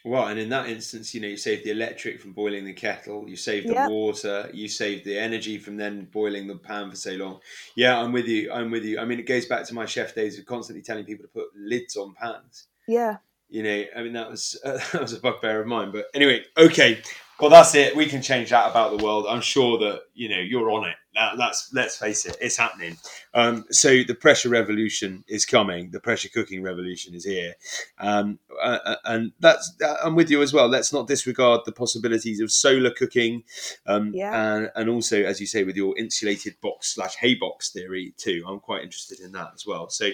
Well, 0.04 0.28
and 0.28 0.38
in 0.38 0.48
that 0.48 0.68
instance, 0.68 1.14
you 1.14 1.20
know, 1.20 1.28
you 1.28 1.36
save 1.36 1.62
the 1.62 1.70
electric 1.70 2.20
from 2.20 2.32
boiling 2.32 2.64
the 2.64 2.72
kettle, 2.72 3.28
you 3.28 3.36
save 3.36 3.66
the 3.66 3.74
Yep. 3.74 3.90
water, 3.90 4.50
you 4.52 4.66
save 4.68 5.04
the 5.04 5.18
energy 5.18 5.58
from 5.58 5.76
then 5.76 6.06
boiling 6.06 6.46
the 6.46 6.56
pan 6.56 6.90
for 6.90 6.96
so 6.96 7.12
long. 7.12 7.40
Yeah, 7.74 8.00
I'm 8.00 8.12
with 8.12 8.26
you. 8.26 8.50
I'm 8.50 8.70
with 8.70 8.84
you. 8.84 8.98
I 8.98 9.04
mean, 9.04 9.18
it 9.18 9.26
goes 9.26 9.46
back 9.46 9.66
to 9.66 9.74
my 9.74 9.84
chef 9.86 10.14
days 10.14 10.38
of 10.38 10.46
constantly 10.46 10.82
telling 10.82 11.04
people 11.04 11.24
to 11.24 11.28
put 11.28 11.48
lids 11.54 11.96
on 11.96 12.14
pans. 12.14 12.68
Yeah. 12.88 13.18
You 13.48 13.62
know, 13.62 13.84
I 13.96 14.02
mean, 14.02 14.12
that 14.14 14.30
was 14.30 14.58
uh, 14.64 14.78
that 14.92 15.02
was 15.02 15.12
a 15.12 15.20
bugbear 15.20 15.60
of 15.60 15.66
mine. 15.66 15.90
But 15.92 16.06
anyway, 16.14 16.44
okay. 16.56 17.02
Well, 17.40 17.50
that's 17.50 17.74
it. 17.74 17.96
We 17.96 18.06
can 18.06 18.20
change 18.22 18.50
that 18.50 18.70
about 18.70 18.96
the 18.96 19.02
world. 19.04 19.26
I'm 19.28 19.40
sure 19.40 19.78
that 19.78 20.02
you 20.14 20.28
know 20.28 20.38
you're 20.38 20.70
on 20.70 20.88
it. 20.88 20.96
That, 21.14 21.38
that's 21.38 21.70
let's 21.72 21.96
face 21.96 22.24
it, 22.26 22.36
it's 22.40 22.56
happening. 22.56 22.96
Um, 23.34 23.64
so 23.70 24.02
the 24.04 24.14
pressure 24.14 24.48
revolution 24.48 25.24
is 25.26 25.44
coming. 25.44 25.90
The 25.90 25.98
pressure 26.00 26.28
cooking 26.28 26.62
revolution 26.62 27.14
is 27.14 27.24
here, 27.24 27.54
um, 27.98 28.38
uh, 28.62 28.78
uh, 28.84 28.96
and 29.06 29.32
that's 29.40 29.72
uh, 29.84 29.96
I'm 30.04 30.14
with 30.14 30.30
you 30.30 30.42
as 30.42 30.52
well. 30.52 30.68
Let's 30.68 30.92
not 30.92 31.08
disregard 31.08 31.62
the 31.64 31.72
possibilities 31.72 32.40
of 32.40 32.52
solar 32.52 32.90
cooking, 32.90 33.42
um, 33.86 34.12
Yeah. 34.14 34.54
and 34.54 34.70
and 34.76 34.88
also 34.88 35.22
as 35.22 35.40
you 35.40 35.46
say 35.46 35.64
with 35.64 35.76
your 35.76 35.96
insulated 35.98 36.60
box 36.60 36.94
slash 36.94 37.16
hay 37.16 37.34
box 37.34 37.70
theory 37.70 38.14
too. 38.16 38.44
I'm 38.46 38.60
quite 38.60 38.82
interested 38.82 39.20
in 39.20 39.32
that 39.32 39.52
as 39.54 39.66
well. 39.66 39.88
So. 39.88 40.10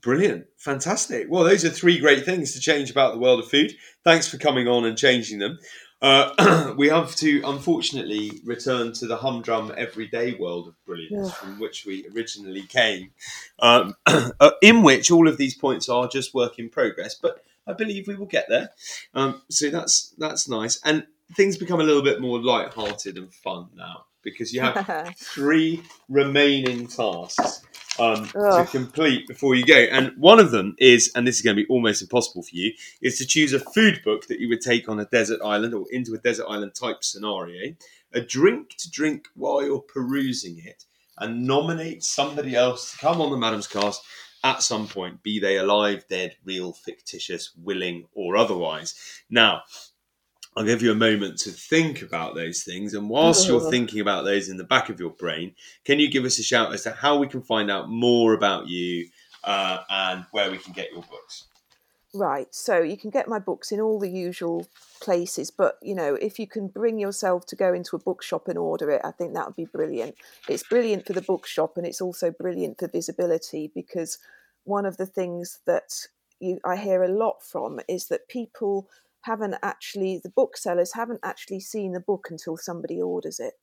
Brilliant, 0.00 0.46
fantastic. 0.58 1.28
Well, 1.30 1.44
those 1.44 1.64
are 1.64 1.70
three 1.70 1.98
great 1.98 2.24
things 2.24 2.52
to 2.52 2.60
change 2.60 2.90
about 2.90 3.14
the 3.14 3.20
world 3.20 3.40
of 3.40 3.48
food. 3.48 3.72
Thanks 4.04 4.28
for 4.28 4.38
coming 4.38 4.68
on 4.68 4.84
and 4.84 4.98
changing 4.98 5.38
them. 5.38 5.58
Uh, 6.02 6.74
we 6.76 6.88
have 6.88 7.14
to 7.16 7.40
unfortunately 7.44 8.40
return 8.44 8.92
to 8.92 9.06
the 9.06 9.16
humdrum 9.16 9.72
everyday 9.76 10.34
world 10.34 10.68
of 10.68 10.74
brilliance 10.84 11.28
Ugh. 11.28 11.34
from 11.34 11.58
which 11.58 11.86
we 11.86 12.06
originally 12.14 12.62
came, 12.62 13.12
um, 13.60 13.94
uh, 14.06 14.50
in 14.60 14.82
which 14.82 15.10
all 15.10 15.28
of 15.28 15.38
these 15.38 15.56
points 15.56 15.88
are 15.88 16.06
just 16.06 16.34
work 16.34 16.58
in 16.58 16.68
progress. 16.68 17.14
But 17.14 17.42
I 17.66 17.72
believe 17.72 18.06
we 18.06 18.16
will 18.16 18.26
get 18.26 18.46
there. 18.50 18.70
Um, 19.14 19.40
so 19.48 19.70
that's 19.70 20.14
that's 20.18 20.48
nice, 20.48 20.78
and 20.84 21.06
things 21.34 21.56
become 21.56 21.80
a 21.80 21.84
little 21.84 22.02
bit 22.02 22.20
more 22.20 22.38
light-hearted 22.38 23.16
and 23.16 23.32
fun 23.32 23.68
now 23.74 24.04
because 24.22 24.52
you 24.52 24.60
have 24.60 25.14
three 25.16 25.82
remaining 26.08 26.86
tasks 26.86 27.62
um, 27.98 28.26
to 28.26 28.66
complete 28.70 29.26
before 29.26 29.54
you 29.54 29.64
go. 29.64 29.74
And 29.74 30.12
one 30.16 30.40
of 30.40 30.50
them 30.50 30.74
is, 30.78 31.10
and 31.14 31.26
this 31.26 31.36
is 31.36 31.42
going 31.42 31.56
to 31.56 31.62
be 31.62 31.68
almost 31.68 32.02
impossible 32.02 32.42
for 32.42 32.54
you, 32.54 32.72
is 33.02 33.18
to 33.18 33.26
choose 33.26 33.52
a 33.52 33.60
food 33.60 34.00
book 34.04 34.26
that 34.28 34.40
you 34.40 34.48
would 34.48 34.60
take 34.60 34.88
on 34.88 35.00
a 35.00 35.06
desert 35.06 35.40
island 35.44 35.74
or 35.74 35.86
into 35.90 36.14
a 36.14 36.18
desert 36.18 36.46
island 36.48 36.74
type 36.74 37.02
scenario, 37.02 37.74
a 38.12 38.20
drink 38.20 38.76
to 38.78 38.90
drink 38.90 39.26
while 39.34 39.62
you're 39.62 39.80
perusing 39.80 40.58
it, 40.58 40.84
and 41.18 41.46
nominate 41.46 42.02
somebody 42.02 42.54
else 42.54 42.92
to 42.92 42.98
come 42.98 43.20
on 43.20 43.30
the 43.30 43.36
Madam's 43.36 43.68
Cast 43.68 44.02
at 44.44 44.62
some 44.62 44.86
point, 44.86 45.22
be 45.22 45.40
they 45.40 45.56
alive, 45.56 46.04
dead, 46.10 46.36
real, 46.44 46.74
fictitious, 46.74 47.52
willing, 47.56 48.06
or 48.12 48.36
otherwise. 48.36 48.94
Now, 49.30 49.62
I'll 50.56 50.64
give 50.64 50.82
you 50.82 50.92
a 50.92 50.96
moment 50.96 51.38
to 51.40 51.50
think 51.50 52.02
about 52.02 52.34
those 52.34 52.62
things. 52.62 52.94
And 52.94 53.10
whilst 53.10 53.48
you're 53.48 53.70
thinking 53.70 54.00
about 54.00 54.24
those 54.24 54.48
in 54.48 54.56
the 54.56 54.64
back 54.64 54.88
of 54.88 55.00
your 55.00 55.10
brain, 55.10 55.54
can 55.84 55.98
you 55.98 56.08
give 56.08 56.24
us 56.24 56.38
a 56.38 56.44
shout 56.44 56.72
as 56.72 56.84
to 56.84 56.92
how 56.92 57.18
we 57.18 57.26
can 57.26 57.42
find 57.42 57.70
out 57.70 57.88
more 57.88 58.34
about 58.34 58.68
you 58.68 59.08
uh, 59.42 59.78
and 59.90 60.24
where 60.30 60.50
we 60.50 60.58
can 60.58 60.72
get 60.72 60.92
your 60.92 61.02
books? 61.02 61.46
Right. 62.14 62.46
So 62.54 62.80
you 62.80 62.96
can 62.96 63.10
get 63.10 63.26
my 63.26 63.40
books 63.40 63.72
in 63.72 63.80
all 63.80 63.98
the 63.98 64.08
usual 64.08 64.68
places, 65.00 65.50
but 65.50 65.78
you 65.82 65.96
know, 65.96 66.14
if 66.14 66.38
you 66.38 66.46
can 66.46 66.68
bring 66.68 67.00
yourself 67.00 67.44
to 67.46 67.56
go 67.56 67.74
into 67.74 67.96
a 67.96 67.98
bookshop 67.98 68.46
and 68.46 68.56
order 68.56 68.88
it, 68.90 69.00
I 69.02 69.10
think 69.10 69.34
that 69.34 69.46
would 69.46 69.56
be 69.56 69.64
brilliant. 69.64 70.14
It's 70.48 70.62
brilliant 70.62 71.04
for 71.04 71.12
the 71.12 71.22
bookshop 71.22 71.76
and 71.76 71.84
it's 71.84 72.00
also 72.00 72.30
brilliant 72.30 72.78
for 72.78 72.86
visibility 72.86 73.72
because 73.74 74.18
one 74.62 74.86
of 74.86 74.96
the 74.96 75.06
things 75.06 75.58
that 75.66 76.06
you 76.38 76.60
I 76.64 76.76
hear 76.76 77.02
a 77.02 77.08
lot 77.08 77.42
from 77.42 77.80
is 77.88 78.06
that 78.08 78.28
people 78.28 78.88
haven't 79.24 79.56
actually 79.62 80.20
the 80.22 80.30
booksellers 80.30 80.92
haven't 80.94 81.20
actually 81.22 81.60
seen 81.60 81.92
the 81.92 82.00
book 82.00 82.28
until 82.30 82.56
somebody 82.56 83.00
orders 83.00 83.40
it 83.40 83.54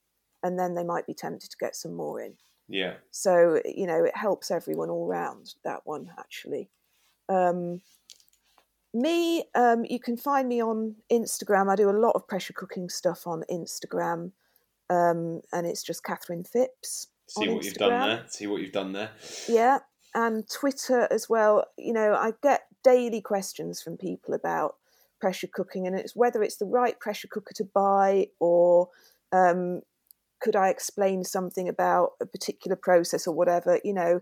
and 0.44 0.58
then 0.58 0.76
they 0.76 0.84
might 0.84 1.08
be 1.08 1.14
tempted 1.14 1.50
to 1.52 1.58
get 1.60 1.76
some 1.76 1.94
more 1.94 2.20
in. 2.22 2.34
Yeah. 2.68 2.96
So, 3.12 3.62
you 3.66 3.86
know, 3.86 4.04
it 4.04 4.16
helps 4.16 4.50
everyone 4.50 4.90
all 4.90 5.08
round, 5.08 5.56
that 5.64 5.82
one 5.84 6.10
actually. 6.18 6.70
Um, 7.30 7.82
me, 8.94 9.46
um, 9.56 9.86
you 9.86 10.00
can 10.00 10.18
find 10.18 10.48
me 10.48 10.62
on 10.62 10.96
Instagram. 11.12 11.70
I 11.70 11.76
do 11.76 11.90
a 11.90 11.92
lot 11.92 12.16
of 12.16 12.28
pressure 12.28 12.54
cooking 12.54 12.90
stuff 12.90 13.28
on 13.28 13.44
Instagram. 13.52 14.32
Um, 14.90 15.42
and 15.54 15.66
it's 15.66 15.84
just 15.84 16.04
Catherine 16.04 16.44
Phipps. 16.44 17.08
See 17.28 17.48
what 17.48 17.64
you've 17.64 17.76
done 17.76 18.08
there. 18.08 18.24
See 18.28 18.48
what 18.48 18.62
you've 18.62 18.74
done 18.74 18.92
there. 18.92 19.12
Yeah. 19.48 19.80
And 20.14 20.44
Twitter 20.50 21.08
as 21.12 21.30
well. 21.30 21.66
You 21.78 21.94
know, 21.94 22.14
I 22.14 22.34
get 22.44 22.64
daily 22.84 23.22
questions 23.22 23.82
from 23.82 23.96
people 23.96 24.34
about 24.34 24.76
pressure 25.22 25.48
cooking 25.54 25.88
and 25.88 25.98
it's 25.98 26.16
whether 26.16 26.42
it's 26.44 26.58
the 26.58 26.66
right 26.66 27.00
pressure 27.00 27.28
cooker 27.32 27.54
to 27.56 27.64
buy 27.74 28.28
or 28.40 28.90
um, 29.32 29.82
could 30.42 30.56
I 30.56 30.70
explain 30.70 31.24
something 31.24 31.70
about 31.70 32.10
a 32.22 32.26
particular 32.26 32.76
process 32.76 33.28
or 33.28 33.36
whatever. 33.36 33.80
You 33.84 33.94
know, 33.94 34.20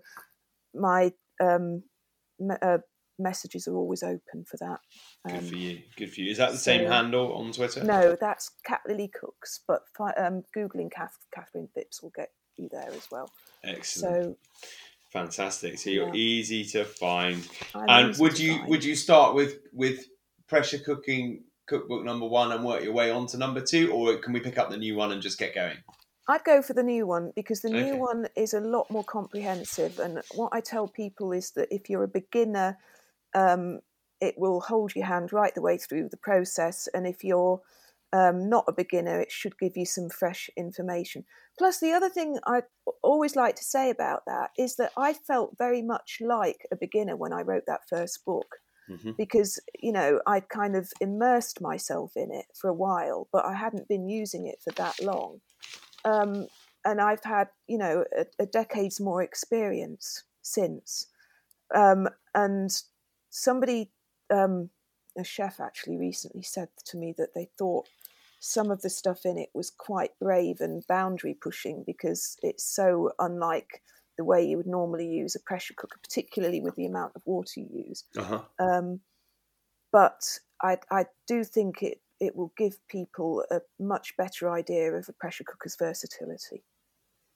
my 0.76 1.14
um, 1.42 1.82
me- 2.40 2.56
uh, 2.62 2.80
messages 3.18 3.68
are 3.68 3.76
always 3.76 4.04
open 4.04 4.44
for 4.46 4.58
that. 4.58 4.80
Good 5.26 5.38
Um, 5.40 5.46
for 5.46 5.56
you. 5.56 5.82
Good 5.96 6.14
for 6.14 6.20
you. 6.22 6.30
Is 6.32 6.38
that 6.38 6.52
the 6.52 6.58
same 6.58 6.86
handle 6.88 7.34
on 7.34 7.52
Twitter? 7.54 7.84
no, 7.84 8.18
that's 8.20 8.52
Cat 8.66 8.82
Lily 8.88 9.10
Cooks, 9.20 9.62
but 9.68 9.82
fi- 9.98 10.12
um, 10.14 10.44
googling 10.56 10.92
Kath- 10.92 11.18
Catherine 11.34 11.70
Phipps 11.74 12.02
will 12.04 12.12
get 12.16 12.30
you 12.58 12.68
there 12.70 12.90
as 12.92 13.08
well. 13.10 13.32
Excellent. 13.64 14.26
So 14.26 14.38
Fantastic. 15.12 15.80
So 15.80 15.90
you're 15.90 16.10
Yeah. 16.10 16.14
easy 16.14 16.64
to 16.66 16.86
find. 16.86 17.48
I'm 17.74 17.90
And 17.90 18.18
would 18.20 18.38
you 18.38 18.58
find. 18.58 18.70
would 18.70 18.84
you 18.84 18.96
start 18.96 19.34
with 19.34 19.60
with 19.74 20.06
pressure 20.50 20.80
cooking 20.80 21.44
cookbook 21.68 22.04
number 22.04 22.26
one 22.26 22.52
and 22.52 22.66
work 22.66 22.84
your 22.84 22.94
way 22.94 23.12
on 23.12 23.28
to 23.28 23.38
number 23.38 23.62
two, 23.62 23.92
or 23.92 24.18
can 24.18 24.34
we 24.34 24.40
pick 24.40 24.58
up 24.58 24.70
the 24.70 24.78
new 24.78 24.96
one 24.96 25.12
and 25.12 25.22
just 25.22 25.38
get 25.38 25.56
going? 25.56 25.78
I'd 26.28 26.44
go 26.44 26.62
for 26.62 26.74
the 26.74 26.84
new 26.84 27.08
one 27.08 27.32
because 27.36 27.62
the 27.62 27.70
new 27.70 27.86
Okay. 27.86 27.98
one 27.98 28.28
is 28.36 28.54
a 28.54 28.60
lot 28.60 28.92
more 28.92 29.04
comprehensive. 29.04 29.98
And 29.98 30.22
what 30.36 30.52
I 30.54 30.62
tell 30.62 30.88
people 30.88 31.32
is 31.32 31.52
that 31.52 31.74
if 31.74 31.90
you're 31.90 32.04
a 32.04 32.08
beginner, 32.08 32.78
um, 33.34 33.80
it 34.22 34.36
will 34.38 34.62
hold 34.62 34.96
your 34.96 35.06
hand 35.06 35.34
right 35.34 35.54
the 35.56 35.62
way 35.62 35.78
through 35.78 36.10
the 36.10 36.18
process. 36.18 36.88
And 36.94 37.08
if 37.08 37.24
you're 37.24 37.62
um, 38.14 38.48
not 38.48 38.66
a 38.68 38.74
beginner, 38.74 39.20
it 39.20 39.32
should 39.32 39.58
give 39.58 39.76
you 39.76 39.86
some 39.86 40.10
fresh 40.10 40.50
information. 40.56 41.26
Plus, 41.58 41.80
the 41.80 41.94
other 41.94 42.10
thing 42.10 42.38
I 42.46 42.62
always 43.02 43.36
like 43.36 43.56
to 43.56 43.64
say 43.64 43.90
about 43.90 44.24
that 44.28 44.52
is 44.58 44.76
that 44.76 44.92
I 44.98 45.14
felt 45.14 45.58
very 45.58 45.82
much 45.82 46.18
like 46.22 46.68
a 46.72 46.76
beginner 46.76 47.16
when 47.16 47.34
I 47.34 47.42
wrote 47.42 47.64
that 47.66 47.88
first 47.90 48.24
book 48.24 48.58
hmm 48.90 49.12
because 49.18 49.60
you 49.80 49.92
know 49.92 50.20
I'd 50.26 50.50
kind 50.50 50.76
of 50.76 50.92
immersed 51.02 51.62
myself 51.62 52.14
in 52.16 52.32
it 52.32 52.46
for 52.56 52.70
a 52.70 52.74
while, 52.74 53.28
but 53.32 53.46
I 53.46 53.54
hadn't 53.54 53.88
been 53.88 54.08
using 54.10 54.48
it 54.48 54.62
for 54.64 54.72
that 54.72 55.02
long. 55.02 55.42
Um, 56.06 56.48
and 56.86 57.02
I've 57.02 57.24
had 57.24 57.50
you 57.68 57.78
know 57.78 58.06
a, 58.18 58.26
a 58.40 58.46
decade's 58.46 59.00
more 59.00 59.22
experience 59.22 60.24
since. 60.42 61.08
Um, 61.74 62.10
and 62.34 62.72
somebody, 63.30 63.92
um, 64.32 64.70
a 65.18 65.24
chef 65.24 65.60
actually 65.60 65.98
recently 65.98 66.42
said 66.42 66.70
to 66.86 66.98
me 66.98 67.14
that 67.18 67.34
they 67.36 67.50
thought 67.58 67.88
some 68.40 68.72
of 68.72 68.82
the 68.82 68.90
stuff 68.90 69.26
in 69.26 69.38
it 69.38 69.50
was 69.54 69.70
quite 69.70 70.18
brave 70.20 70.62
and 70.62 70.88
boundary 70.88 71.34
pushing 71.34 71.84
because 71.86 72.38
it's 72.42 72.64
so 72.64 73.12
unlike 73.20 73.82
the 74.20 74.26
way 74.26 74.46
you 74.46 74.58
would 74.58 74.68
normally 74.68 75.08
use 75.08 75.34
a 75.36 75.40
pressure 75.40 75.74
cooker, 75.74 75.98
particularly 76.04 76.60
with 76.60 76.76
the 76.76 76.86
amount 76.86 77.14
of 77.16 77.22
water 77.26 77.62
you 77.62 77.86
use. 77.88 78.04
Uh 78.18 78.24
huh. 78.24 78.42
Um, 78.60 79.00
but 79.94 80.22
I, 80.62 80.78
I 80.92 81.06
do 81.26 81.46
think 81.46 81.82
it, 81.82 82.02
it 82.20 82.36
will 82.36 82.52
give 82.58 82.86
people 82.90 83.46
a 83.50 83.62
much 83.80 84.18
better 84.18 84.52
idea 84.52 84.92
of 84.92 85.08
a 85.08 85.14
pressure 85.14 85.46
cooker's 85.46 85.78
versatility. 85.80 86.66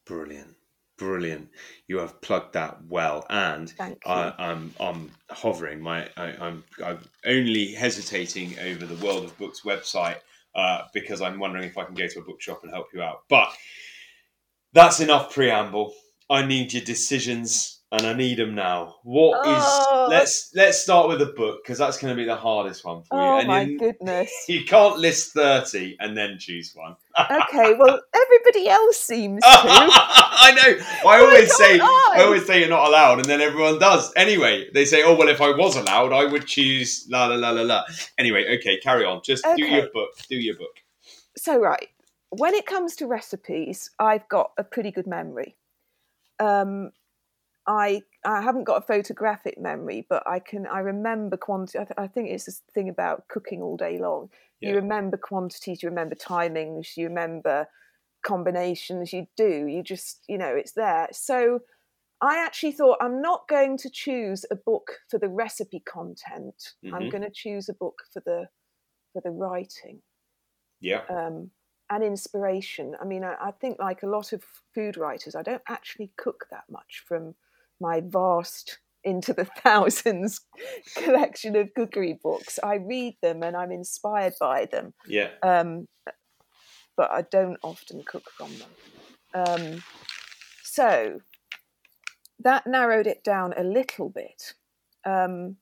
Brilliant, 0.05 0.55
brilliant. 0.97 1.47
You 1.87 1.99
have 1.99 2.19
plugged 2.19 2.53
that 2.53 2.79
well, 2.85 3.25
and. 3.29 3.73
I, 4.05 4.33
I'm 4.37 4.73
I'm 4.77 5.11
hovering. 5.29 5.79
My 5.79 6.09
I, 6.17 6.35
I'm 6.37 6.65
I'm 6.85 6.99
only 7.25 7.71
hesitating 7.71 8.59
over 8.59 8.85
the 8.85 9.05
World 9.05 9.23
of 9.23 9.37
Books 9.37 9.61
website 9.61 10.17
uh, 10.53 10.81
because 10.93 11.21
I'm 11.21 11.39
wondering 11.39 11.63
if 11.63 11.77
I 11.77 11.85
can 11.85 11.95
go 11.95 12.07
to 12.07 12.19
a 12.19 12.23
bookshop 12.23 12.59
and 12.63 12.73
help 12.73 12.87
you 12.93 13.01
out. 13.01 13.23
But 13.29 13.53
that's 14.73 14.99
enough 14.99 15.33
preamble. 15.33 15.93
I 16.29 16.45
need 16.45 16.73
your 16.73 16.83
decisions, 16.83 17.81
and 17.91 18.05
I 18.07 18.13
need 18.13 18.39
them 18.39 18.55
now. 18.55 18.95
What 19.03 19.45
is? 19.45 19.63
Oh. 19.65 20.07
Let's 20.09 20.51
let's 20.55 20.81
start 20.81 21.07
with 21.07 21.19
the 21.19 21.27
book 21.27 21.63
because 21.63 21.77
that's 21.77 21.97
going 21.97 22.15
to 22.15 22.19
be 22.19 22.25
the 22.25 22.35
hardest 22.35 22.83
one 22.83 23.03
for 23.03 23.15
you. 23.17 23.27
oh 23.27 23.37
and 23.39 23.47
my 23.47 23.61
you, 23.61 23.79
goodness. 23.79 24.31
you 24.47 24.63
can't 24.65 24.97
list 24.97 25.33
thirty 25.33 25.95
and 25.99 26.17
then 26.17 26.37
choose 26.39 26.71
one. 26.73 26.95
okay, 27.19 27.73
well, 27.75 28.01
everybody 28.13 28.67
else 28.69 28.97
seems 28.97 29.41
to. 29.43 29.47
I 29.49 30.51
know. 30.55 31.09
I 31.09 31.19
always 31.19 31.55
say 31.55 31.79
I? 31.79 32.13
I 32.17 32.23
always 32.23 32.45
say 32.45 32.59
you're 32.59 32.69
not 32.69 32.87
allowed, 32.87 33.19
and 33.19 33.25
then 33.25 33.41
everyone 33.41 33.79
does. 33.79 34.11
Anyway, 34.15 34.69
they 34.73 34.85
say, 34.85 35.03
"Oh 35.03 35.15
well, 35.15 35.29
if 35.29 35.41
I 35.41 35.51
was 35.51 35.75
allowed, 35.75 36.11
I 36.13 36.25
would 36.25 36.47
choose 36.47 37.05
la 37.09 37.27
la 37.27 37.35
la 37.35 37.51
la 37.51 37.61
la." 37.61 37.83
Anyway, 38.17 38.57
okay, 38.57 38.79
carry 38.79 39.05
on. 39.05 39.21
Just 39.23 39.45
do 39.55 39.63
your 39.65 39.89
book. 39.93 40.09
Do 40.29 40.35
your 40.35 40.55
book. 40.57 40.75
so 41.37 41.57
right 41.59 41.89
when 42.29 42.53
it 42.53 42.65
comes 42.65 42.95
to 42.95 43.07
recipes 43.07 43.89
i've 43.99 44.27
got 44.29 44.51
a 44.57 44.63
pretty 44.63 44.91
good 44.91 45.07
memory 45.07 45.55
um, 46.43 46.91
I 47.67 48.03
I 48.25 48.41
haven't 48.41 48.65
got 48.65 48.83
a 48.83 48.87
photographic 48.87 49.59
memory, 49.59 50.05
but 50.09 50.27
I 50.27 50.39
can 50.39 50.67
I 50.67 50.79
remember 50.79 51.37
quantity. 51.37 51.79
I, 51.79 51.85
th- 51.85 51.95
I 51.97 52.07
think 52.07 52.29
it's 52.29 52.45
this 52.45 52.61
thing 52.73 52.89
about 52.89 53.27
cooking 53.29 53.61
all 53.61 53.77
day 53.77 53.97
long. 53.99 54.29
Yeah. 54.59 54.69
You 54.69 54.75
remember 54.75 55.17
quantities, 55.17 55.83
you 55.83 55.89
remember 55.89 56.15
timings, 56.15 56.97
you 56.97 57.07
remember 57.07 57.67
combinations. 58.25 59.13
You 59.13 59.27
do. 59.37 59.67
You 59.67 59.83
just 59.83 60.23
you 60.29 60.37
know 60.37 60.55
it's 60.55 60.73
there. 60.73 61.09
So 61.13 61.61
I 62.21 62.37
actually 62.37 62.73
thought 62.73 62.99
I'm 63.01 63.21
not 63.21 63.47
going 63.49 63.77
to 63.79 63.89
choose 63.89 64.45
a 64.51 64.55
book 64.55 64.99
for 65.09 65.19
the 65.19 65.29
recipe 65.29 65.81
content. 65.81 66.73
I'm 66.91 67.07
Mhm. 67.07 67.09
going 67.09 67.23
to 67.23 67.31
choose 67.31 67.69
a 67.69 67.73
book 67.75 67.95
for 68.13 68.21
the 68.25 68.49
for 69.13 69.21
the 69.21 69.31
writing 69.31 70.01
Yeah. 70.79 71.05
um, 71.09 71.51
and 71.95 72.03
inspiration. 72.03 72.95
I 73.01 73.05
mean, 73.05 73.23
I, 73.23 73.35
I 73.41 73.51
think 73.51 73.77
like 73.79 74.03
a 74.03 74.07
lot 74.07 74.33
of 74.33 74.43
food 74.73 74.97
writers, 74.97 75.35
I 75.35 75.43
don't 75.43 75.61
actually 75.67 76.11
cook 76.17 76.45
that 76.51 76.63
much 76.69 77.03
from 77.05 77.35
my 77.79 78.01
vast 78.05 78.79
into 79.03 79.33
the 79.33 79.45
thousands 79.63 80.41
collection 80.95 81.55
of 81.55 81.73
cookery 81.75 82.19
books. 82.23 82.59
I 82.63 82.75
read 82.75 83.17
them 83.21 83.43
and 83.43 83.55
I'm 83.55 83.71
inspired 83.71 84.33
by 84.39 84.65
them, 84.65 84.93
Yeah. 85.05 85.29
um, 85.43 85.87
but 86.95 87.11
I 87.11 87.23
don't 87.23 87.57
often 87.63 88.03
cook 88.05 88.23
from 88.37 88.51
them. 88.59 88.69
Um, 89.35 89.83
so 90.63 91.19
that 92.39 92.65
narrowed 92.67 93.07
it 93.07 93.23
down 93.23 93.53
a 93.57 93.63
little 93.63 94.09
bit. 94.09 94.53
Um, 95.05 95.57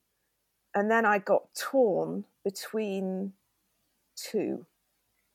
and 0.76 0.90
then 0.90 1.06
I 1.06 1.18
got 1.20 1.54
torn 1.56 2.26
between 2.44 3.34
two. 4.16 4.66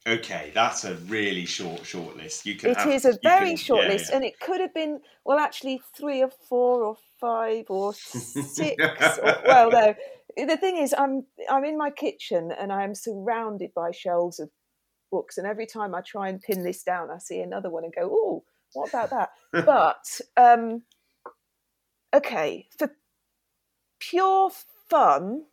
Okay, 0.06 0.52
that's 0.54 0.84
a 0.84 0.94
really 1.08 1.44
short 1.44 1.84
short 1.84 2.16
list. 2.16 2.46
You 2.46 2.54
can. 2.54 2.70
It 2.70 2.76
have- 2.76 2.92
is 2.92 3.04
a 3.04 3.18
very 3.24 3.48
can- 3.48 3.56
short 3.56 3.82
yeah, 3.84 3.92
list, 3.92 4.10
yeah. 4.10 4.16
and 4.16 4.24
it 4.24 4.38
could 4.38 4.60
have 4.60 4.72
been 4.72 5.00
well, 5.24 5.38
actually, 5.38 5.82
three 5.96 6.22
or 6.22 6.30
four 6.48 6.84
or 6.84 6.96
five 7.20 7.64
or 7.68 7.92
six. 7.92 8.76
or, 9.18 9.42
well, 9.46 9.70
no. 9.70 9.94
The 10.36 10.56
thing 10.56 10.76
is, 10.76 10.94
I'm 10.96 11.24
I'm 11.50 11.64
in 11.64 11.76
my 11.76 11.90
kitchen 11.90 12.52
and 12.52 12.72
I'm 12.72 12.94
surrounded 12.94 13.74
by 13.74 13.90
shelves 13.90 14.38
of 14.38 14.48
books, 15.10 15.38
and 15.38 15.46
every 15.46 15.66
time 15.66 15.94
I 15.94 16.02
try 16.02 16.28
and 16.28 16.40
pin 16.40 16.62
this 16.62 16.84
down, 16.84 17.10
I 17.10 17.18
see 17.18 17.40
another 17.40 17.70
one 17.70 17.82
and 17.82 17.92
go, 17.92 18.08
"Oh, 18.12 18.44
what 18.74 18.88
about 18.90 19.10
that?" 19.10 19.30
but 19.66 20.20
um, 20.36 20.82
okay, 22.14 22.68
for 22.78 22.92
pure 23.98 24.50
fun 24.88 25.46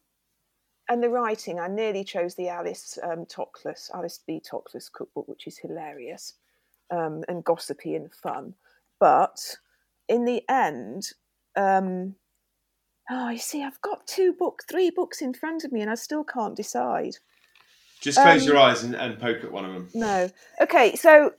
and 0.89 1.01
the 1.01 1.09
writing, 1.09 1.59
I 1.59 1.67
nearly 1.67 2.03
chose 2.03 2.35
the 2.35 2.49
Alice 2.49 2.99
um, 3.03 3.25
Toklas, 3.25 3.89
Alice 3.93 4.19
B. 4.25 4.41
Toklas 4.41 4.91
cookbook, 4.91 5.27
which 5.27 5.47
is 5.47 5.57
hilarious 5.57 6.33
um, 6.91 7.23
and 7.27 7.43
gossipy 7.43 7.95
and 7.95 8.13
fun. 8.13 8.53
But 8.99 9.57
in 10.09 10.25
the 10.25 10.43
end, 10.49 11.11
um, 11.55 12.15
oh, 13.09 13.29
you 13.29 13.37
see, 13.37 13.63
I've 13.63 13.81
got 13.81 14.05
two 14.07 14.33
books, 14.33 14.65
three 14.69 14.89
books 14.89 15.21
in 15.21 15.33
front 15.33 15.63
of 15.63 15.71
me, 15.71 15.81
and 15.81 15.89
I 15.89 15.95
still 15.95 16.23
can't 16.23 16.55
decide. 16.55 17.15
Just 18.01 18.19
close 18.19 18.41
um, 18.41 18.47
your 18.47 18.57
eyes 18.57 18.83
and, 18.83 18.95
and 18.95 19.19
poke 19.19 19.43
at 19.43 19.51
one 19.51 19.65
of 19.65 19.73
them. 19.73 19.89
No. 19.93 20.29
Okay, 20.61 20.95
so 20.95 21.33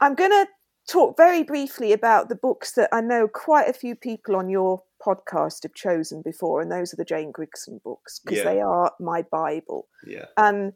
I'm 0.00 0.14
going 0.14 0.30
to 0.30 0.46
talk 0.86 1.16
very 1.16 1.42
briefly 1.42 1.92
about 1.92 2.28
the 2.28 2.36
books 2.36 2.72
that 2.72 2.88
I 2.92 3.00
know 3.00 3.26
quite 3.26 3.68
a 3.68 3.72
few 3.72 3.96
people 3.96 4.36
on 4.36 4.48
your 4.48 4.82
podcast 5.04 5.62
have 5.64 5.74
chosen 5.74 6.22
before, 6.22 6.60
and 6.60 6.70
those 6.70 6.92
are 6.92 6.96
the 6.96 7.04
Jane 7.04 7.32
Grigson 7.32 7.82
books 7.82 8.18
because 8.20 8.38
Yeah. 8.38 8.44
they 8.44 8.60
are 8.60 8.92
my 9.00 9.22
Bible. 9.22 9.88
Yeah. 10.06 10.26
And, 10.36 10.72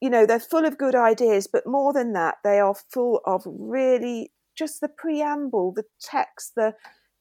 you 0.00 0.10
know, 0.10 0.26
they're 0.26 0.38
full 0.40 0.64
of 0.64 0.78
good 0.78 0.94
ideas, 0.94 1.46
but 1.46 1.66
more 1.66 1.92
than 1.92 2.12
that, 2.12 2.36
they 2.44 2.60
are 2.60 2.74
full 2.74 3.20
of 3.24 3.42
really 3.46 4.32
just 4.54 4.80
the 4.80 4.88
preamble, 4.88 5.72
the 5.72 5.84
text, 6.00 6.52
the 6.56 6.74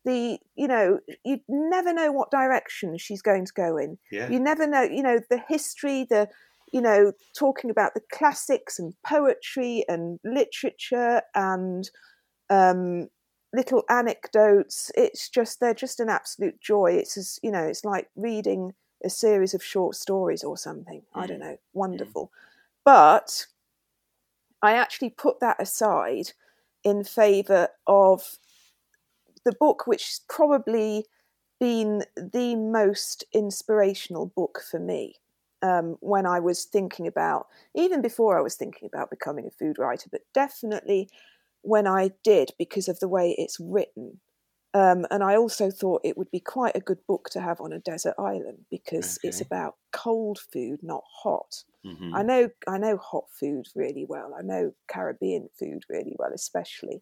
the 0.05 0.37
you 0.53 0.67
know 0.67 0.99
you 1.23 1.39
never 1.49 1.91
know 1.91 2.11
what 2.11 2.29
direction 2.29 2.95
she's 2.95 3.23
going 3.23 3.43
to 3.43 3.51
go 3.55 3.75
in 3.75 3.97
Yeah. 4.11 4.29
you 4.29 4.39
never 4.39 4.67
know 4.67 4.83
you 4.83 5.01
know 5.01 5.19
the 5.31 5.41
history 5.49 6.05
the 6.07 6.29
you 6.71 6.79
know 6.79 7.11
talking 7.35 7.71
about 7.71 7.95
the 7.95 8.03
classics 8.13 8.77
and 8.77 8.93
poetry 9.03 9.83
and 9.89 10.19
literature 10.23 11.23
and 11.33 11.89
um 12.51 13.07
little 13.55 13.83
anecdotes. 13.89 14.91
It's 14.95 15.29
just 15.29 15.59
they're 15.59 15.73
just 15.73 15.99
an 15.99 16.09
absolute 16.09 16.59
joy. 16.59 16.93
It's 16.93 17.17
as 17.17 17.39
you 17.41 17.51
know 17.51 17.63
it's 17.63 17.85
like 17.85 18.09
reading 18.15 18.73
a 19.03 19.09
series 19.09 19.53
of 19.53 19.63
short 19.63 19.95
stories 19.95 20.43
or 20.43 20.57
something. 20.57 21.03
I 21.13 21.27
don't 21.27 21.39
know. 21.39 21.57
Wonderful. 21.73 22.31
But 22.83 23.47
i 24.61 24.73
actually 24.73 25.09
put 25.09 25.39
that 25.39 25.61
aside 25.61 26.31
in 26.83 27.03
favor 27.03 27.67
of 27.87 28.37
the 29.43 29.53
book 29.59 29.85
which 29.85 30.05
has 30.05 30.21
probably 30.29 31.05
been 31.59 32.03
the 32.15 32.55
most 32.55 33.23
inspirational 33.33 34.25
book 34.25 34.61
for 34.69 34.79
me 34.79 35.15
um, 35.61 35.97
when 35.99 36.25
I 36.25 36.39
was 36.39 36.65
thinking 36.65 37.07
about, 37.07 37.47
even 37.73 38.01
before 38.01 38.37
I 38.37 38.41
was 38.41 38.55
thinking 38.55 38.89
about 38.91 39.09
becoming 39.09 39.47
a 39.47 39.51
food 39.51 39.79
writer, 39.79 40.09
but 40.11 40.21
definitely 40.33 41.09
when 41.65 41.87
I 41.87 42.11
did 42.23 42.51
because 42.57 42.87
of 42.87 42.99
the 42.99 43.07
way 43.07 43.35
it's 43.37 43.59
written. 43.59 44.21
Um, 44.73 45.05
and 45.09 45.23
I 45.23 45.37
also 45.37 45.71
thought 45.71 46.01
it 46.03 46.17
would 46.17 46.29
be 46.31 46.41
quite 46.41 46.75
a 46.75 46.81
good 46.81 46.99
book 47.07 47.29
to 47.31 47.39
have 47.39 47.61
on 47.61 47.71
a 47.71 47.79
desert 47.79 48.15
island 48.19 48.65
because 48.69 49.17
it's 49.23 49.39
about 49.39 49.77
cold 49.93 50.37
food, 50.37 50.83
not 50.83 51.03
hot. 51.23 51.63
Mhm. 51.85 52.11
I 52.13 52.23
know 52.23 52.49
I 52.67 52.77
know 52.77 52.97
hot 52.97 53.31
food 53.31 53.67
really 53.73 54.05
well. 54.05 54.33
I 54.37 54.41
know 54.41 54.73
Caribbean 54.87 55.49
food 55.57 55.83
really 55.89 56.15
well, 56.19 56.33
especially. 56.33 57.01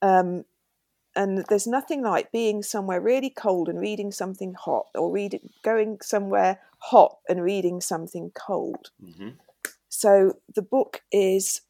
Um, 0.00 0.46
and 1.14 1.44
there's 1.50 1.66
nothing 1.66 2.02
like 2.02 2.32
being 2.32 2.62
somewhere 2.62 3.00
really 3.00 3.30
cold 3.30 3.68
and 3.68 3.78
reading 3.78 4.10
something 4.12 4.54
hot, 4.54 4.86
or 4.94 5.12
reading 5.12 5.50
going 5.62 5.98
somewhere 6.00 6.60
hot 6.78 7.18
and 7.28 7.42
reading 7.42 7.82
something 7.82 8.30
cold. 8.34 8.90
Mhm. 9.02 9.38
So 9.90 10.38
the 10.54 10.62
book 10.62 11.02
is 11.12 11.60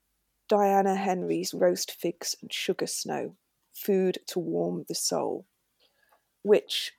Diana 0.52 0.94
Henry's 0.96 1.54
Roast 1.54 1.92
Figs 1.92 2.36
and 2.42 2.52
Sugar 2.52 2.86
Snow 2.86 3.34
Food 3.72 4.18
to 4.26 4.38
Warm 4.38 4.84
the 4.86 4.94
Soul, 4.94 5.46
which 6.42 6.92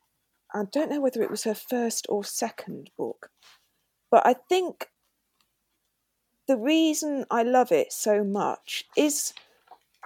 I 0.56 0.64
don't 0.72 0.90
know 0.90 1.00
whether 1.00 1.22
it 1.22 1.30
was 1.30 1.44
her 1.44 1.54
first 1.54 2.08
or 2.10 2.24
second 2.24 2.90
book, 2.98 3.30
but 4.10 4.26
I 4.26 4.34
think 4.34 4.90
the 6.48 6.58
reason 6.58 7.26
I 7.30 7.44
love 7.44 7.72
it 7.72 7.94
so 7.94 8.24
much 8.24 8.86
is 8.98 9.36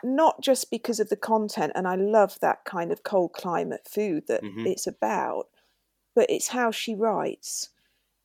not 0.04 0.42
just 0.42 0.70
because 0.70 1.00
of 1.00 1.08
the 1.08 1.16
content, 1.16 1.72
and 1.74 1.88
I 1.88 1.96
love 1.96 2.38
that 2.42 2.66
kind 2.66 2.92
of 2.92 3.04
cold 3.04 3.32
climate 3.32 3.88
food 3.90 4.28
that 4.28 4.44
Mhm. 4.44 4.68
it's 4.68 4.88
about, 4.88 5.48
but 6.14 6.30
it's 6.30 6.50
how 6.50 6.70
she 6.70 6.94
writes. 6.94 7.70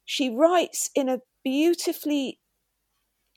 She 0.04 0.28
writes 0.30 0.90
in 0.96 1.08
a 1.08 1.22
beautifully 1.44 2.40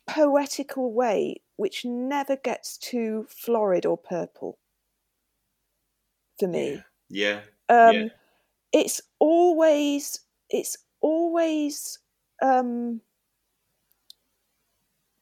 poetical 0.08 0.92
way 0.92 1.44
which 1.58 1.86
never 1.86 2.36
gets 2.36 2.78
too 2.78 3.26
florid 3.30 3.86
or 3.86 3.98
purple 3.98 4.60
for 6.40 6.48
me 6.48 6.86
Yeah. 7.10 7.44
um 7.70 7.96
Yeah. 7.96 8.10
it's 8.74 9.02
always 9.20 10.22
it's 10.50 10.78
always 11.02 12.00
um 12.42 13.02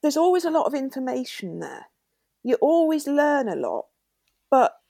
there's 0.01 0.17
always 0.17 0.45
a 0.45 0.51
lot 0.51 0.65
of 0.67 0.73
information 0.75 1.59
there 1.59 1.87
you 2.43 2.55
always 2.55 3.07
learn 3.07 3.47
a 3.49 3.55
lot 3.55 3.87
but 4.51 4.81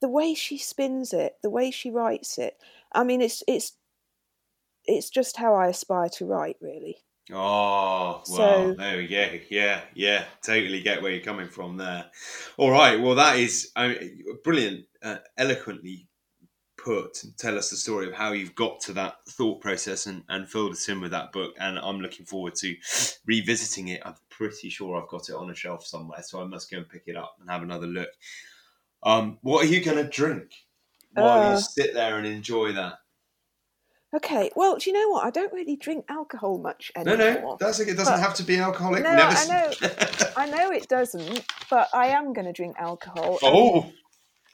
the 0.00 0.08
way 0.08 0.32
she 0.34 0.56
spins 0.58 1.12
it 1.12 1.36
the 1.42 1.50
way 1.50 1.70
she 1.70 1.90
writes 1.90 2.38
it 2.38 2.58
i 2.92 3.04
mean 3.04 3.20
it's 3.20 3.42
it's 3.46 3.76
it's 4.86 5.10
just 5.10 5.36
how 5.36 5.54
i 5.54 5.66
aspire 5.68 6.08
to 6.08 6.24
write 6.24 6.56
really 6.60 7.04
Oh, 7.32 8.22
well, 8.22 8.24
So- 8.24 8.74
there 8.74 8.96
we 8.98 9.08
go. 9.08 9.38
Yeah, 9.50 9.82
yeah, 9.94 10.24
totally 10.44 10.80
get 10.82 11.02
where 11.02 11.10
you're 11.12 11.24
coming 11.24 11.48
from 11.48 11.76
there. 11.76 12.10
All 12.56 12.70
right, 12.70 13.00
well, 13.00 13.16
that 13.16 13.38
is 13.38 13.72
I 13.74 13.88
mean, 13.88 14.24
brilliant, 14.44 14.86
uh, 15.02 15.18
eloquently 15.36 16.06
put. 16.76 17.18
Tell 17.36 17.58
us 17.58 17.70
the 17.70 17.76
story 17.76 18.06
of 18.06 18.14
how 18.14 18.30
you've 18.32 18.54
got 18.54 18.80
to 18.82 18.92
that 18.92 19.16
thought 19.28 19.60
process 19.60 20.06
and, 20.06 20.22
and 20.28 20.48
filled 20.48 20.70
us 20.72 20.88
in 20.88 21.00
with 21.00 21.10
that 21.10 21.32
book. 21.32 21.54
And 21.58 21.78
I'm 21.80 22.00
looking 22.00 22.26
forward 22.26 22.54
to 22.56 22.76
revisiting 23.26 23.88
it. 23.88 24.02
I'm 24.04 24.14
pretty 24.28 24.68
sure 24.70 24.96
I've 25.02 25.08
got 25.08 25.28
it 25.28 25.34
on 25.34 25.50
a 25.50 25.54
shelf 25.54 25.84
somewhere, 25.84 26.22
so 26.22 26.40
I 26.40 26.44
must 26.44 26.70
go 26.70 26.76
and 26.78 26.88
pick 26.88 27.04
it 27.06 27.16
up 27.16 27.36
and 27.40 27.50
have 27.50 27.62
another 27.64 27.88
look. 27.88 28.10
Um, 29.02 29.38
what 29.42 29.64
are 29.64 29.68
you 29.68 29.82
going 29.84 29.96
to 29.96 30.08
drink 30.08 30.52
while 31.12 31.50
Uh, 31.50 31.54
you 31.56 31.60
sit 31.60 31.92
there 31.92 32.18
and 32.18 32.26
enjoy 32.26 32.72
that? 32.74 32.98
Okay 34.16 34.50
well 34.56 34.76
do 34.76 34.90
you 34.90 34.94
know 34.98 35.08
what 35.10 35.24
i 35.24 35.30
don't 35.30 35.52
really 35.52 35.76
drink 35.76 36.04
alcohol 36.08 36.58
much 36.58 36.90
No, 36.96 37.12
anymore 37.12 37.42
no, 37.42 37.56
that's 37.60 37.80
okay. 37.80 37.90
It 37.92 37.96
doesn't 37.96 38.14
But- 38.14 38.20
have 38.20 38.34
to 38.34 38.42
be 38.42 38.58
alcoholic. 38.58 39.02
No, 39.04 39.14
Never 39.14 39.36
I 39.36 39.44
know. 39.46 39.72
I 40.36 40.46
know 40.50 40.70
it 40.72 40.88
doesn't, 40.88 41.44
but 41.70 41.88
I 41.94 42.06
am 42.08 42.32
going 42.32 42.46
to 42.46 42.52
drink 42.52 42.76
alcohol. 42.78 43.38
and- 43.42 43.54
oh, 43.56 43.92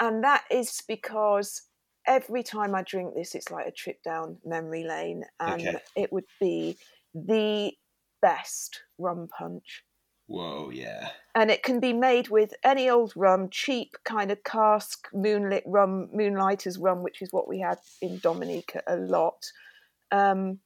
And 0.00 0.24
that 0.24 0.44
is 0.50 0.80
because 0.88 1.62
every 2.06 2.42
time 2.42 2.74
I 2.74 2.82
drink 2.82 3.14
this, 3.14 3.34
it's 3.34 3.50
like 3.50 3.66
a 3.66 3.70
trip 3.72 4.02
down 4.02 4.38
memory 4.44 4.84
lane. 4.84 5.24
And 5.40 5.60
Okay. 5.68 5.78
it 5.96 6.12
would 6.12 6.24
be 6.40 6.76
the 7.14 7.72
best 8.20 8.80
rum 8.98 9.28
punch 9.36 9.82
Whoa, 10.33 10.70
yeah. 10.70 11.11
and 11.35 11.51
it 11.51 11.62
can 11.62 11.78
be 11.78 11.93
made 11.93 12.28
with 12.28 12.55
any 12.64 12.89
old 12.89 13.12
rum, 13.14 13.51
cheap 13.51 13.97
kind 14.05 14.30
of 14.30 14.43
cask 14.45 15.09
moonlit 15.12 15.62
rum, 15.66 16.09
moonlighters 16.12 16.78
rum, 16.78 17.03
which 17.03 17.20
is 17.20 17.33
what 17.33 17.49
we 17.49 17.61
had 17.61 17.78
in 18.01 18.18
Dominica 18.18 18.83
a 18.87 18.97
lot. 18.97 19.45
Um, 20.11 20.61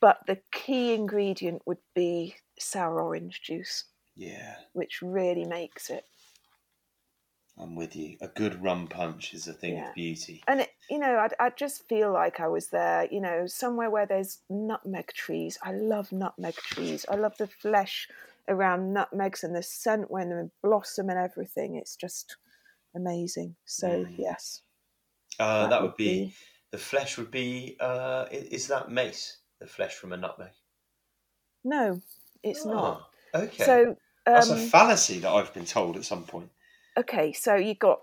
but 0.00 0.18
the 0.26 0.40
key 0.52 0.92
ingredient 0.92 1.62
would 1.64 1.78
be 1.94 2.36
sour 2.58 3.00
orange 3.00 3.40
juice, 3.42 3.84
Yeah, 4.14 4.56
which 4.74 5.00
really 5.00 5.46
makes 5.46 5.88
it. 5.88 6.04
I'm 7.56 7.74
with 7.74 7.96
you. 7.96 8.18
A 8.20 8.28
good 8.28 8.62
rum 8.62 8.88
punch 8.88 9.32
is 9.32 9.48
a 9.48 9.54
thing 9.54 9.78
Yeah. 9.78 9.80
of 9.80 9.94
beauty. 9.94 10.44
And 10.46 10.60
it, 10.62 10.74
you 10.90 10.98
know, 10.98 11.16
I, 11.18 11.28
I 11.38 11.50
just 11.50 11.88
feel 11.88 12.12
like 12.12 12.40
I 12.40 12.48
was 12.48 12.68
there, 12.70 13.06
you 13.10 13.20
know, 13.20 13.46
somewhere 13.46 13.90
where 13.90 14.06
there's 14.06 14.42
nutmeg 14.50 15.08
trees. 15.12 15.56
I 15.62 15.72
love 15.72 16.10
nutmeg 16.12 16.56
trees. 16.56 17.06
I 17.08 17.14
love 17.16 17.36
the 17.38 17.46
flesh 17.46 18.08
around 18.48 18.92
nutmegs 18.92 19.44
and 19.44 19.54
the 19.54 19.62
scent 19.62 20.10
when 20.10 20.30
they 20.30 20.50
blossom 20.62 21.08
and 21.10 21.18
everything. 21.18 21.76
It's 21.76 21.94
just 21.96 22.36
amazing. 22.94 23.56
So 23.66 24.06
Mm. 24.06 24.16
yes, 24.16 24.62
Uh, 25.38 25.66
that, 25.68 25.82
would 25.82 25.96
be, 25.96 26.34
the 26.70 26.78
flesh 26.78 27.18
would 27.18 27.30
be. 27.30 27.76
Uh, 27.80 28.26
is 28.30 28.68
that 28.68 28.90
mace? 28.90 29.38
The 29.58 29.66
flesh 29.66 29.94
from 29.94 30.12
a 30.12 30.16
nutmeg. 30.16 30.52
no, 31.64 32.02
it's 32.42 32.64
not. 32.64 32.96
Ah, 32.96 33.08
Okay. 33.34 33.54
So 33.56 33.96
That's 34.32 34.50
a 34.50 34.56
um, 34.56 34.56
fallacy 34.56 35.18
that 35.20 35.30
I've 35.30 35.54
been 35.54 35.64
told 35.66 35.96
at 35.96 36.04
some 36.04 36.24
point. 36.26 36.50
Okay, 36.96 37.32
so 37.32 37.54
you've 37.54 37.78
got 37.78 38.02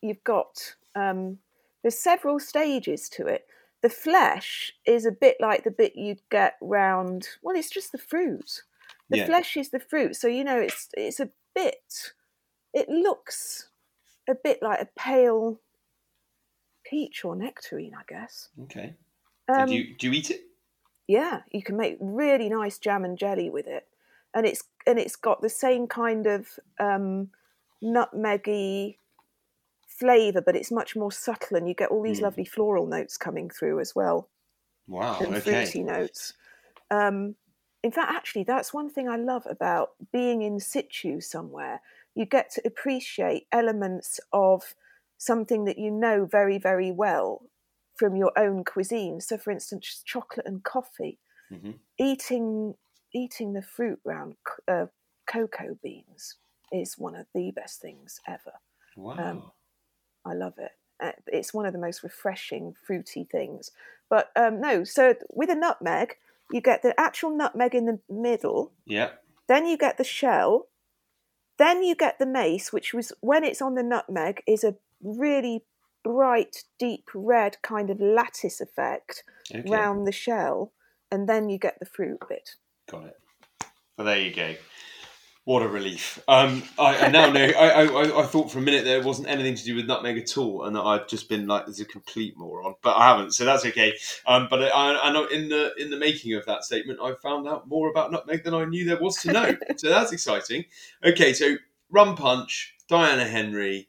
you've 0.00 0.24
got 0.24 0.74
um, 0.94 1.38
there's 1.82 1.98
several 1.98 2.38
stages 2.38 3.08
to 3.10 3.26
it. 3.26 3.46
The 3.82 3.90
flesh 3.90 4.72
is 4.86 5.04
a 5.04 5.12
bit 5.12 5.36
like 5.40 5.64
the 5.64 5.70
bit 5.70 5.96
you'd 5.96 6.22
get 6.30 6.54
round. 6.60 7.28
Well, 7.42 7.56
it's 7.56 7.70
just 7.70 7.92
the 7.92 7.98
fruit. 7.98 8.62
The 9.10 9.16
Yeah. 9.16 9.26
flesh 9.26 9.56
is 9.56 9.70
the 9.70 9.80
fruit, 9.80 10.16
so 10.16 10.28
you 10.28 10.44
know 10.44 10.58
it's 10.60 10.88
it's 10.96 11.20
a 11.20 11.30
bit. 11.54 12.14
It 12.74 12.88
looks 12.88 13.70
a 14.28 14.34
bit 14.34 14.62
like 14.62 14.80
a 14.82 14.88
pale 14.96 15.60
peach 16.84 17.24
or 17.24 17.34
nectarine, 17.34 17.94
I 17.94 18.04
guess. 18.06 18.50
Okay. 18.62 18.96
Um, 19.48 19.66
do 19.66 19.74
you 19.76 19.96
do 19.96 20.08
you 20.08 20.12
eat 20.14 20.30
it? 20.30 20.42
yeah, 21.06 21.42
you 21.52 21.62
can 21.62 21.76
make 21.76 21.96
really 22.00 22.48
nice 22.48 22.78
jam 22.78 23.04
and 23.04 23.18
jelly 23.18 23.50
with 23.50 23.66
it, 23.66 23.88
and 24.32 24.46
it's 24.46 24.64
and 24.86 24.98
it's 24.98 25.16
got 25.16 25.42
the 25.42 25.48
same 25.50 25.86
kind 25.86 26.26
of 26.26 26.58
um, 26.78 27.30
nutmeggy 27.84 28.98
flavour, 29.86 30.40
but 30.40 30.56
it's 30.56 30.72
much 30.72 30.96
more 30.96 31.12
subtle, 31.12 31.56
and 31.56 31.68
you 31.68 31.74
get 31.74 31.90
all 31.90 32.02
these 32.02 32.20
Mm. 32.20 32.22
lovely 32.22 32.44
floral 32.44 32.86
notes 32.86 33.16
coming 33.16 33.50
through 33.50 33.80
as 33.80 33.94
well, 33.94 34.30
Wow. 34.86 35.20
and 35.20 35.36
okay. 35.36 35.38
fruity 35.38 35.82
notes. 35.82 36.34
Um, 36.90 37.36
in 37.82 37.92
fact, 37.92 38.12
actually, 38.12 38.44
that's 38.44 38.74
one 38.74 38.90
thing 38.90 39.08
I 39.08 39.16
love 39.16 39.46
about 39.48 39.92
being 40.12 40.42
in 40.42 40.60
situ 40.60 41.20
somewhere. 41.20 41.80
You 42.14 42.26
get 42.26 42.50
to 42.52 42.62
appreciate 42.66 43.46
elements 43.52 44.20
of 44.32 44.74
something 45.18 45.64
that 45.66 45.78
you 45.78 45.90
know 45.90 46.26
very, 46.26 46.58
very 46.58 46.92
well 46.92 47.42
from 47.96 48.16
your 48.16 48.32
own 48.38 48.64
cuisine. 48.64 49.20
So, 49.20 49.38
for 49.38 49.50
instance, 49.52 50.02
chocolate 50.04 50.46
and 50.46 50.64
coffee. 50.64 51.20
Mhm. 51.50 51.84
Eating 51.98 52.76
eating 53.12 53.52
the 53.52 53.62
fruit 53.62 54.00
round 54.04 54.36
uh, 54.68 54.86
cocoa 55.26 55.78
beans 55.82 56.36
is 56.74 56.98
one 56.98 57.14
of 57.14 57.26
the 57.34 57.50
best 57.50 57.80
things 57.80 58.20
ever. 58.26 58.52
Wow. 58.96 59.14
um, 59.18 59.42
I 60.24 60.34
love 60.34 60.54
it. 60.58 60.72
Uh, 61.02 61.12
It's 61.26 61.54
one 61.54 61.66
of 61.66 61.72
the 61.72 61.78
most 61.78 62.02
refreshing, 62.02 62.74
fruity 62.86 63.26
things. 63.30 63.70
But 64.10 64.30
um, 64.36 64.60
no, 64.60 64.84
so 64.84 65.14
with 65.30 65.50
a 65.50 65.54
nutmeg, 65.54 66.16
you 66.50 66.60
get 66.60 66.82
the 66.82 66.98
actual 66.98 67.30
nutmeg 67.30 67.74
in 67.74 67.86
the 67.86 68.00
middle, 68.08 68.72
yeah. 68.86 69.10
then 69.48 69.66
you 69.66 69.76
get 69.76 69.96
the 69.96 70.04
shell, 70.04 70.68
then 71.58 71.82
you 71.82 71.94
get 71.94 72.18
the 72.18 72.26
mace, 72.26 72.72
which 72.72 72.92
was 72.92 73.12
when 73.20 73.44
it's 73.44 73.62
on 73.62 73.74
the 73.74 73.82
nutmeg 73.82 74.42
is 74.46 74.64
a 74.64 74.76
really 75.02 75.64
bright, 76.02 76.64
deep 76.78 77.08
red 77.14 77.56
kind 77.62 77.90
of 77.90 78.00
lattice 78.00 78.60
effect 78.60 79.24
Okay. 79.50 79.68
round 79.68 80.06
the 80.06 80.12
shell, 80.12 80.72
and 81.10 81.28
then 81.28 81.48
you 81.48 81.58
get 81.58 81.78
the 81.80 81.86
fruit 81.86 82.18
bit. 82.28 82.56
Got 82.90 83.04
it. 83.06 83.18
Well, 83.96 84.06
there 84.06 84.20
you 84.20 84.34
go. 84.34 84.54
What 85.44 85.62
a 85.62 85.68
relief. 85.68 86.22
Um, 86.26 86.62
I, 86.78 87.06
I 87.06 87.08
now 87.08 87.30
know. 87.30 87.44
I, 87.44 87.84
I, 87.84 88.22
I 88.22 88.26
thought 88.26 88.50
for 88.50 88.60
a 88.60 88.62
minute 88.62 88.84
there 88.84 89.02
wasn't 89.02 89.28
anything 89.28 89.54
to 89.56 89.64
do 89.64 89.74
with 89.74 89.84
nutmeg 89.84 90.16
at 90.16 90.38
all, 90.38 90.64
and 90.64 90.74
that 90.74 90.80
I've 90.80 91.06
just 91.06 91.28
been 91.28 91.46
like 91.46 91.66
"There's 91.66 91.80
a 91.80 91.84
complete 91.84 92.34
moron, 92.38 92.76
but 92.80 92.96
I 92.96 93.08
haven't, 93.08 93.32
so 93.32 93.44
that's 93.44 93.66
okay. 93.66 93.92
Um, 94.26 94.46
but 94.48 94.62
I, 94.62 94.98
I 94.98 95.12
know 95.12 95.26
in 95.26 95.50
the 95.50 95.74
in 95.76 95.90
the 95.90 95.98
making 95.98 96.32
of 96.32 96.46
that 96.46 96.64
statement, 96.64 96.98
I 97.02 97.12
found 97.22 97.46
out 97.46 97.68
more 97.68 97.90
about 97.90 98.10
nutmeg 98.10 98.42
than 98.42 98.54
I 98.54 98.64
knew 98.64 98.86
there 98.86 98.98
was 98.98 99.16
to 99.18 99.32
know. 99.32 99.54
so 99.76 99.90
that's 99.90 100.12
exciting. 100.12 100.64
Okay, 101.04 101.34
so 101.34 101.56
rum 101.90 102.16
punch, 102.16 102.74
Diana 102.88 103.26
Henry. 103.26 103.88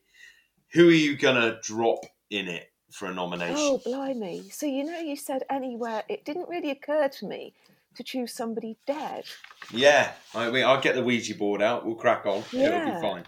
Who 0.73 0.89
are 0.89 0.91
you 0.91 1.15
gonna 1.15 1.57
drop 1.61 1.99
in 2.29 2.49
it 2.49 2.69
for 2.91 3.05
a 3.05 3.13
nomination? 3.13 3.55
Oh, 3.57 3.77
blimey. 3.77 4.49
So, 4.51 4.65
you 4.65 4.83
know, 4.83 4.99
you 4.99 5.15
said 5.15 5.43
anywhere, 5.49 6.03
it 6.09 6.25
didn't 6.25 6.49
really 6.49 6.71
occur 6.71 7.07
to 7.07 7.25
me 7.25 7.53
to 7.95 8.03
choose 8.03 8.33
somebody 8.33 8.77
dead. 8.85 9.25
Yeah, 9.71 10.11
I 10.33 10.49
mean, 10.51 10.63
I'll 10.63 10.81
get 10.81 10.95
the 10.95 11.03
Ouija 11.03 11.35
board 11.35 11.61
out. 11.61 11.85
We'll 11.85 11.95
crack 11.95 12.25
on. 12.25 12.43
It'll 12.53 12.85
be 12.85 13.01
fine. 13.01 13.25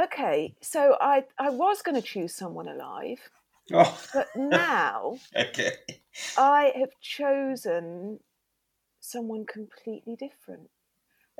Okay, 0.00 0.54
so 0.60 0.96
I, 1.00 1.24
I 1.38 1.50
was 1.50 1.82
going 1.82 1.94
to 1.94 2.06
choose 2.06 2.34
someone 2.34 2.66
alive, 2.66 3.18
Oh, 3.72 3.98
but 4.12 4.28
now 4.36 5.16
okay. 5.34 5.72
I 6.36 6.72
have 6.76 6.90
chosen 7.00 8.20
someone 9.00 9.46
completely 9.46 10.16
different. 10.16 10.68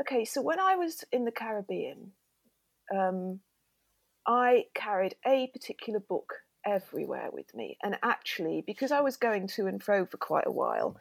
Okay, 0.00 0.24
so 0.24 0.40
when 0.40 0.58
I 0.58 0.76
was 0.76 1.04
in 1.12 1.24
the 1.24 1.30
Caribbean, 1.30 2.12
um, 2.94 3.40
I 4.26 4.66
carried 4.74 5.16
a 5.26 5.48
particular 5.52 6.00
book 6.00 6.34
everywhere 6.64 7.28
with 7.30 7.54
me. 7.54 7.76
And 7.82 7.98
actually, 8.02 8.64
because 8.66 8.90
I 8.90 9.00
was 9.00 9.16
going 9.16 9.46
to 9.48 9.66
and 9.66 9.82
fro 9.82 10.06
for 10.06 10.16
quite 10.16 10.46
a 10.46 10.52
while, 10.52 10.96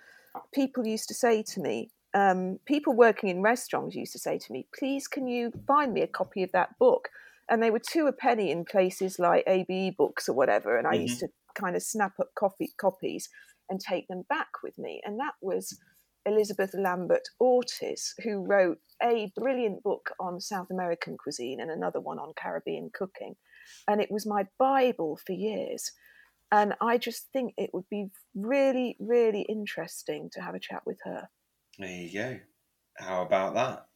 people 0.53 0.86
used 0.86 1.07
to 1.09 1.13
say 1.13 1.43
to 1.43 1.59
me, 1.59 1.89
um, 2.13 2.59
people 2.65 2.93
working 2.95 3.29
in 3.29 3.41
restaurants 3.41 3.95
used 3.95 4.13
to 4.13 4.19
say 4.19 4.38
to 4.38 4.51
me, 4.51 4.67
please, 4.77 5.07
can 5.07 5.27
you 5.27 5.51
find 5.67 5.93
me 5.93 6.01
a 6.01 6.07
copy 6.07 6.43
of 6.43 6.51
that 6.51 6.77
book? 6.77 7.09
And 7.49 7.61
they 7.61 7.71
were 7.71 7.79
two 7.79 8.07
a 8.07 8.13
penny 8.13 8.51
in 8.51 8.65
places 8.65 9.19
like 9.19 9.43
ABE 9.47 9.97
books 9.97 10.29
or 10.29 10.34
whatever. 10.34 10.77
And 10.77 10.88
I 10.88 10.93
used 10.93 11.19
to 11.19 11.27
kind 11.55 11.75
of 11.75 11.84
snap 11.84 12.13
up 12.19 12.29
coffee 12.36 12.71
copies 12.77 13.29
and 13.69 13.79
take 13.79 14.07
them 14.07 14.23
back 14.29 14.47
with 14.63 14.77
me. 14.77 15.01
And 15.03 15.19
that 15.19 15.34
was 15.41 15.77
Elizabeth 16.25 16.73
Lambert 16.73 17.27
Ortiz, 17.41 18.13
who 18.23 18.45
wrote 18.45 18.79
a 19.01 19.31
brilliant 19.36 19.84
book 19.84 20.11
on 20.19 20.39
South 20.39 20.67
American 20.71 21.17
cuisine 21.17 21.59
and 21.59 21.69
another 21.69 21.99
one 21.99 22.19
on 22.19 22.34
Caribbean 22.38 22.91
cooking. 22.93 23.36
And 23.88 24.01
it 24.01 24.11
was 24.11 24.25
my 24.25 24.47
Bible 24.57 25.19
for 25.25 25.34
years. 25.34 25.91
And 26.54 26.76
I 26.80 26.99
just 26.99 27.30
think 27.34 27.56
it 27.58 27.72
would 27.74 27.89
be 27.89 28.12
really, 28.36 28.95
really 28.99 29.41
interesting 29.41 30.30
to 30.34 30.41
have 30.41 30.54
a 30.54 30.60
chat 30.60 30.84
with 30.86 30.99
her. 31.04 31.28
There 31.80 31.89
you 31.89 32.14
go. 32.14 32.39
How 32.99 33.24
about 33.24 33.56
that? 33.56 33.88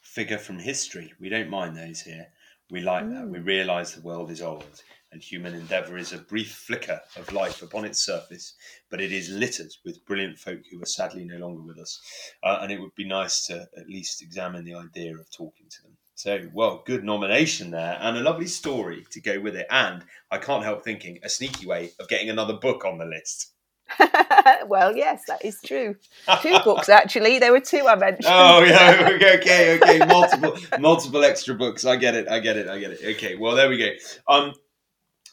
Figure 0.00 0.38
from 0.38 0.58
history. 0.58 1.12
We 1.20 1.28
don't 1.28 1.50
mind 1.50 1.76
those 1.76 2.00
here. 2.00 2.28
We 2.70 2.80
like 2.80 3.06
that. 3.10 3.28
We 3.28 3.40
realise 3.40 3.92
the 3.92 4.00
world 4.00 4.30
is 4.30 4.40
old 4.40 4.82
and 5.12 5.22
human 5.22 5.54
endeavour 5.54 5.98
is 5.98 6.14
a 6.14 6.18
brief 6.18 6.54
flicker 6.66 7.00
of 7.16 7.32
life 7.34 7.60
upon 7.60 7.84
its 7.84 8.06
surface, 8.06 8.54
but 8.90 9.02
it 9.02 9.12
is 9.12 9.28
littered 9.28 9.70
with 9.84 10.04
brilliant 10.06 10.38
folk 10.38 10.60
who 10.70 10.80
are 10.80 10.86
sadly 10.86 11.26
no 11.26 11.36
longer 11.36 11.60
with 11.60 11.78
us. 11.78 12.00
Uh, 12.42 12.60
and 12.62 12.72
it 12.72 12.80
would 12.80 12.94
be 12.94 13.06
nice 13.06 13.44
to 13.44 13.68
at 13.76 13.88
least 13.88 14.22
examine 14.22 14.64
the 14.64 14.74
idea 14.74 15.12
of 15.12 15.30
talking 15.36 15.66
to 15.68 15.82
them. 15.82 15.98
So, 16.20 16.38
well, 16.52 16.82
good 16.84 17.02
nomination 17.02 17.70
there 17.70 17.96
and 17.98 18.14
a 18.14 18.20
lovely 18.20 18.46
story 18.46 19.06
to 19.10 19.22
go 19.22 19.40
with 19.40 19.56
it. 19.56 19.66
And 19.70 20.04
I 20.30 20.36
can't 20.36 20.62
help 20.62 20.84
thinking 20.84 21.18
a 21.22 21.30
sneaky 21.30 21.66
way 21.66 21.92
of 21.98 22.08
getting 22.08 22.28
another 22.28 22.52
book 22.52 22.84
on 22.84 22.98
the 22.98 23.06
list. 23.06 23.54
well, 24.66 24.94
yes, 24.94 25.22
that 25.28 25.42
is 25.42 25.58
true. 25.64 25.96
Two 26.42 26.58
books, 26.64 26.90
actually. 26.90 27.38
There 27.38 27.52
were 27.52 27.60
two 27.60 27.88
I 27.88 27.96
mentioned. 27.96 28.26
Oh 28.28 28.62
yeah, 28.62 29.18
okay, 29.38 29.80
okay. 29.80 30.04
Multiple, 30.04 30.58
multiple 30.78 31.24
extra 31.24 31.54
books. 31.54 31.86
I 31.86 31.96
get 31.96 32.14
it. 32.14 32.28
I 32.28 32.38
get 32.40 32.58
it. 32.58 32.68
I 32.68 32.78
get 32.78 32.90
it. 32.90 33.16
Okay, 33.16 33.36
well 33.36 33.56
there 33.56 33.70
we 33.70 33.78
go. 33.78 33.88
Um, 34.28 34.52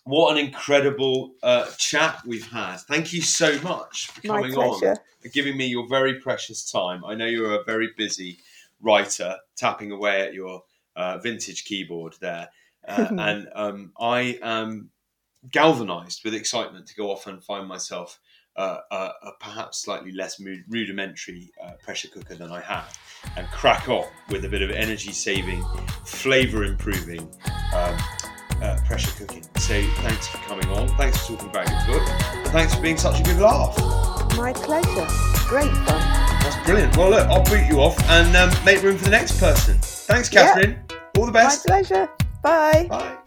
what 0.06 0.32
an 0.32 0.38
incredible 0.38 1.34
uh, 1.44 1.66
chat 1.78 2.22
we've 2.26 2.50
had. 2.50 2.78
Thank 2.78 3.12
you 3.12 3.22
so 3.22 3.60
much 3.62 4.08
for 4.08 4.22
coming 4.22 4.56
on, 4.56 4.80
for 4.80 5.30
giving 5.34 5.58
me 5.58 5.68
your 5.68 5.86
very 5.90 6.22
precious 6.22 6.72
time. 6.72 7.04
I 7.04 7.14
know 7.14 7.26
you're 7.26 7.60
a 7.60 7.66
very 7.66 7.90
busy 7.98 8.40
writer, 8.82 9.36
tapping 9.58 9.92
away 9.92 10.22
at 10.22 10.34
your 10.34 10.64
uh, 10.98 11.20
vintage 11.20 11.64
keyboard 11.64 12.16
there, 12.20 12.50
uh, 12.88 13.08
and 13.18 13.48
um, 13.56 13.92
I 14.00 14.40
am 14.42 14.90
galvanized 15.50 16.22
with 16.26 16.34
excitement 16.34 16.88
to 16.88 16.96
go 16.96 17.12
off 17.12 17.28
and 17.28 17.42
find 17.42 17.68
myself 17.68 18.20
uh, 18.58 18.80
a, 18.92 18.96
a 18.96 19.32
perhaps 19.40 19.84
slightly 19.84 20.12
less 20.12 20.42
rudimentary 20.68 21.52
uh, 21.64 21.74
pressure 21.84 22.08
cooker 22.08 22.36
than 22.36 22.52
I 22.52 22.60
have, 22.62 22.98
and 23.38 23.48
crack 23.52 23.88
on 23.88 24.06
with 24.30 24.46
a 24.46 24.50
bit 24.50 24.64
of 24.64 24.72
energy 24.72 25.12
saving, 25.12 25.64
flavor 26.06 26.64
improving 26.64 27.22
um, 27.74 27.96
uh, 28.62 28.80
pressure 28.88 29.12
cooking. 29.12 29.44
So 29.58 29.82
thanks 29.98 30.28
for 30.28 30.38
coming 30.40 30.68
on. 30.70 30.88
Thanks 30.98 31.20
for 31.20 31.34
talking 31.34 31.50
about 31.50 31.70
your 31.70 32.00
book, 32.00 32.10
and 32.10 32.48
thanks 32.48 32.74
for 32.74 32.82
being 32.82 32.98
such 32.98 33.20
a 33.20 33.24
good 33.24 33.38
laugh. 33.38 33.78
My 34.36 34.54
pleasure. 34.54 35.08
Great 35.48 35.72
fun. 35.72 36.02
That's 36.42 36.66
brilliant. 36.66 36.98
Well, 36.98 37.12
look, 37.12 37.28
I'll 37.28 37.44
boot 37.44 37.68
you 37.70 37.80
off 37.80 37.98
and 38.10 38.36
um, 38.36 38.50
make 38.66 38.82
room 38.82 38.98
for 38.98 39.06
the 39.06 39.12
next 39.12 39.40
person. 39.40 39.78
Thanks, 39.82 40.30
Catherine. 40.30 40.80
All 40.80 40.87
the 41.28 41.34
My 41.34 41.44
best. 41.44 41.66
pleasure. 41.66 42.10
Bye. 42.42 42.88
Bye. 42.90 43.18